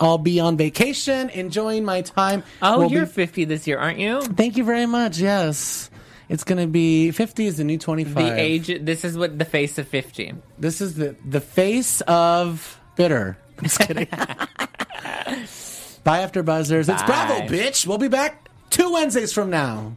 I'll 0.00 0.18
be 0.18 0.40
on 0.40 0.56
vacation, 0.56 1.30
enjoying 1.30 1.84
my 1.84 2.02
time. 2.02 2.42
Oh, 2.60 2.80
We'll 2.80 2.90
you're 2.90 3.06
be- 3.06 3.12
50 3.12 3.44
this 3.44 3.66
year, 3.66 3.78
aren't 3.78 4.00
you? 4.00 4.22
Thank 4.22 4.56
you 4.56 4.64
very 4.64 4.86
much. 4.86 5.18
Yes. 5.18 5.88
It's 6.28 6.44
going 6.44 6.58
to 6.58 6.66
be 6.66 7.10
50 7.10 7.46
is 7.46 7.56
the 7.58 7.64
new 7.64 7.78
25. 7.78 8.14
The 8.14 8.40
age. 8.40 8.66
This 8.80 9.04
is 9.04 9.16
what 9.16 9.38
the 9.38 9.44
face 9.44 9.78
of 9.78 9.88
50. 9.88 10.34
This 10.58 10.80
is 10.80 10.94
the, 10.94 11.16
the 11.24 11.40
face 11.40 12.00
of 12.02 12.80
bitter. 12.96 13.36
I'm 13.58 13.64
just 13.68 13.80
kidding. 13.80 14.08
Bye 16.04 16.18
after 16.20 16.42
buzzers. 16.42 16.88
It's 16.88 17.02
Bravo, 17.02 17.46
bitch. 17.46 17.86
We'll 17.86 17.98
be 17.98 18.08
back 18.08 18.48
two 18.70 18.92
Wednesdays 18.92 19.32
from 19.32 19.50
now. 19.50 19.96